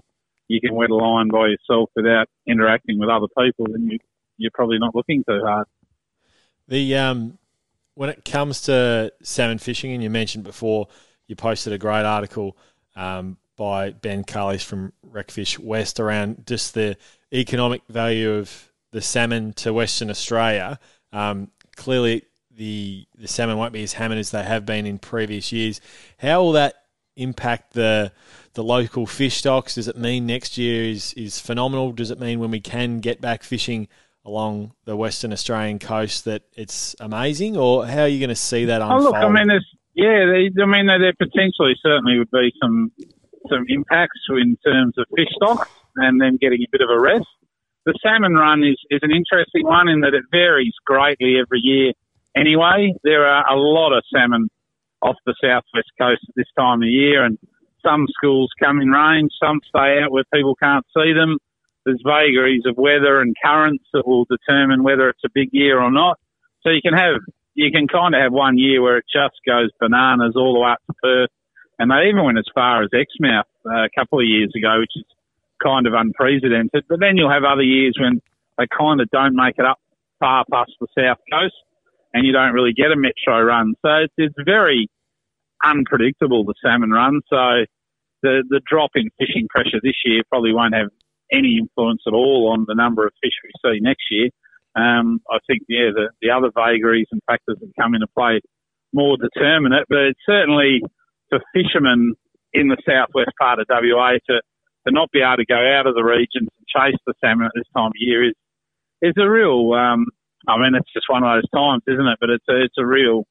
you 0.48 0.60
can 0.60 0.74
wet 0.74 0.90
a 0.90 0.94
line 0.94 1.28
by 1.28 1.48
yourself 1.48 1.90
without 1.96 2.26
interacting 2.46 2.98
with 2.98 3.08
other 3.08 3.26
people, 3.38 3.66
then 3.70 3.88
you, 3.90 3.98
you're 4.36 4.50
probably 4.52 4.78
not 4.78 4.94
looking 4.94 5.24
too 5.28 5.40
hard. 5.44 5.66
The 6.68 6.96
um, 6.96 7.38
when 7.94 8.10
it 8.10 8.24
comes 8.24 8.62
to 8.62 9.12
salmon 9.22 9.58
fishing, 9.58 9.92
and 9.92 10.02
you 10.02 10.10
mentioned 10.10 10.44
before, 10.44 10.88
you 11.26 11.36
posted 11.36 11.72
a 11.72 11.78
great 11.78 12.04
article 12.04 12.56
um, 12.96 13.36
by 13.56 13.90
Ben 13.90 14.24
Carlis 14.24 14.64
from 14.64 14.92
Recfish 15.08 15.58
West 15.58 16.00
around 16.00 16.46
just 16.46 16.74
the 16.74 16.96
economic 17.32 17.82
value 17.88 18.32
of 18.32 18.70
the 18.90 19.00
salmon 19.00 19.52
to 19.54 19.72
Western 19.72 20.10
Australia. 20.10 20.78
Um, 21.12 21.50
clearly, 21.76 22.22
the 22.56 23.06
the 23.16 23.28
salmon 23.28 23.58
won't 23.58 23.72
be 23.72 23.82
as 23.82 23.94
hammered 23.94 24.18
as 24.18 24.30
they 24.30 24.42
have 24.42 24.66
been 24.66 24.86
in 24.86 24.98
previous 24.98 25.52
years. 25.52 25.80
How 26.18 26.42
will 26.42 26.52
that 26.52 26.74
impact 27.16 27.74
the 27.74 28.12
the 28.54 28.64
local 28.64 29.06
fish 29.06 29.36
stocks? 29.36 29.74
Does 29.74 29.88
it 29.88 29.96
mean 29.96 30.26
next 30.26 30.58
year 30.58 30.84
is 30.84 31.12
is 31.14 31.38
phenomenal? 31.38 31.92
Does 31.92 32.10
it 32.10 32.20
mean 32.20 32.40
when 32.40 32.50
we 32.50 32.60
can 32.60 33.00
get 33.00 33.20
back 33.20 33.42
fishing 33.42 33.88
along 34.24 34.72
the 34.84 34.96
Western 34.96 35.32
Australian 35.32 35.78
coast 35.78 36.24
that 36.24 36.42
it's 36.54 36.96
amazing, 37.00 37.56
or 37.56 37.86
how 37.86 38.02
are 38.02 38.08
you 38.08 38.18
going 38.18 38.30
to 38.30 38.34
see 38.34 38.64
that 38.66 38.80
unfold? 38.80 39.00
Oh, 39.00 39.04
look, 39.04 39.14
I 39.14 39.28
mean, 39.28 39.48
there's 39.48 39.66
yeah, 39.94 40.26
they, 40.26 40.50
I 40.60 40.66
mean, 40.66 40.86
there, 40.86 40.98
there 40.98 41.14
potentially 41.14 41.74
certainly 41.82 42.18
would 42.18 42.30
be 42.30 42.52
some 42.60 42.90
some 43.48 43.64
impacts 43.68 44.20
in 44.30 44.56
terms 44.64 44.94
of 44.98 45.06
fish 45.14 45.28
stocks 45.36 45.70
and 45.96 46.20
then 46.20 46.38
getting 46.40 46.62
a 46.62 46.70
bit 46.72 46.80
of 46.80 46.88
a 46.90 46.98
rest. 46.98 47.26
The 47.84 47.94
salmon 48.02 48.32
run 48.34 48.64
is, 48.64 48.78
is 48.90 49.00
an 49.02 49.10
interesting 49.10 49.64
one 49.64 49.88
in 49.88 50.00
that 50.00 50.14
it 50.14 50.24
varies 50.30 50.72
greatly 50.86 51.36
every 51.38 51.60
year. 51.62 51.92
Anyway, 52.34 52.94
there 53.04 53.26
are 53.26 53.44
a 53.52 53.56
lot 53.56 53.92
of 53.92 54.02
salmon 54.12 54.48
off 55.02 55.16
the 55.26 55.34
southwest 55.40 55.92
coast 56.00 56.22
at 56.26 56.34
this 56.34 56.48
time 56.58 56.82
of 56.82 56.88
year, 56.88 57.22
and 57.22 57.38
some 57.84 58.06
schools 58.16 58.50
come 58.58 58.80
in 58.80 58.88
range, 58.88 59.30
some 59.38 59.60
stay 59.68 60.00
out 60.02 60.10
where 60.10 60.24
people 60.32 60.54
can't 60.56 60.86
see 60.96 61.12
them 61.12 61.36
there's 61.84 62.02
vagaries 62.04 62.62
of 62.66 62.76
weather 62.76 63.20
and 63.20 63.34
currents 63.44 63.84
that 63.92 64.06
will 64.06 64.24
determine 64.24 64.82
whether 64.82 65.08
it's 65.08 65.24
a 65.24 65.30
big 65.32 65.50
year 65.52 65.80
or 65.80 65.90
not. 65.90 66.18
So 66.62 66.70
you 66.70 66.80
can 66.82 66.94
have, 66.94 67.20
you 67.54 67.70
can 67.70 67.88
kind 67.88 68.14
of 68.14 68.20
have 68.20 68.32
one 68.32 68.58
year 68.58 68.82
where 68.82 68.98
it 68.98 69.04
just 69.12 69.36
goes 69.46 69.70
bananas 69.80 70.34
all 70.36 70.54
the 70.54 70.60
way 70.60 70.70
up 70.70 70.82
to 70.86 70.94
Perth. 71.02 71.30
And 71.78 71.90
they 71.90 72.08
even 72.08 72.24
went 72.24 72.38
as 72.38 72.48
far 72.54 72.82
as 72.82 72.90
Exmouth 72.94 73.46
uh, 73.66 73.84
a 73.84 73.90
couple 73.96 74.20
of 74.20 74.26
years 74.26 74.52
ago, 74.56 74.80
which 74.80 74.92
is 74.96 75.04
kind 75.62 75.86
of 75.86 75.92
unprecedented. 75.92 76.84
But 76.88 77.00
then 77.00 77.16
you'll 77.16 77.32
have 77.32 77.44
other 77.44 77.62
years 77.62 77.96
when 78.00 78.20
they 78.58 78.66
kind 78.66 79.00
of 79.00 79.10
don't 79.10 79.34
make 79.34 79.58
it 79.58 79.64
up 79.64 79.80
far 80.20 80.44
past 80.50 80.72
the 80.80 80.86
south 80.96 81.18
coast 81.30 81.54
and 82.12 82.24
you 82.24 82.32
don't 82.32 82.54
really 82.54 82.72
get 82.72 82.92
a 82.92 82.96
metro 82.96 83.42
run. 83.42 83.74
So 83.82 83.90
it's, 84.04 84.14
it's 84.16 84.34
very 84.44 84.88
unpredictable, 85.64 86.44
the 86.44 86.54
salmon 86.62 86.90
run. 86.90 87.20
So 87.28 87.66
the, 88.22 88.44
the 88.48 88.60
drop 88.64 88.92
in 88.94 89.10
fishing 89.18 89.48
pressure 89.48 89.80
this 89.82 89.96
year 90.04 90.22
probably 90.30 90.52
won't 90.52 90.74
have 90.74 90.88
any 91.32 91.58
influence 91.60 92.02
at 92.06 92.12
all 92.12 92.52
on 92.52 92.64
the 92.66 92.74
number 92.74 93.06
of 93.06 93.12
fish 93.22 93.34
we 93.42 93.50
see 93.62 93.80
next 93.80 94.04
year. 94.10 94.30
Um, 94.76 95.20
I 95.30 95.38
think, 95.46 95.62
yeah, 95.68 95.94
the, 95.94 96.10
the 96.20 96.30
other 96.30 96.50
vagaries 96.54 97.06
and 97.12 97.20
factors 97.26 97.58
that 97.60 97.70
come 97.80 97.94
into 97.94 98.08
play 98.16 98.40
more 98.92 99.16
determine 99.16 99.72
it, 99.72 99.86
but 99.88 99.98
it's 99.98 100.20
certainly 100.26 100.82
for 101.28 101.40
fishermen 101.54 102.14
in 102.52 102.68
the 102.68 102.78
southwest 102.86 103.30
part 103.38 103.58
of 103.58 103.66
WA 103.68 104.12
to, 104.26 104.40
to 104.86 104.90
not 104.92 105.10
be 105.10 105.20
able 105.20 105.36
to 105.36 105.46
go 105.46 105.58
out 105.58 105.86
of 105.86 105.94
the 105.94 106.02
regions 106.02 106.50
and 106.50 106.66
chase 106.70 106.98
the 107.06 107.14
salmon 107.20 107.46
at 107.46 107.52
this 107.54 107.66
time 107.74 107.88
of 107.88 107.98
year 107.98 108.28
is 108.28 108.34
is 109.02 109.14
a 109.18 109.28
real. 109.28 109.72
Um, 109.74 110.06
I 110.48 110.56
mean, 110.56 110.74
it's 110.74 110.92
just 110.92 111.10
one 111.10 111.24
of 111.24 111.28
those 111.36 111.50
times, 111.50 111.82
isn't 111.86 112.06
it? 112.06 112.18
But 112.20 112.30
it's 112.30 112.48
a, 112.48 112.64
it's 112.64 112.78
a 112.78 112.86
real 112.86 113.24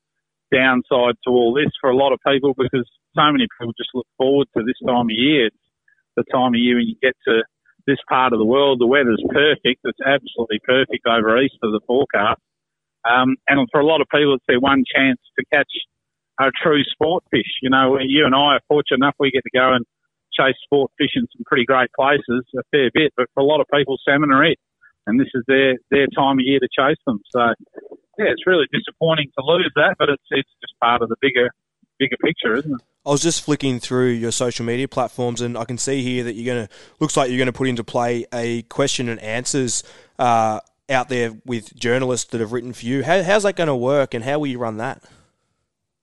downside 0.53 1.17
to 1.25 1.29
all 1.29 1.53
this 1.53 1.71
for 1.81 1.89
a 1.89 1.95
lot 1.95 2.13
of 2.13 2.19
people 2.25 2.53
because 2.57 2.85
so 3.15 3.25
many 3.31 3.47
people 3.57 3.73
just 3.77 3.89
look 3.93 4.07
forward 4.17 4.47
to 4.55 4.63
this 4.63 4.77
time 4.85 5.09
of 5.09 5.17
year. 5.17 5.47
It's 5.47 5.65
the 6.15 6.23
time 6.31 6.53
of 6.53 6.59
year 6.59 6.77
when 6.77 6.87
you 6.87 6.95
get 7.01 7.15
to 7.27 7.43
this 7.87 7.99
part 8.07 8.33
of 8.33 8.39
the 8.39 8.45
world, 8.45 8.79
the 8.79 8.87
weather's 8.87 9.23
perfect. 9.29 9.81
It's 9.83 9.99
absolutely 10.05 10.59
perfect 10.63 11.05
over 11.07 11.41
east 11.41 11.57
of 11.63 11.71
the 11.71 11.81
forecast. 11.85 12.39
Um, 13.03 13.35
and 13.47 13.67
for 13.71 13.81
a 13.81 13.85
lot 13.85 14.01
of 14.01 14.07
people, 14.07 14.35
it's 14.35 14.45
their 14.47 14.59
one 14.59 14.83
chance 14.87 15.19
to 15.37 15.45
catch 15.51 15.71
a 16.39 16.51
true 16.63 16.83
sport 16.85 17.23
fish. 17.31 17.59
You 17.61 17.69
know, 17.69 17.97
you 17.99 18.25
and 18.25 18.33
I 18.33 18.55
are 18.57 18.65
fortunate 18.67 19.03
enough 19.03 19.15
we 19.19 19.31
get 19.31 19.43
to 19.43 19.57
go 19.57 19.73
and 19.73 19.85
chase 20.33 20.55
sport 20.63 20.91
fish 20.97 21.13
in 21.15 21.27
some 21.35 21.43
pretty 21.45 21.65
great 21.65 21.91
places 21.93 22.47
a 22.57 22.63
fair 22.71 22.89
bit. 22.93 23.13
But 23.15 23.27
for 23.33 23.41
a 23.41 23.45
lot 23.45 23.61
of 23.61 23.67
people, 23.73 23.97
salmon 24.07 24.31
are 24.31 24.45
it. 24.45 24.57
And 25.05 25.19
this 25.19 25.27
is 25.35 25.43
their, 25.47 25.75
their 25.91 26.07
time 26.07 26.39
of 26.39 26.45
year 26.45 26.59
to 26.59 26.69
chase 26.71 27.01
them. 27.05 27.19
So, 27.29 27.53
yeah, 28.17 28.31
it's 28.31 28.47
really 28.47 28.65
disappointing 28.71 29.27
to 29.37 29.43
lose 29.43 29.71
that, 29.75 29.95
but 29.99 30.07
it's, 30.09 30.23
it's 30.31 30.49
just 30.61 30.79
part 30.79 31.01
of 31.01 31.09
the 31.09 31.17
bigger, 31.19 31.51
bigger 32.03 32.17
picture, 32.17 32.55
isn't 32.55 32.73
it? 32.73 32.81
I 33.05 33.09
was 33.09 33.21
just 33.21 33.43
flicking 33.43 33.79
through 33.79 34.09
your 34.09 34.31
social 34.31 34.65
media 34.65 34.87
platforms, 34.87 35.41
and 35.41 35.57
I 35.57 35.65
can 35.65 35.77
see 35.77 36.03
here 36.03 36.23
that 36.23 36.33
you're 36.33 36.53
going 36.53 36.67
to 36.67 36.73
looks 36.99 37.17
like 37.17 37.29
you're 37.29 37.37
going 37.37 37.47
to 37.47 37.53
put 37.53 37.67
into 37.67 37.83
play 37.83 38.25
a 38.33 38.61
question 38.63 39.09
and 39.09 39.19
answers 39.19 39.83
uh, 40.19 40.61
out 40.89 41.09
there 41.09 41.31
with 41.45 41.75
journalists 41.75 42.31
that 42.31 42.39
have 42.39 42.53
written 42.53 42.71
for 42.71 42.85
you. 42.85 43.03
How, 43.03 43.21
how's 43.23 43.43
that 43.43 43.55
going 43.55 43.67
to 43.67 43.75
work, 43.75 44.13
and 44.13 44.23
how 44.23 44.39
will 44.39 44.47
you 44.47 44.59
run 44.59 44.77
that? 44.77 45.03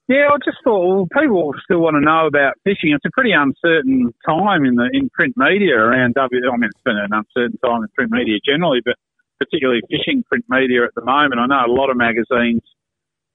Yeah, 0.09 0.29
I 0.33 0.37
just 0.45 0.59
thought 0.65 0.85
well, 0.85 1.07
people 1.23 1.55
still 1.63 1.79
want 1.79 1.95
to 1.95 2.01
know 2.01 2.27
about 2.27 2.55
fishing. 2.65 2.93
It's 2.93 3.05
a 3.05 3.15
pretty 3.15 3.33
uncertain 3.33 4.13
time 4.27 4.65
in 4.65 4.75
the 4.75 4.91
in 4.93 5.09
print 5.09 5.37
media 5.37 5.77
around 5.77 6.15
W. 6.15 6.41
I 6.53 6.57
mean, 6.57 6.69
it's 6.69 6.83
been 6.85 6.99
an 6.99 7.13
uncertain 7.13 7.57
time 7.65 7.83
in 7.85 7.89
print 7.95 8.11
media 8.11 8.39
generally, 8.45 8.81
but 8.85 8.97
particularly 9.39 9.81
fishing 9.89 10.25
print 10.29 10.45
media 10.49 10.85
at 10.85 10.95
the 10.97 11.05
moment. 11.05 11.41
I 11.41 11.47
know 11.47 11.65
a 11.65 11.73
lot 11.73 11.91
of 11.91 11.97
magazines 11.97 12.61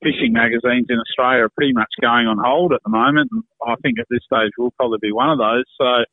fishing 0.06 0.34
magazines 0.34 0.86
in 0.89 1.02
Australia 1.02 1.50
are 1.50 1.50
pretty 1.50 1.74
much 1.74 1.89
going 1.98 2.30
on 2.30 2.38
hold 2.38 2.74
at 2.74 2.86
the 2.86 2.94
moment. 2.94 3.34
And 3.34 3.41
I 3.65 3.74
think 3.82 3.98
at 3.98 4.06
this 4.10 4.22
stage 4.22 4.54
we'll 4.58 4.78
probably 4.78 5.02
be 5.02 5.12
one 5.12 5.34
of 5.34 5.41
those. 5.41 5.65
So 5.82 6.06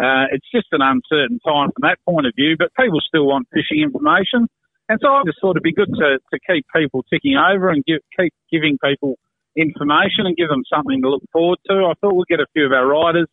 uh, 0.00 0.32
it's 0.32 0.48
just 0.48 0.72
an 0.72 0.80
uncertain 0.80 1.36
time 1.44 1.68
from 1.76 1.84
that 1.84 2.00
point 2.08 2.24
of 2.24 2.32
view, 2.32 2.56
but 2.56 2.72
people 2.72 3.04
still 3.04 3.28
want 3.28 3.48
fishing 3.52 3.84
information. 3.84 4.48
And 4.88 4.96
so 5.02 5.12
I 5.12 5.22
just 5.26 5.36
thought 5.40 5.60
it'd 5.60 5.68
be 5.68 5.76
good 5.76 5.92
to, 5.92 6.16
to 6.16 6.36
keep 6.48 6.64
people 6.74 7.04
ticking 7.12 7.36
over 7.36 7.68
and 7.68 7.84
give, 7.84 8.00
keep 8.16 8.32
giving 8.50 8.78
people 8.80 9.18
information 9.56 10.24
and 10.24 10.36
give 10.36 10.48
them 10.48 10.64
something 10.72 11.02
to 11.02 11.08
look 11.08 11.24
forward 11.32 11.58
to. 11.68 11.92
I 11.92 11.94
thought 12.00 12.14
we'd 12.14 12.28
get 12.28 12.40
a 12.40 12.48
few 12.52 12.64
of 12.64 12.72
our 12.72 12.86
writers 12.86 13.28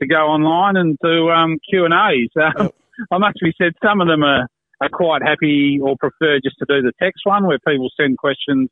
to 0.00 0.06
go 0.06 0.26
online 0.26 0.76
and 0.76 0.96
do 1.02 1.30
um, 1.30 1.58
Q 1.68 1.84
and 1.84 1.94
A's. 1.94 2.30
Um, 2.34 2.70
I 3.12 3.18
must 3.18 3.38
be 3.42 3.52
said, 3.58 3.72
some 3.84 4.00
of 4.00 4.08
them 4.08 4.22
are, 4.22 4.48
are 4.80 4.88
quite 4.88 5.22
happy 5.22 5.78
or 5.82 5.96
prefer 5.98 6.38
just 6.42 6.58
to 6.58 6.66
do 6.66 6.82
the 6.82 6.92
text 7.02 7.22
one 7.24 7.46
where 7.46 7.58
people 7.58 7.90
send 7.98 8.18
questions 8.18 8.70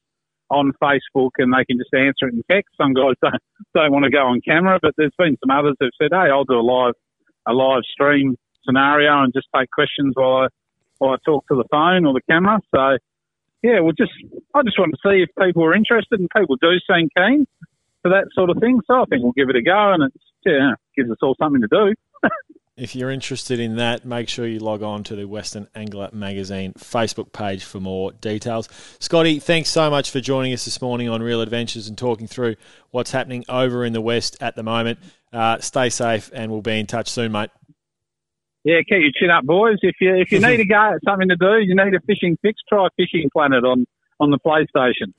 on 0.50 0.72
Facebook 0.82 1.30
and 1.38 1.52
they 1.52 1.64
can 1.64 1.78
just 1.78 1.92
answer 1.94 2.28
it 2.28 2.34
in 2.34 2.42
text. 2.50 2.74
Some 2.76 2.94
guys 2.94 3.14
don't, 3.22 3.42
don't 3.74 3.92
want 3.92 4.04
to 4.04 4.10
go 4.10 4.26
on 4.26 4.40
camera, 4.40 4.78
but 4.80 4.94
there's 4.96 5.14
been 5.18 5.36
some 5.44 5.56
others 5.56 5.76
who've 5.80 5.90
said, 6.00 6.10
"Hey, 6.12 6.30
I'll 6.30 6.44
do 6.44 6.58
a 6.58 6.62
live 6.62 6.94
a 7.46 7.52
live 7.52 7.82
stream 7.84 8.36
scenario 8.64 9.22
and 9.22 9.32
just 9.32 9.48
take 9.56 9.70
questions 9.70 10.12
while 10.14 10.44
I 10.44 10.48
while 10.98 11.12
I 11.12 11.16
talk 11.24 11.46
to 11.48 11.56
the 11.56 11.68
phone 11.70 12.06
or 12.06 12.14
the 12.14 12.22
camera." 12.28 12.60
So 12.74 12.98
yeah, 13.62 13.80
we'll 13.80 13.92
just 13.92 14.12
I 14.54 14.62
just 14.62 14.78
want 14.78 14.94
to 14.94 15.08
see 15.08 15.22
if 15.22 15.30
people 15.38 15.64
are 15.64 15.74
interested 15.74 16.20
and 16.20 16.28
people 16.36 16.56
do 16.56 16.78
seem 16.88 17.08
keen 17.16 17.46
for 18.02 18.10
that 18.10 18.28
sort 18.34 18.50
of 18.50 18.58
thing. 18.58 18.80
So 18.86 19.02
I 19.02 19.04
think 19.06 19.22
we'll 19.22 19.32
give 19.32 19.50
it 19.50 19.56
a 19.56 19.62
go, 19.62 19.92
and 19.92 20.04
it's 20.04 20.24
yeah 20.44 20.74
gives 20.96 21.10
us 21.10 21.18
all 21.22 21.34
something 21.38 21.62
to 21.62 21.68
do. 21.68 21.94
If 22.76 22.94
you're 22.94 23.10
interested 23.10 23.58
in 23.58 23.76
that, 23.76 24.04
make 24.04 24.28
sure 24.28 24.46
you 24.46 24.58
log 24.58 24.82
on 24.82 25.02
to 25.04 25.16
the 25.16 25.26
Western 25.26 25.66
Angler 25.74 26.10
Magazine 26.12 26.74
Facebook 26.74 27.32
page 27.32 27.64
for 27.64 27.80
more 27.80 28.12
details. 28.12 28.68
Scotty, 28.98 29.38
thanks 29.38 29.70
so 29.70 29.88
much 29.88 30.10
for 30.10 30.20
joining 30.20 30.52
us 30.52 30.66
this 30.66 30.82
morning 30.82 31.08
on 31.08 31.22
Real 31.22 31.40
Adventures 31.40 31.88
and 31.88 31.96
talking 31.96 32.26
through 32.26 32.56
what's 32.90 33.12
happening 33.12 33.46
over 33.48 33.82
in 33.82 33.94
the 33.94 34.02
West 34.02 34.36
at 34.42 34.56
the 34.56 34.62
moment. 34.62 34.98
Uh, 35.32 35.58
stay 35.58 35.88
safe, 35.88 36.30
and 36.34 36.52
we'll 36.52 36.60
be 36.60 36.78
in 36.78 36.86
touch 36.86 37.08
soon, 37.08 37.32
mate. 37.32 37.48
Yeah, 38.62 38.80
keep 38.80 39.00
your 39.00 39.12
chin 39.18 39.30
up, 39.30 39.44
boys. 39.44 39.78
If 39.80 39.94
you 40.02 40.14
if 40.14 40.30
you 40.30 40.40
need 40.46 40.60
a 40.60 40.66
go 40.66 40.96
at 40.96 41.00
something 41.02 41.30
to 41.30 41.36
do, 41.36 41.58
you 41.60 41.74
need 41.74 41.94
a 41.94 42.00
fishing 42.06 42.36
fix, 42.42 42.60
try 42.68 42.88
Fishing 42.98 43.30
Planet 43.32 43.64
on 43.64 43.86
on 44.18 44.30
the 44.30 44.38
PlayStation. 44.38 45.12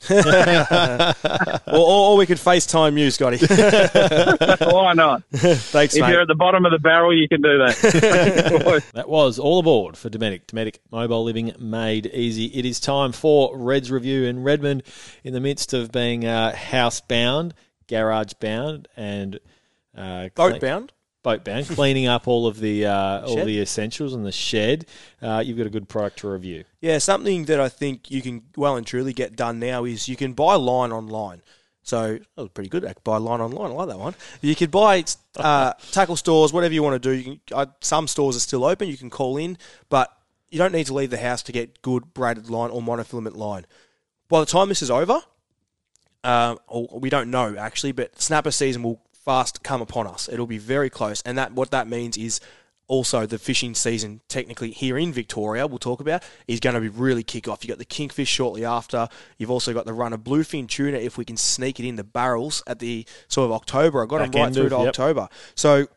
or, 1.68 1.78
or, 1.78 2.12
or 2.12 2.18
we 2.18 2.26
could 2.26 2.38
FaceTime 2.38 2.98
you, 2.98 3.12
Scotty. 3.12 3.38
Why 4.66 4.93
not? 4.93 5.24
Thanks, 5.32 5.95
if 5.95 6.02
mate. 6.02 6.12
you're 6.12 6.22
at 6.22 6.28
the 6.28 6.36
bottom 6.36 6.66
of 6.66 6.72
the 6.72 6.80
barrel, 6.80 7.16
you 7.16 7.28
can 7.28 7.41
do 7.41 7.58
that. 7.60 8.84
That 8.93 9.10
was 9.10 9.39
all 9.39 9.60
aboard 9.60 9.98
for 9.98 10.10
Dometic. 10.10 10.45
Dometic 10.45 10.78
Mobile 10.91 11.24
Living 11.24 11.54
made 11.60 12.08
easy. 12.08 12.45
It 12.45 12.66
is 12.66 12.80
time 12.80 13.12
for 13.12 13.56
Red's 13.56 13.91
review 13.91 14.26
in 14.26 14.43
Redmond, 14.43 14.84
in 15.24 15.34
the 15.34 15.39
midst 15.39 15.74
of 15.74 15.91
being 15.91 16.26
uh, 16.26 16.54
housebound, 16.54 17.52
garage 17.88 18.34
bound, 18.34 18.88
and 18.95 19.39
uh, 19.95 20.30
Boat 20.36 20.60
bound. 20.62 20.93
Boat 21.28 21.43
bound, 21.43 21.67
cleaning 21.67 22.07
up 22.07 22.25
all 22.25 22.47
of 22.47 22.61
the 22.61 22.86
uh, 22.86 23.25
all 23.25 23.43
the 23.43 23.59
essentials 23.59 24.13
in 24.13 24.23
the 24.23 24.32
shed. 24.32 24.86
Uh, 25.21 25.43
you've 25.45 25.57
got 25.57 25.67
a 25.67 25.69
good 25.69 25.89
product 25.89 26.19
to 26.19 26.30
review. 26.30 26.63
Yeah, 26.80 26.99
something 26.99 27.43
that 27.45 27.59
I 27.59 27.67
think 27.67 28.09
you 28.09 28.21
can 28.21 28.43
well 28.55 28.78
and 28.78 28.88
truly 28.88 29.11
get 29.11 29.36
done 29.36 29.59
now 29.59 29.84
is 29.84 30.07
you 30.07 30.15
can 30.15 30.32
buy 30.32 30.55
line 30.55 30.93
online. 30.93 31.41
So 31.84 32.13
that 32.13 32.41
was 32.41 32.47
pretty 32.51 32.69
good. 32.69 32.86
I 32.86 32.93
buy 33.03 33.17
line 33.17 33.41
online. 33.41 33.71
I 33.71 33.73
like 33.73 33.89
that 33.89 33.99
one. 33.99 34.15
You 34.39 34.55
could 34.55 34.71
buy 34.71 35.03
uh, 35.36 35.73
tackle 35.91 36.15
stores, 36.15 36.53
whatever 36.53 36.73
you 36.73 36.82
want 36.82 36.93
to 37.01 37.09
do. 37.09 37.11
You 37.11 37.23
can, 37.23 37.39
uh, 37.51 37.65
some 37.82 38.07
stores 38.07 38.38
are 38.38 38.39
still 38.39 38.63
open. 38.63 38.88
You 38.88 38.95
can 38.95 39.09
call 39.09 39.36
in, 39.36 39.57
but 39.89 40.09
you 40.49 40.57
don't 40.57 40.71
need 40.71 40.86
to 40.86 40.93
leave 40.93 41.09
the 41.09 41.17
house 41.17 41.43
to 41.43 41.51
get 41.51 41.82
good 41.82 42.13
braided 42.13 42.49
line 42.49 42.69
or 42.69 42.82
monofilament 42.82 43.36
line. 43.36 43.65
By 44.30 44.39
the 44.39 44.45
time 44.45 44.69
this 44.69 44.82
is 44.82 44.89
over, 44.89 45.19
uh, 46.23 46.55
or 46.67 46.99
we 47.01 47.09
don't 47.09 47.30
know 47.30 47.57
actually, 47.57 47.91
but 47.91 48.21
snapper 48.21 48.51
season 48.51 48.82
will 48.82 49.01
fast 49.28 49.61
come 49.61 49.82
upon 49.82 50.07
us. 50.07 50.30
It'll 50.32 50.47
be 50.47 50.57
very 50.57 50.89
close, 50.89 51.21
and 51.25 51.38
that 51.38 51.51
what 51.51 51.69
that 51.71 51.86
means 51.88 52.17
is 52.17 52.39
also 52.88 53.25
the 53.25 53.38
fishing 53.38 53.75
season 53.75 54.21
technically 54.30 54.71
here 54.71 54.97
in 54.97 55.11
Victoria 55.11 55.67
we'll 55.67 55.78
talk 55.78 55.99
about 55.99 56.23
is 56.47 56.61
going 56.61 56.73
to 56.73 56.80
be 56.80 56.88
really 56.88 57.23
kick 57.23 57.45
off. 57.45 57.61
You've 57.61 57.69
got 57.69 57.80
the 57.80 57.84
kingfish 57.86 58.30
shortly 58.30 58.63
after. 58.63 59.09
You've 59.38 59.51
also 59.51 59.73
got 59.73 59.86
the 59.86 59.91
run 59.93 60.13
of 60.13 60.21
bluefin 60.21 60.69
tuna 60.69 60.97
if 60.97 61.17
we 61.17 61.25
can 61.25 61.36
sneak 61.36 61.78
it 61.82 61.86
in 61.86 61.97
the 61.97 62.05
barrels 62.05 62.63
at 62.65 62.80
the 62.80 63.05
sort 63.28 63.45
of 63.47 63.51
October. 63.51 64.01
I 64.01 64.05
got 64.05 64.19
Back 64.19 64.32
them 64.32 64.41
right 64.41 64.53
through 64.53 64.69
to 64.69 64.78
yep. 64.78 64.88
October. 64.88 65.28
So 65.55 65.88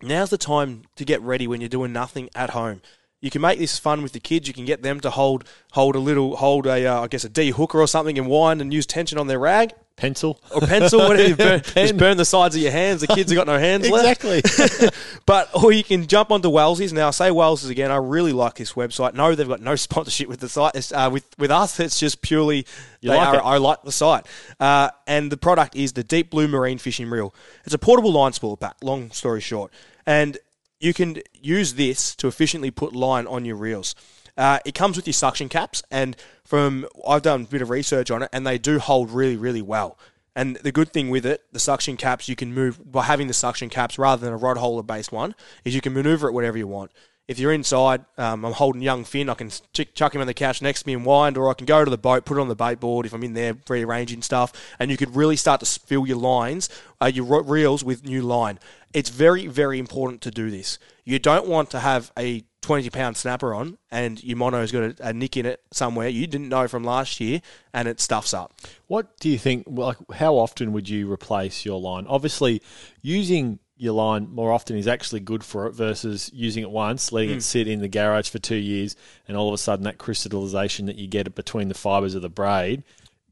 now's 0.00 0.30
the 0.30 0.38
time 0.38 0.82
to 0.94 1.04
get 1.04 1.20
ready 1.22 1.48
when 1.48 1.60
you're 1.60 1.68
doing 1.68 1.92
nothing 1.92 2.30
at 2.36 2.50
home. 2.50 2.82
You 3.20 3.32
can 3.32 3.42
make 3.42 3.58
this 3.58 3.76
fun 3.76 4.04
with 4.04 4.12
the 4.12 4.20
kids. 4.20 4.46
You 4.46 4.54
can 4.54 4.64
get 4.64 4.82
them 4.82 5.00
to 5.00 5.10
hold 5.10 5.42
hold 5.72 5.96
a 5.96 5.98
little 5.98 6.36
hold 6.36 6.68
a 6.68 6.86
uh, 6.86 7.02
I 7.02 7.08
guess 7.08 7.24
a 7.24 7.28
D 7.28 7.50
hooker 7.50 7.80
or 7.80 7.88
something 7.88 8.16
and 8.16 8.28
wind 8.28 8.60
and 8.60 8.72
use 8.72 8.86
tension 8.86 9.18
on 9.18 9.26
their 9.26 9.40
rag 9.40 9.72
Pencil 9.98 10.40
or 10.54 10.60
pencil, 10.60 11.00
whatever. 11.00 11.28
You 11.28 11.36
burn, 11.36 11.60
just 11.62 11.96
burn 11.96 12.16
the 12.16 12.24
sides 12.24 12.54
of 12.54 12.62
your 12.62 12.70
hands. 12.70 13.00
The 13.00 13.08
kids 13.08 13.30
have 13.32 13.36
got 13.36 13.46
no 13.48 13.58
hands 13.58 13.90
left. 13.90 14.24
exactly. 14.24 14.88
But 15.26 15.50
or 15.54 15.72
you 15.72 15.84
can 15.84 16.06
jump 16.06 16.30
onto 16.30 16.48
Wellsies. 16.48 16.92
Now 16.92 17.08
I 17.08 17.10
say 17.10 17.28
Wellsies 17.28 17.68
again. 17.68 17.90
I 17.90 17.96
really 17.96 18.32
like 18.32 18.54
this 18.54 18.72
website. 18.72 19.12
No, 19.12 19.34
they've 19.34 19.46
got 19.46 19.60
no 19.60 19.76
sponsorship 19.88 20.28
with 20.28 20.40
the 20.40 20.48
site. 20.48 20.90
Uh, 20.92 21.10
with 21.12 21.26
with 21.36 21.50
us, 21.50 21.78
it's 21.80 21.98
just 21.98 22.22
purely 22.22 22.64
You 23.00 23.10
they 23.10 23.16
like 23.16 23.28
are, 23.28 23.36
it. 23.36 23.42
I 23.44 23.56
like 23.58 23.82
the 23.82 23.92
site. 23.92 24.24
Uh, 24.58 24.90
and 25.06 25.30
the 25.30 25.36
product 25.36 25.76
is 25.76 25.92
the 25.92 26.04
Deep 26.04 26.30
Blue 26.30 26.48
Marine 26.48 26.78
Fishing 26.78 27.10
Reel. 27.10 27.34
It's 27.64 27.74
a 27.74 27.78
portable 27.78 28.12
line 28.12 28.32
spool 28.32 28.56
pack. 28.56 28.76
Long 28.82 29.10
story 29.10 29.40
short, 29.40 29.72
and 30.06 30.38
you 30.80 30.94
can 30.94 31.18
use 31.34 31.74
this 31.74 32.14
to 32.16 32.28
efficiently 32.28 32.70
put 32.70 32.94
line 32.94 33.26
on 33.26 33.44
your 33.44 33.56
reels. 33.56 33.94
Uh, 34.38 34.60
it 34.64 34.72
comes 34.74 34.96
with 34.96 35.06
your 35.06 35.12
suction 35.12 35.48
caps, 35.48 35.82
and 35.90 36.16
from 36.44 36.86
I've 37.06 37.22
done 37.22 37.42
a 37.42 37.46
bit 37.46 37.60
of 37.60 37.70
research 37.70 38.10
on 38.10 38.22
it, 38.22 38.30
and 38.32 38.46
they 38.46 38.56
do 38.56 38.78
hold 38.78 39.10
really, 39.10 39.36
really 39.36 39.62
well. 39.62 39.98
And 40.36 40.54
the 40.56 40.70
good 40.70 40.92
thing 40.92 41.10
with 41.10 41.26
it, 41.26 41.42
the 41.50 41.58
suction 41.58 41.96
caps, 41.96 42.28
you 42.28 42.36
can 42.36 42.54
move 42.54 42.90
by 42.90 43.02
having 43.02 43.26
the 43.26 43.34
suction 43.34 43.68
caps 43.68 43.98
rather 43.98 44.24
than 44.24 44.32
a 44.32 44.36
rod 44.36 44.56
holder 44.56 44.84
based 44.84 45.10
one, 45.10 45.34
is 45.64 45.74
you 45.74 45.80
can 45.80 45.92
maneuver 45.92 46.28
it 46.28 46.32
whatever 46.32 46.56
you 46.56 46.68
want. 46.68 46.92
If 47.26 47.38
you're 47.38 47.52
inside, 47.52 48.06
um, 48.16 48.44
I'm 48.44 48.52
holding 48.52 48.80
young 48.80 49.04
Finn, 49.04 49.28
I 49.28 49.34
can 49.34 49.50
ch- 49.50 49.92
chuck 49.92 50.14
him 50.14 50.20
on 50.20 50.26
the 50.26 50.32
couch 50.32 50.62
next 50.62 50.82
to 50.82 50.86
me 50.86 50.94
and 50.94 51.04
wind, 51.04 51.36
or 51.36 51.50
I 51.50 51.54
can 51.54 51.66
go 51.66 51.84
to 51.84 51.90
the 51.90 51.98
boat, 51.98 52.24
put 52.24 52.38
it 52.38 52.40
on 52.40 52.48
the 52.48 52.54
bait 52.54 52.80
board 52.80 53.04
if 53.04 53.12
I'm 53.12 53.22
in 53.24 53.34
there 53.34 53.54
rearranging 53.68 54.22
stuff, 54.22 54.52
and 54.78 54.90
you 54.90 54.96
could 54.96 55.14
really 55.14 55.36
start 55.36 55.60
to 55.60 55.66
fill 55.66 56.06
your 56.06 56.16
lines, 56.16 56.70
uh, 57.02 57.06
your 57.06 57.42
reels 57.42 57.82
with 57.84 58.06
new 58.06 58.22
line. 58.22 58.58
It's 58.94 59.10
very, 59.10 59.46
very 59.46 59.78
important 59.78 60.22
to 60.22 60.30
do 60.30 60.50
this. 60.50 60.78
You 61.04 61.18
don't 61.18 61.46
want 61.48 61.68
to 61.70 61.80
have 61.80 62.12
a 62.16 62.44
20 62.60 62.90
pound 62.90 63.16
snapper 63.16 63.54
on 63.54 63.78
and 63.90 64.22
your 64.24 64.36
mono's 64.36 64.72
got 64.72 64.82
a, 64.82 65.08
a 65.08 65.12
nick 65.12 65.36
in 65.36 65.46
it 65.46 65.62
somewhere 65.70 66.08
you 66.08 66.26
didn't 66.26 66.48
know 66.48 66.66
from 66.66 66.82
last 66.84 67.20
year 67.20 67.40
and 67.72 67.86
it 67.88 68.00
stuffs 68.00 68.34
up. 68.34 68.60
What 68.88 69.16
do 69.20 69.28
you 69.28 69.38
think? 69.38 69.64
Like, 69.68 69.96
how 70.14 70.34
often 70.34 70.72
would 70.72 70.88
you 70.88 71.10
replace 71.10 71.64
your 71.64 71.80
line? 71.80 72.06
Obviously, 72.08 72.60
using 73.02 73.58
your 73.76 73.92
line 73.92 74.28
more 74.28 74.50
often 74.52 74.76
is 74.76 74.88
actually 74.88 75.20
good 75.20 75.44
for 75.44 75.68
it 75.68 75.72
versus 75.72 76.30
using 76.34 76.64
it 76.64 76.70
once, 76.70 77.12
letting 77.12 77.30
Hmm. 77.30 77.36
it 77.36 77.42
sit 77.42 77.68
in 77.68 77.80
the 77.80 77.86
garage 77.88 78.28
for 78.28 78.40
two 78.40 78.56
years, 78.56 78.96
and 79.28 79.36
all 79.36 79.46
of 79.48 79.54
a 79.54 79.58
sudden 79.58 79.84
that 79.84 79.98
crystallization 79.98 80.86
that 80.86 80.96
you 80.96 81.06
get 81.06 81.32
between 81.36 81.68
the 81.68 81.74
fibers 81.74 82.16
of 82.16 82.22
the 82.22 82.28
braid 82.28 82.82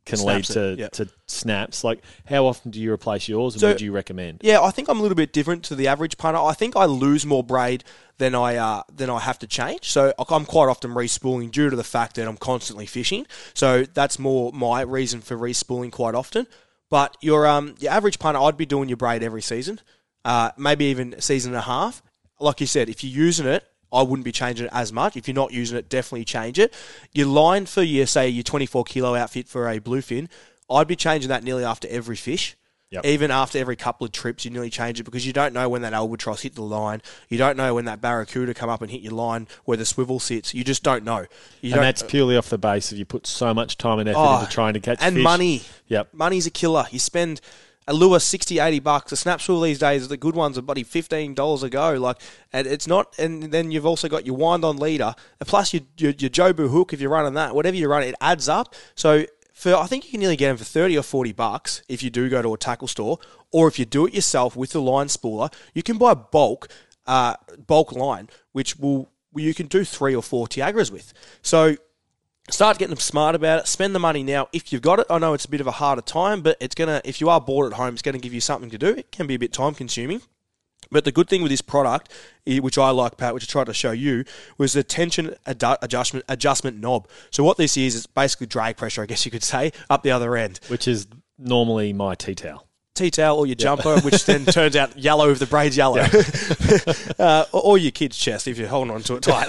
can 0.07 0.19
Snaps 0.19 0.49
lead 0.51 0.55
to, 0.55 0.81
yep. 0.81 0.93
to 0.93 1.09
snaps. 1.27 1.85
Like, 1.85 2.03
how 2.27 2.47
often 2.47 2.71
do 2.71 2.81
you 2.81 2.93
replace 2.93 3.29
yours, 3.29 3.55
and 3.55 3.61
So- 3.61 3.69
would 3.69 3.81
you 3.81 3.93
recommend? 3.93 4.41
Yeah, 4.43 4.63
I 4.63 4.71
think 4.71 4.89
I'm 4.89 4.99
a 4.99 5.03
little 5.03 5.17
bit 5.17 5.33
different 5.33 5.65
to 5.65 5.75
the 5.75 5.89
average 5.89 6.17
punter. 6.17 6.41
I 6.41 6.55
think 6.55 6.77
I 6.77 6.85
lose 6.87 7.27
more 7.27 7.43
braid 7.43 7.85
than 8.19 8.35
I 8.35 8.57
uh, 8.57 8.83
than 8.95 9.11
I 9.11 9.19
have 9.21 9.39
to 9.41 9.47
change. 9.47 9.91
So 9.91 10.15
I'm 10.31 10.47
quite 10.47 10.69
often 10.69 10.93
respooling 10.93 11.51
due 11.51 11.69
to 11.69 11.77
the 11.77 11.85
fact 11.85 12.17
that 12.17 12.27
I'm 12.27 12.37
constantly 12.39 12.87
fishing. 12.87 13.27
So 13.53 13.83
that's 13.83 14.19
more 14.19 14.53
my 14.53 14.81
reason 14.81 15.21
for 15.21 15.37
respooling 15.37 15.93
quite 15.93 16.15
often. 16.15 16.47
But 16.89 17.17
your 17.21 17.47
um 17.47 17.75
your 17.79 17.93
average 17.93 18.19
punter, 18.19 18.41
I'd 18.41 18.57
be 18.57 18.65
doing 18.67 18.89
your 18.89 18.97
braid 18.97 19.23
every 19.23 19.43
season, 19.43 19.81
uh, 20.25 20.53
maybe 20.57 20.85
even 20.87 21.15
a 21.15 21.21
season 21.21 21.53
and 21.53 21.59
a 21.59 21.63
half. 21.63 22.03
Like 22.39 22.61
you 22.61 22.67
said, 22.67 22.89
if 22.89 23.03
you're 23.03 23.25
using 23.27 23.47
it, 23.47 23.65
I 23.93 24.03
wouldn't 24.03 24.25
be 24.25 24.33
changing 24.33 24.67
it 24.67 24.73
as 24.73 24.93
much. 24.93 25.17
If 25.17 25.29
you're 25.29 25.35
not 25.35 25.53
using 25.53 25.79
it, 25.79 25.89
definitely 25.89 26.25
change 26.25 26.59
it. 26.59 26.75
Your 27.13 27.27
line 27.29 27.67
for 27.67 27.83
your 27.83 28.07
say 28.07 28.29
your 28.29 28.43
24 28.43 28.85
kilo 28.85 29.15
outfit 29.15 29.49
for 29.49 29.69
a 29.69 29.79
bluefin, 29.81 30.29
I'd 30.71 30.89
be 30.89 30.97
changing 30.97 31.29
that 31.29 31.45
nearly 31.45 31.65
after 31.65 31.87
every 31.89 32.17
fish. 32.17 32.57
Yep. 32.91 33.05
Even 33.05 33.31
after 33.33 33.59
every 33.59 33.75
couple 33.75 34.05
of 34.05 34.13
trips, 34.13 34.45
you 34.45 34.51
nearly 34.53 34.71
change 34.71 35.01
it 35.01 35.03
because 35.03 35.27
you 35.27 35.33
don't 35.33 35.53
know 35.53 35.69
when 35.69 35.83
that 35.83 35.93
albatross 35.93 36.43
hit 36.43 36.55
the 36.55 36.63
line. 36.63 37.03
You 37.29 37.37
don't 37.37 37.57
know 37.57 37.75
when 37.75 37.85
that 37.87 38.01
barracuda 38.01 38.55
come 38.55 38.71
up 38.71 38.81
and 38.81 38.89
hit 38.91 39.01
your 39.01 39.13
line 39.13 39.49
where 39.65 39.77
the 39.77 39.85
swivel 39.85 40.21
sits. 40.21 40.55
You 40.55 40.63
just 40.63 40.85
don't 40.85 41.03
know. 41.03 41.27
You 41.63 41.71
and 41.71 41.75
don't, 41.75 41.83
that's 41.83 42.05
purely 42.05 42.37
off 42.37 42.49
the 42.49 42.59
base 42.59 42.93
of 42.93 42.99
you 42.99 43.05
put 43.05 43.27
so 43.27 43.53
much 43.53 43.77
time 43.77 43.99
and 43.99 44.09
effort 44.09 44.19
Oh, 44.21 44.39
into 44.39 44.53
trying 44.53 44.75
to 44.75 44.81
catch 44.81 44.99
and 45.01 45.17
fish. 45.17 45.25
money. 45.25 45.63
Yep. 45.89 46.15
Money's 46.15 46.47
a 46.47 46.51
killer. 46.51 46.87
You 46.93 47.01
spend 47.01 47.41
a 47.89 47.95
lure 47.95 48.19
60, 48.19 48.59
80 48.59 48.81
bucks. 48.81 49.13
A 49.13 49.17
snap 49.17 49.41
swivel 49.41 49.63
these 49.63 49.79
days, 49.79 50.09
the 50.09 50.17
good 50.17 50.35
ones 50.35 50.59
are 50.59 50.63
buddy 50.63 50.83
fifteen 50.83 51.35
dollars 51.35 51.63
a 51.63 51.71
go. 51.71 51.95
Like, 51.95 52.21
and 52.53 52.67
it's 52.67 52.87
not. 52.87 53.15
And 53.19 53.45
then 53.45 53.71
you've 53.71 53.87
also 53.87 54.09
got 54.09 54.27
your 54.27 54.37
wind 54.37 54.65
on 54.65 54.77
leader, 54.77 55.15
and 55.41 55.49
plus 55.49 55.73
your 55.73 55.83
your, 55.97 56.13
your 56.13 56.31
Jobu 56.31 56.71
hook 56.71 56.93
if 56.93 57.01
you're 57.01 57.11
running 57.11 57.35
that. 57.35 57.55
Whatever 57.55 57.77
you 57.77 57.89
run, 57.89 58.03
it 58.03 58.15
adds 58.21 58.49
up. 58.49 58.75
So. 58.95 59.27
For, 59.53 59.75
I 59.75 59.87
think 59.87 60.05
you 60.05 60.11
can 60.11 60.21
nearly 60.21 60.37
get 60.37 60.49
them 60.49 60.59
for 60.59 60.65
30 60.65 60.99
or 60.99 61.03
40 61.03 61.33
bucks 61.33 61.81
if 61.89 62.03
you 62.03 62.11
do 62.11 62.29
go 62.29 62.43
to 62.43 62.53
a 62.53 62.59
tackle 62.59 62.89
store, 62.89 63.19
or 63.51 63.69
if 63.69 63.79
you 63.79 63.87
do 63.87 64.05
it 64.05 64.13
yourself 64.13 64.55
with 64.55 64.73
the 64.73 64.83
line 64.83 65.07
spooler, 65.07 65.51
you 65.73 65.83
can 65.83 65.97
buy 65.97 66.13
bulk, 66.13 66.69
uh, 67.07 67.37
bulk 67.67 67.93
line, 67.93 68.29
which 68.53 68.77
will 68.77 69.09
you 69.35 69.55
can 69.55 69.67
do 69.67 69.83
three 69.83 70.15
or 70.15 70.23
four 70.23 70.47
Tiagras 70.47 70.91
with. 70.91 71.15
So 71.41 71.77
start 72.51 72.79
getting 72.79 72.97
smart 72.97 73.35
about 73.35 73.61
it. 73.61 73.67
Spend 73.67 73.95
the 73.95 73.99
money 73.99 74.23
now 74.23 74.49
if 74.53 74.73
you've 74.73 74.83
got 74.83 74.99
it. 74.99 75.07
I 75.11 75.19
know 75.19 75.35
it's 75.35 75.45
a 75.45 75.51
bit 75.51 75.61
of 75.61 75.67
a 75.67 75.73
harder 75.73 76.03
time, 76.03 76.43
but 76.43 76.57
it's 76.61 76.75
gonna 76.75 77.01
if 77.05 77.21
you 77.21 77.29
are 77.29 77.41
bored 77.41 77.73
at 77.73 77.77
home, 77.77 77.95
it's 77.95 78.03
gonna 78.03 78.19
give 78.19 78.35
you 78.35 78.41
something 78.41 78.71
to 78.71 78.79
do. 78.79 78.89
It 78.89 79.11
can 79.13 79.27
be 79.27 79.35
a 79.35 79.39
bit 79.39 79.53
time 79.53 79.75
consuming. 79.75 80.23
But 80.91 81.05
the 81.05 81.13
good 81.13 81.29
thing 81.29 81.43
with 81.43 81.51
this 81.51 81.63
product, 81.63 82.13
which 82.47 82.79
I 82.79 82.91
like, 82.91 83.17
Pat, 83.17 83.35
which 83.35 83.45
I 83.45 83.51
tried 83.51 83.67
to 83.67 83.75
show 83.75 83.91
you, 83.91 84.25
was 84.57 84.73
the 84.73 84.85
tension 84.85 85.35
adu- 85.47 85.79
adjustment 85.83 86.25
adjustment 86.29 86.79
knob. 86.79 87.09
So 87.31 87.43
what 87.43 87.57
this 87.57 87.77
is, 87.77 87.95
is 87.95 88.07
basically 88.07 88.47
drag 88.47 88.77
pressure, 88.77 89.03
I 89.03 89.07
guess 89.07 89.25
you 89.25 89.33
could 89.33 89.43
say, 89.43 89.73
up 89.91 90.03
the 90.03 90.13
other 90.13 90.37
end. 90.37 90.61
Which 90.69 90.87
is 90.87 91.09
normally 91.39 91.93
my 91.93 92.15
tea 92.15 92.35
towel. 92.35 92.66
Tea 92.97 93.11
towel 93.11 93.39
or 93.39 93.47
your 93.47 93.55
jumper, 93.55 94.01
which 94.01 94.25
then 94.25 94.45
turns 94.47 94.77
out 94.77 94.99
yellow 94.99 95.31
if 95.31 95.39
the 95.39 95.47
braid's 95.47 95.77
yellow, 95.77 96.01
uh, 97.19 97.45
or, 97.53 97.79
your 97.79 97.93
kid's 97.93 98.17
chest 98.17 98.49
if 98.49 98.59
you're 98.59 98.69
holding 98.69 98.95
on 98.95 99.03
to 99.03 99.17
it 99.17 99.23
tight. 99.23 99.49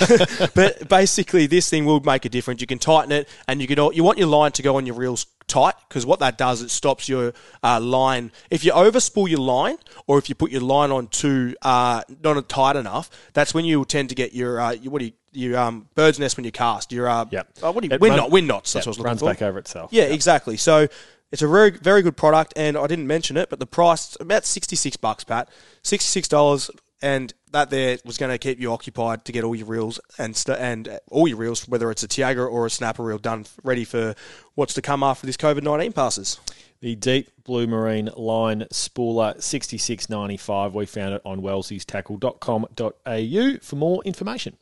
but 0.55 0.87
basically, 0.89 1.47
this 1.47 1.69
thing 1.69 1.85
will 1.85 2.01
make 2.01 2.25
a 2.25 2.29
difference. 2.29 2.61
You 2.61 2.67
can 2.67 2.79
tighten 2.79 3.11
it, 3.11 3.27
and 3.47 3.61
you 3.61 3.67
can 3.67 3.77
you 3.93 4.03
want 4.03 4.17
your 4.17 4.27
line 4.27 4.51
to 4.53 4.61
go 4.61 4.75
on 4.77 4.85
your 4.85 4.95
reels 4.95 5.25
tight 5.47 5.75
because 5.87 6.05
what 6.05 6.19
that 6.19 6.37
does 6.37 6.61
it 6.61 6.69
stops 6.69 7.07
your 7.07 7.33
uh, 7.63 7.79
line. 7.79 8.31
If 8.51 8.65
you 8.65 8.71
overspool 8.73 9.29
your 9.29 9.39
line, 9.39 9.77
or 10.05 10.17
if 10.17 10.29
you 10.29 10.35
put 10.35 10.51
your 10.51 10.61
line 10.61 10.91
on 10.91 11.07
too 11.07 11.55
uh, 11.61 12.03
not 12.23 12.49
tight 12.49 12.75
enough, 12.75 13.09
that's 13.33 13.53
when 13.53 13.65
you 13.65 13.83
tend 13.85 14.09
to 14.09 14.15
get 14.15 14.33
your, 14.33 14.59
uh, 14.59 14.71
your 14.71 14.91
what 14.91 14.99
do 14.99 15.05
you 15.05 15.13
your 15.33 15.57
um, 15.59 15.87
bird's 15.93 16.17
nest 16.19 16.35
when 16.35 16.45
you 16.45 16.51
cast. 16.51 16.91
Your 16.91 17.07
uh, 17.07 17.25
Yep. 17.29 17.49
oh, 17.61 17.71
what 17.71 17.83
do 17.83 17.87
you, 17.87 17.99
wind 17.99 18.11
run- 18.11 18.17
knot, 18.17 18.31
wind 18.31 18.47
knots. 18.47 18.73
That's 18.73 18.87
Yep, 18.87 18.87
what 18.87 18.87
I 18.87 18.89
was 18.89 18.97
looking 18.97 19.07
runs 19.09 19.19
for. 19.19 19.25
back 19.27 19.41
over 19.43 19.59
itself. 19.59 19.93
Yeah, 19.93 20.05
exactly. 20.05 20.57
So 20.57 20.87
it's 21.31 21.41
a 21.41 21.47
very 21.47 21.71
very 21.71 22.01
good 22.01 22.17
product, 22.17 22.53
and 22.55 22.77
I 22.77 22.87
didn't 22.87 23.07
mention 23.07 23.37
it, 23.37 23.49
but 23.49 23.59
the 23.59 23.65
price 23.65 24.17
about 24.19 24.45
sixty 24.45 24.75
six 24.75 24.97
bucks, 24.97 25.23
Pat, 25.23 25.49
sixty 25.81 26.07
six 26.07 26.27
dollars, 26.27 26.69
and 27.01 27.33
that 27.51 27.69
there 27.69 27.97
was 28.05 28.17
going 28.17 28.31
to 28.31 28.37
keep 28.37 28.59
you 28.59 28.71
occupied 28.71 29.25
to 29.25 29.31
get 29.31 29.43
all 29.43 29.55
your 29.55 29.67
reels 29.67 29.99
and 30.17 30.35
st- 30.35 30.59
and 30.59 30.99
all 31.09 31.27
your 31.27 31.37
reels, 31.37 31.67
whether 31.67 31.91
it's 31.91 32.03
a 32.03 32.07
Tiagra 32.07 32.49
or 32.49 32.65
a 32.65 32.69
snapper 32.69 33.03
reel, 33.03 33.17
done 33.17 33.45
ready 33.63 33.83
for 33.83 34.15
what's 34.55 34.73
to 34.75 34.81
come 34.81 35.03
after 35.03 35.25
this 35.25 35.37
COVID 35.37 35.63
nineteen 35.63 35.93
passes. 35.93 36.39
The 36.79 36.95
Deep 36.95 37.31
Blue 37.43 37.65
Marine 37.65 38.11
Line 38.15 38.67
Spooler 38.71 39.41
6695. 39.41 40.75
We 40.75 40.85
found 40.85 41.15
it 41.15 41.23
on 41.25 41.41
wellsiestackle.com.au 41.41 43.57
for 43.61 43.75
more 43.75 44.03
information. 44.03 44.57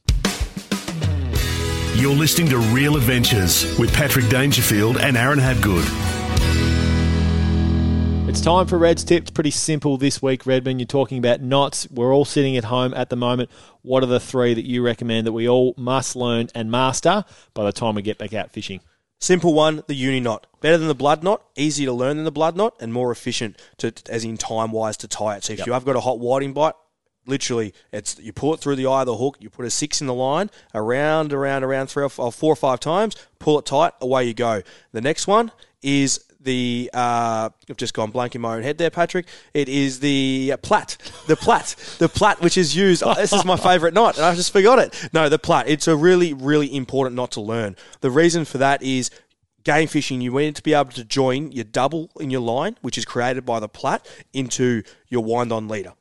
You're 1.96 2.16
listening 2.16 2.48
to 2.50 2.58
Real 2.58 2.96
Adventures 2.96 3.78
with 3.78 3.94
Patrick 3.94 4.30
Dangerfield 4.30 4.98
and 4.98 5.18
Aaron 5.18 5.40
Habgood. 5.40 5.84
It's 8.36 8.44
time 8.44 8.68
for 8.68 8.78
Red's 8.78 9.06
tips. 9.06 9.32
Pretty 9.32 9.50
simple 9.50 9.96
this 9.96 10.22
week, 10.22 10.46
Redman. 10.46 10.78
You're 10.78 10.86
talking 10.88 11.18
about 11.18 11.40
knots. 11.40 11.90
We're 11.90 12.14
all 12.14 12.26
sitting 12.26 12.58
at 12.58 12.66
home 12.66 12.94
at 12.94 13.10
the 13.10 13.16
moment. 13.16 13.50
What 13.82 14.04
are 14.04 14.08
the 14.08 14.20
three 14.20 14.54
that 14.54 14.66
you 14.66 14.84
recommend 14.84 15.26
that 15.26 15.32
we 15.32 15.48
all 15.48 15.74
must 15.78 16.18
learn 16.18 16.50
and 16.54 16.70
master 16.70 17.24
by 17.54 17.64
the 17.64 17.72
time 17.72 17.96
we 17.96 18.02
get 18.02 18.18
back 18.18 18.34
out 18.34 18.52
fishing? 18.52 18.82
Simple 19.22 19.54
one, 19.54 19.84
the 19.88 19.94
uni 19.96 20.20
knot. 20.20 20.48
Better 20.60 20.78
than 20.78 20.90
the 20.90 20.94
blood 20.94 21.24
knot, 21.24 21.44
easier 21.56 21.86
to 21.86 21.94
learn 21.94 22.18
than 22.18 22.26
the 22.26 22.32
blood 22.32 22.58
knot, 22.58 22.76
and 22.82 22.92
more 22.92 23.10
efficient 23.10 23.58
to, 23.78 23.94
as 24.10 24.26
in 24.26 24.36
time 24.36 24.74
wise 24.74 24.98
to 24.98 25.08
tie 25.08 25.38
it. 25.38 25.46
So 25.46 25.54
if 25.54 25.60
Yep. 25.60 25.68
you 25.68 25.72
have 25.74 25.86
got 25.86 25.96
a 25.96 26.02
hot 26.02 26.20
whiting 26.20 26.52
bite, 26.52 26.76
literally, 27.26 27.74
it's 27.94 28.20
you 28.20 28.34
pull 28.34 28.54
it 28.54 28.60
through 28.60 28.76
the 28.76 28.86
eye 28.86 29.04
of 29.04 29.06
the 29.06 29.16
hook, 29.16 29.38
you 29.40 29.50
put 29.50 29.66
a 29.66 29.70
six 29.70 30.02
in 30.02 30.08
the 30.08 30.14
line, 30.14 30.52
around, 30.74 31.32
around, 31.32 31.64
around 31.64 31.88
three 31.88 32.04
or 32.04 32.10
four, 32.10 32.28
oh, 32.28 32.32
four 32.32 32.52
or 32.52 32.58
five 32.58 32.82
times, 32.82 33.16
pull 33.40 33.58
it 33.60 33.66
tight, 33.66 33.94
away 34.02 34.26
you 34.26 34.34
go. 34.34 34.62
The 34.92 35.00
next 35.00 35.26
one 35.26 35.54
is 35.82 36.20
the 36.46 36.90
uh, 36.94 37.50
I've 37.70 37.78
just 37.78 37.94
gone 37.94 38.12
blank 38.12 38.36
in 38.36 38.42
my 38.42 38.56
own 38.56 38.64
head 38.64 38.78
there, 38.78 38.90
Patrick. 38.90 39.28
It 39.54 39.68
is 39.68 40.00
the 40.00 40.52
uh, 40.54 40.58
plat, 40.58 40.98
the 41.28 41.36
plat, 41.36 41.76
the 42.00 42.08
plat, 42.08 42.42
which 42.42 42.58
is 42.58 42.76
used. 42.76 43.04
oh, 43.06 43.14
this 43.16 43.34
is 43.34 43.44
my 43.44 43.58
favourite 43.58 43.94
knot, 43.94 44.16
and 44.16 44.26
I 44.26 44.34
just 44.36 44.54
forgot 44.54 44.80
it. 44.80 45.10
No, 45.12 45.28
the 45.28 45.40
plat. 45.40 45.68
It's 45.68 45.88
a 45.88 45.96
really, 45.96 46.34
really 46.34 46.74
important 46.74 47.16
knot 47.16 47.32
to 47.32 47.42
learn. 47.42 47.76
The 48.00 48.12
reason 48.12 48.46
for 48.46 48.58
that 48.60 48.82
is 48.82 49.12
game 49.66 49.88
fishing, 49.88 50.22
you 50.22 50.32
need 50.32 50.56
to 50.56 50.64
be 50.64 50.74
able 50.74 50.92
to 50.92 51.04
join 51.04 51.52
your 51.52 51.66
double 51.66 52.10
in 52.20 52.30
your 52.30 52.42
line, 52.42 52.78
which 52.82 52.98
is 52.98 53.04
created 53.04 53.46
by 53.46 53.60
the 53.60 53.68
plat, 53.68 54.08
into 54.32 54.84
your 55.10 55.24
wind 55.24 55.52
on 55.52 55.68
leader. 55.68 55.94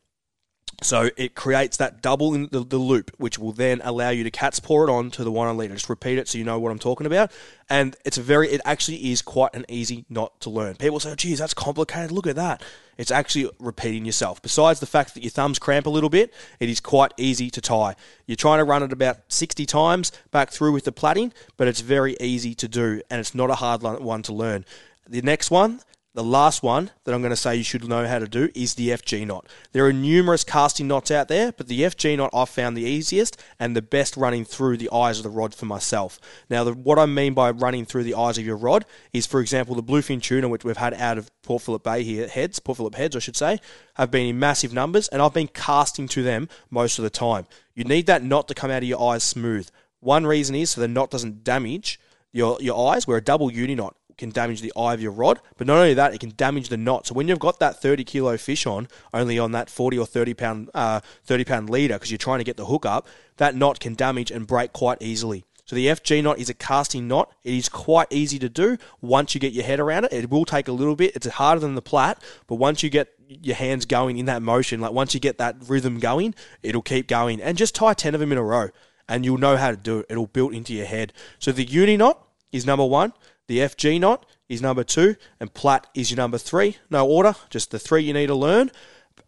So 0.82 1.10
it 1.16 1.34
creates 1.34 1.76
that 1.78 2.02
double 2.02 2.34
in 2.34 2.48
the, 2.50 2.60
the 2.60 2.78
loop, 2.78 3.10
which 3.18 3.38
will 3.38 3.52
then 3.52 3.80
allow 3.84 4.10
you 4.10 4.24
to 4.24 4.30
cat's 4.30 4.60
paw 4.60 4.84
it 4.84 4.90
on 4.90 5.10
to 5.12 5.24
the 5.24 5.30
wind 5.30 5.50
on 5.50 5.56
leader. 5.56 5.74
Just 5.74 5.88
repeat 5.88 6.18
it 6.18 6.28
so 6.28 6.38
you 6.38 6.44
know 6.44 6.58
what 6.58 6.70
I'm 6.70 6.78
talking 6.78 7.06
about. 7.06 7.30
And 7.68 7.96
it's 8.04 8.18
a 8.18 8.22
very, 8.22 8.48
it 8.50 8.60
actually 8.64 9.10
is 9.10 9.22
quite 9.22 9.54
an 9.54 9.64
easy 9.68 10.04
knot 10.08 10.38
to 10.40 10.50
learn. 10.50 10.76
People 10.76 11.00
say, 11.00 11.12
oh, 11.12 11.14
geez, 11.14 11.38
that's 11.38 11.54
complicated. 11.54 12.12
Look 12.12 12.26
at 12.26 12.36
that. 12.36 12.62
It's 12.96 13.10
actually 13.10 13.50
repeating 13.58 14.04
yourself. 14.04 14.40
Besides 14.42 14.80
the 14.80 14.86
fact 14.86 15.14
that 15.14 15.22
your 15.22 15.30
thumbs 15.30 15.58
cramp 15.58 15.86
a 15.86 15.90
little 15.90 16.10
bit, 16.10 16.32
it 16.60 16.68
is 16.68 16.80
quite 16.80 17.12
easy 17.16 17.50
to 17.50 17.60
tie. 17.60 17.96
You're 18.26 18.36
trying 18.36 18.58
to 18.58 18.64
run 18.64 18.82
it 18.82 18.92
about 18.92 19.18
60 19.28 19.66
times 19.66 20.12
back 20.30 20.50
through 20.50 20.72
with 20.72 20.84
the 20.84 20.92
plaiting, 20.92 21.32
but 21.56 21.66
it's 21.66 21.80
very 21.80 22.16
easy 22.20 22.54
to 22.54 22.68
do 22.68 23.00
and 23.10 23.20
it's 23.20 23.34
not 23.34 23.50
a 23.50 23.56
hard 23.56 23.82
one 23.82 24.22
to 24.22 24.32
learn. 24.32 24.64
The 25.08 25.22
next 25.22 25.50
one, 25.50 25.80
the 26.14 26.22
last 26.22 26.62
one 26.62 26.92
that 27.02 27.12
I'm 27.12 27.22
going 27.22 27.30
to 27.30 27.36
say 27.36 27.56
you 27.56 27.64
should 27.64 27.88
know 27.88 28.06
how 28.06 28.20
to 28.20 28.28
do 28.28 28.48
is 28.54 28.74
the 28.74 28.90
FG 28.90 29.26
knot. 29.26 29.48
There 29.72 29.84
are 29.84 29.92
numerous 29.92 30.44
casting 30.44 30.86
knots 30.86 31.10
out 31.10 31.26
there, 31.26 31.50
but 31.50 31.66
the 31.66 31.80
FG 31.80 32.16
knot 32.16 32.30
I've 32.32 32.48
found 32.48 32.76
the 32.76 32.84
easiest 32.84 33.42
and 33.58 33.74
the 33.74 33.82
best 33.82 34.16
running 34.16 34.44
through 34.44 34.76
the 34.76 34.90
eyes 34.92 35.18
of 35.18 35.24
the 35.24 35.30
rod 35.30 35.56
for 35.56 35.66
myself. 35.66 36.20
Now, 36.48 36.62
the, 36.62 36.72
what 36.72 37.00
I 37.00 37.06
mean 37.06 37.34
by 37.34 37.50
running 37.50 37.84
through 37.84 38.04
the 38.04 38.14
eyes 38.14 38.38
of 38.38 38.46
your 38.46 38.56
rod 38.56 38.84
is, 39.12 39.26
for 39.26 39.40
example, 39.40 39.74
the 39.74 39.82
bluefin 39.82 40.22
tuna, 40.22 40.48
which 40.48 40.64
we've 40.64 40.76
had 40.76 40.94
out 40.94 41.18
of 41.18 41.30
Port 41.42 41.62
Phillip 41.62 41.82
Bay 41.82 42.04
here, 42.04 42.28
heads, 42.28 42.60
Port 42.60 42.76
Phillip 42.76 42.94
heads, 42.94 43.16
I 43.16 43.18
should 43.18 43.36
say, 43.36 43.58
have 43.94 44.12
been 44.12 44.26
in 44.26 44.38
massive 44.38 44.72
numbers, 44.72 45.08
and 45.08 45.20
I've 45.20 45.34
been 45.34 45.48
casting 45.48 46.06
to 46.08 46.22
them 46.22 46.48
most 46.70 46.96
of 47.00 47.02
the 47.02 47.10
time. 47.10 47.46
You 47.74 47.82
need 47.82 48.06
that 48.06 48.22
knot 48.22 48.46
to 48.48 48.54
come 48.54 48.70
out 48.70 48.84
of 48.84 48.88
your 48.88 49.02
eyes 49.02 49.24
smooth. 49.24 49.68
One 49.98 50.28
reason 50.28 50.54
is 50.54 50.70
so 50.70 50.80
the 50.80 50.86
knot 50.86 51.10
doesn't 51.10 51.42
damage 51.42 51.98
your, 52.32 52.56
your 52.60 52.92
eyes, 52.92 53.08
where 53.08 53.16
a 53.16 53.22
double 53.22 53.50
uni 53.50 53.74
knot 53.74 53.96
can 54.16 54.30
damage 54.30 54.60
the 54.60 54.72
eye 54.76 54.94
of 54.94 55.00
your 55.00 55.12
rod, 55.12 55.40
but 55.56 55.66
not 55.66 55.78
only 55.78 55.94
that, 55.94 56.14
it 56.14 56.20
can 56.20 56.32
damage 56.36 56.68
the 56.68 56.76
knot. 56.76 57.06
So 57.06 57.14
when 57.14 57.28
you've 57.28 57.38
got 57.38 57.58
that 57.60 57.80
30 57.80 58.04
kilo 58.04 58.36
fish 58.36 58.66
on, 58.66 58.88
only 59.12 59.38
on 59.38 59.52
that 59.52 59.70
40 59.70 59.98
or 59.98 60.06
30 60.06 60.34
pound, 60.34 60.70
uh, 60.74 61.00
30 61.24 61.44
pound 61.44 61.70
leader, 61.70 61.94
because 61.94 62.10
you're 62.10 62.18
trying 62.18 62.38
to 62.38 62.44
get 62.44 62.56
the 62.56 62.66
hook 62.66 62.86
up, 62.86 63.06
that 63.36 63.54
knot 63.54 63.80
can 63.80 63.94
damage 63.94 64.30
and 64.30 64.46
break 64.46 64.72
quite 64.72 65.00
easily. 65.00 65.44
So 65.66 65.74
the 65.74 65.86
FG 65.86 66.22
knot 66.22 66.38
is 66.38 66.50
a 66.50 66.54
casting 66.54 67.08
knot. 67.08 67.32
It 67.42 67.54
is 67.54 67.70
quite 67.70 68.08
easy 68.10 68.38
to 68.38 68.50
do 68.50 68.76
once 69.00 69.34
you 69.34 69.40
get 69.40 69.54
your 69.54 69.64
head 69.64 69.80
around 69.80 70.04
it. 70.04 70.12
It 70.12 70.30
will 70.30 70.44
take 70.44 70.68
a 70.68 70.72
little 70.72 70.94
bit. 70.94 71.16
It's 71.16 71.26
harder 71.26 71.60
than 71.60 71.74
the 71.74 71.82
plat, 71.82 72.22
but 72.46 72.56
once 72.56 72.82
you 72.82 72.90
get 72.90 73.08
your 73.26 73.56
hands 73.56 73.86
going 73.86 74.18
in 74.18 74.26
that 74.26 74.42
motion, 74.42 74.80
like 74.80 74.92
once 74.92 75.14
you 75.14 75.20
get 75.20 75.38
that 75.38 75.56
rhythm 75.66 75.98
going, 75.98 76.34
it'll 76.62 76.82
keep 76.82 77.08
going. 77.08 77.40
And 77.40 77.56
just 77.56 77.74
tie 77.74 77.94
10 77.94 78.14
of 78.14 78.20
them 78.20 78.32
in 78.32 78.38
a 78.38 78.42
row 78.42 78.68
and 79.08 79.24
you'll 79.24 79.38
know 79.38 79.56
how 79.56 79.70
to 79.70 79.76
do 79.76 80.00
it. 80.00 80.06
It'll 80.08 80.26
build 80.26 80.54
into 80.54 80.72
your 80.72 80.86
head. 80.86 81.12
So 81.38 81.52
the 81.52 81.64
uni 81.64 81.96
knot 81.96 82.26
is 82.52 82.66
number 82.66 82.84
one. 82.84 83.12
The 83.46 83.58
FG 83.58 84.00
knot 84.00 84.26
is 84.48 84.62
number 84.62 84.84
two, 84.84 85.16
and 85.38 85.52
plat 85.52 85.86
is 85.94 86.10
your 86.10 86.16
number 86.16 86.38
three. 86.38 86.78
No 86.90 87.06
order, 87.06 87.34
just 87.50 87.70
the 87.70 87.78
three 87.78 88.02
you 88.02 88.12
need 88.12 88.26
to 88.28 88.34
learn. 88.34 88.70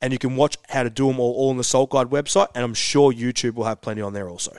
And 0.01 0.13
you 0.13 0.19
can 0.19 0.37
watch 0.37 0.57
how 0.69 0.83
to 0.83 0.91
do 0.91 1.07
them 1.07 1.21
all, 1.21 1.33
all 1.35 1.51
on 1.51 1.57
the 1.57 1.65
Salt 1.65 1.91
Guide 1.91 2.09
website, 2.09 2.49
and 2.55 2.65
I'm 2.65 2.75
sure 2.75 3.13
YouTube 3.13 3.55
will 3.55 3.65
have 3.65 3.81
plenty 3.81 4.03
on 4.03 4.13
there 4.13 4.29
also. 4.29 4.57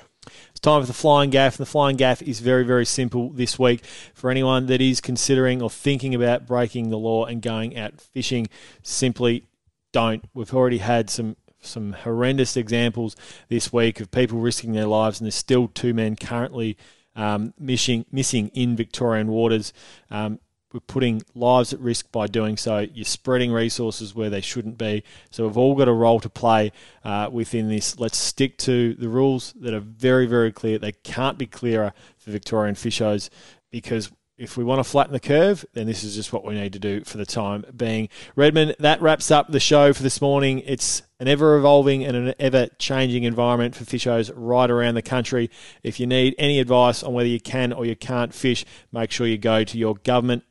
It's 0.50 0.60
time 0.60 0.82
for 0.82 0.88
the 0.88 0.94
flying 0.94 1.30
gaff. 1.30 1.58
And 1.58 1.66
the 1.66 1.70
flying 1.70 1.96
gaff 1.96 2.22
is 2.22 2.40
very, 2.40 2.64
very 2.64 2.86
simple 2.86 3.30
this 3.30 3.58
week 3.58 3.86
for 4.14 4.30
anyone 4.30 4.66
that 4.68 4.82
is 4.82 5.02
considering 5.02 5.62
or 5.62 5.70
thinking 5.70 6.14
about 6.16 6.46
breaking 6.46 6.90
the 6.90 6.98
law 6.98 7.26
and 7.26 7.42
going 7.42 7.78
out 7.78 8.02
fishing. 8.02 8.48
Simply 8.84 9.46
don't. 9.92 10.26
We've 10.34 10.54
already 10.54 10.80
had 10.80 11.10
some 11.10 11.36
some 11.60 11.94
horrendous 11.94 12.56
examples 12.56 13.16
this 13.50 13.74
week 13.74 14.00
of 14.00 14.12
people 14.12 14.40
risking 14.40 14.74
their 14.74 14.86
lives, 14.86 15.20
and 15.20 15.26
there's 15.26 15.36
still 15.36 15.68
two 15.68 15.94
men 15.94 16.16
currently 16.16 16.78
um, 17.18 17.54
missing 17.60 18.06
missing 18.12 18.48
in 18.54 18.78
Victorian 18.78 19.28
waters. 19.28 19.74
Um, 20.10 20.40
we're 20.74 20.82
putting 20.82 21.24
lives 21.34 21.74
at 21.74 21.80
risk 21.80 22.12
by 22.12 22.28
doing 22.28 22.58
so. 22.58 22.80
You're 22.80 23.06
spreading 23.06 23.52
resources 23.52 24.14
where 24.14 24.30
they 24.30 24.42
shouldn't 24.42 24.78
be. 24.78 25.04
So 25.32 25.48
we've 25.48 25.58
all 25.58 25.76
got 25.76 25.88
a 25.88 25.94
role 25.94 26.20
to 26.20 26.30
play 26.30 26.74
uh, 27.06 27.30
within 27.32 27.70
this. 27.70 28.00
Let's 28.00 28.18
stick 28.18 28.58
to 28.60 28.94
the 28.96 29.08
rules 29.08 29.54
that 29.54 29.74
are 29.74 29.80
very, 29.80 30.26
very 30.26 30.52
clear. 30.52 30.78
They 30.78 30.92
can't 30.92 31.38
be 31.38 31.48
clearer 31.48 31.94
for 32.18 32.32
Victorian 32.32 32.76
fishers 32.76 33.30
because 33.72 34.12
if 34.38 34.56
we 34.56 34.64
want 34.64 34.80
to 34.80 34.84
flatten 34.84 35.14
the 35.14 35.20
curve, 35.20 35.66
then 35.74 35.88
this 35.88 36.04
is 36.04 36.16
just 36.16 36.32
what 36.32 36.46
we 36.46 36.54
need 36.54 36.74
to 36.74 36.80
do 36.80 37.04
for 37.04 37.18
the 37.18 37.26
time 37.26 37.66
being. 37.76 38.08
Redmond, 38.36 38.76
that 38.80 39.02
wraps 39.02 39.32
up 39.32 39.52
the 39.52 39.60
show 39.60 39.94
for 39.94 40.04
this 40.04 40.22
morning. 40.22 40.60
It's 40.60 41.02
an 41.20 41.28
ever 41.28 41.58
evolving 41.58 42.04
and 42.04 42.16
an 42.16 42.34
ever 42.40 42.68
changing 42.78 43.24
environment 43.24 43.76
for 43.76 43.84
fishers 43.84 44.32
right 44.32 44.70
around 44.70 44.96
the 44.96 45.02
country. 45.02 45.50
If 45.82 46.00
you 46.00 46.06
need 46.06 46.36
any 46.38 46.60
advice 46.60 47.02
on 47.02 47.14
whether 47.14 47.30
you 47.30 47.40
can 47.40 47.74
or 47.74 47.86
you 47.86 47.96
can't 47.96 48.34
fish, 48.34 48.64
make 48.92 49.12
sure 49.12 49.26
you 49.26 49.40
go 49.40 49.64
to 49.64 49.78
your 49.78 49.96
government 49.96 50.44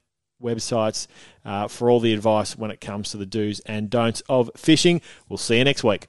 websites 0.43 1.07
uh, 1.45 1.69
for 1.69 1.89
all 1.89 2.01
the 2.01 2.13
advice 2.13 2.59
when 2.59 2.71
it 2.71 2.81
comes 2.81 3.11
to 3.11 3.17
the 3.17 3.27
do's 3.27 3.61
and 3.61 3.89
don'ts 3.89 4.23
of 4.29 4.51
fishing. 4.57 5.01
We'll 5.29 5.39
see 5.39 5.59
you 5.59 5.65
next 5.65 5.85
week. 5.85 6.09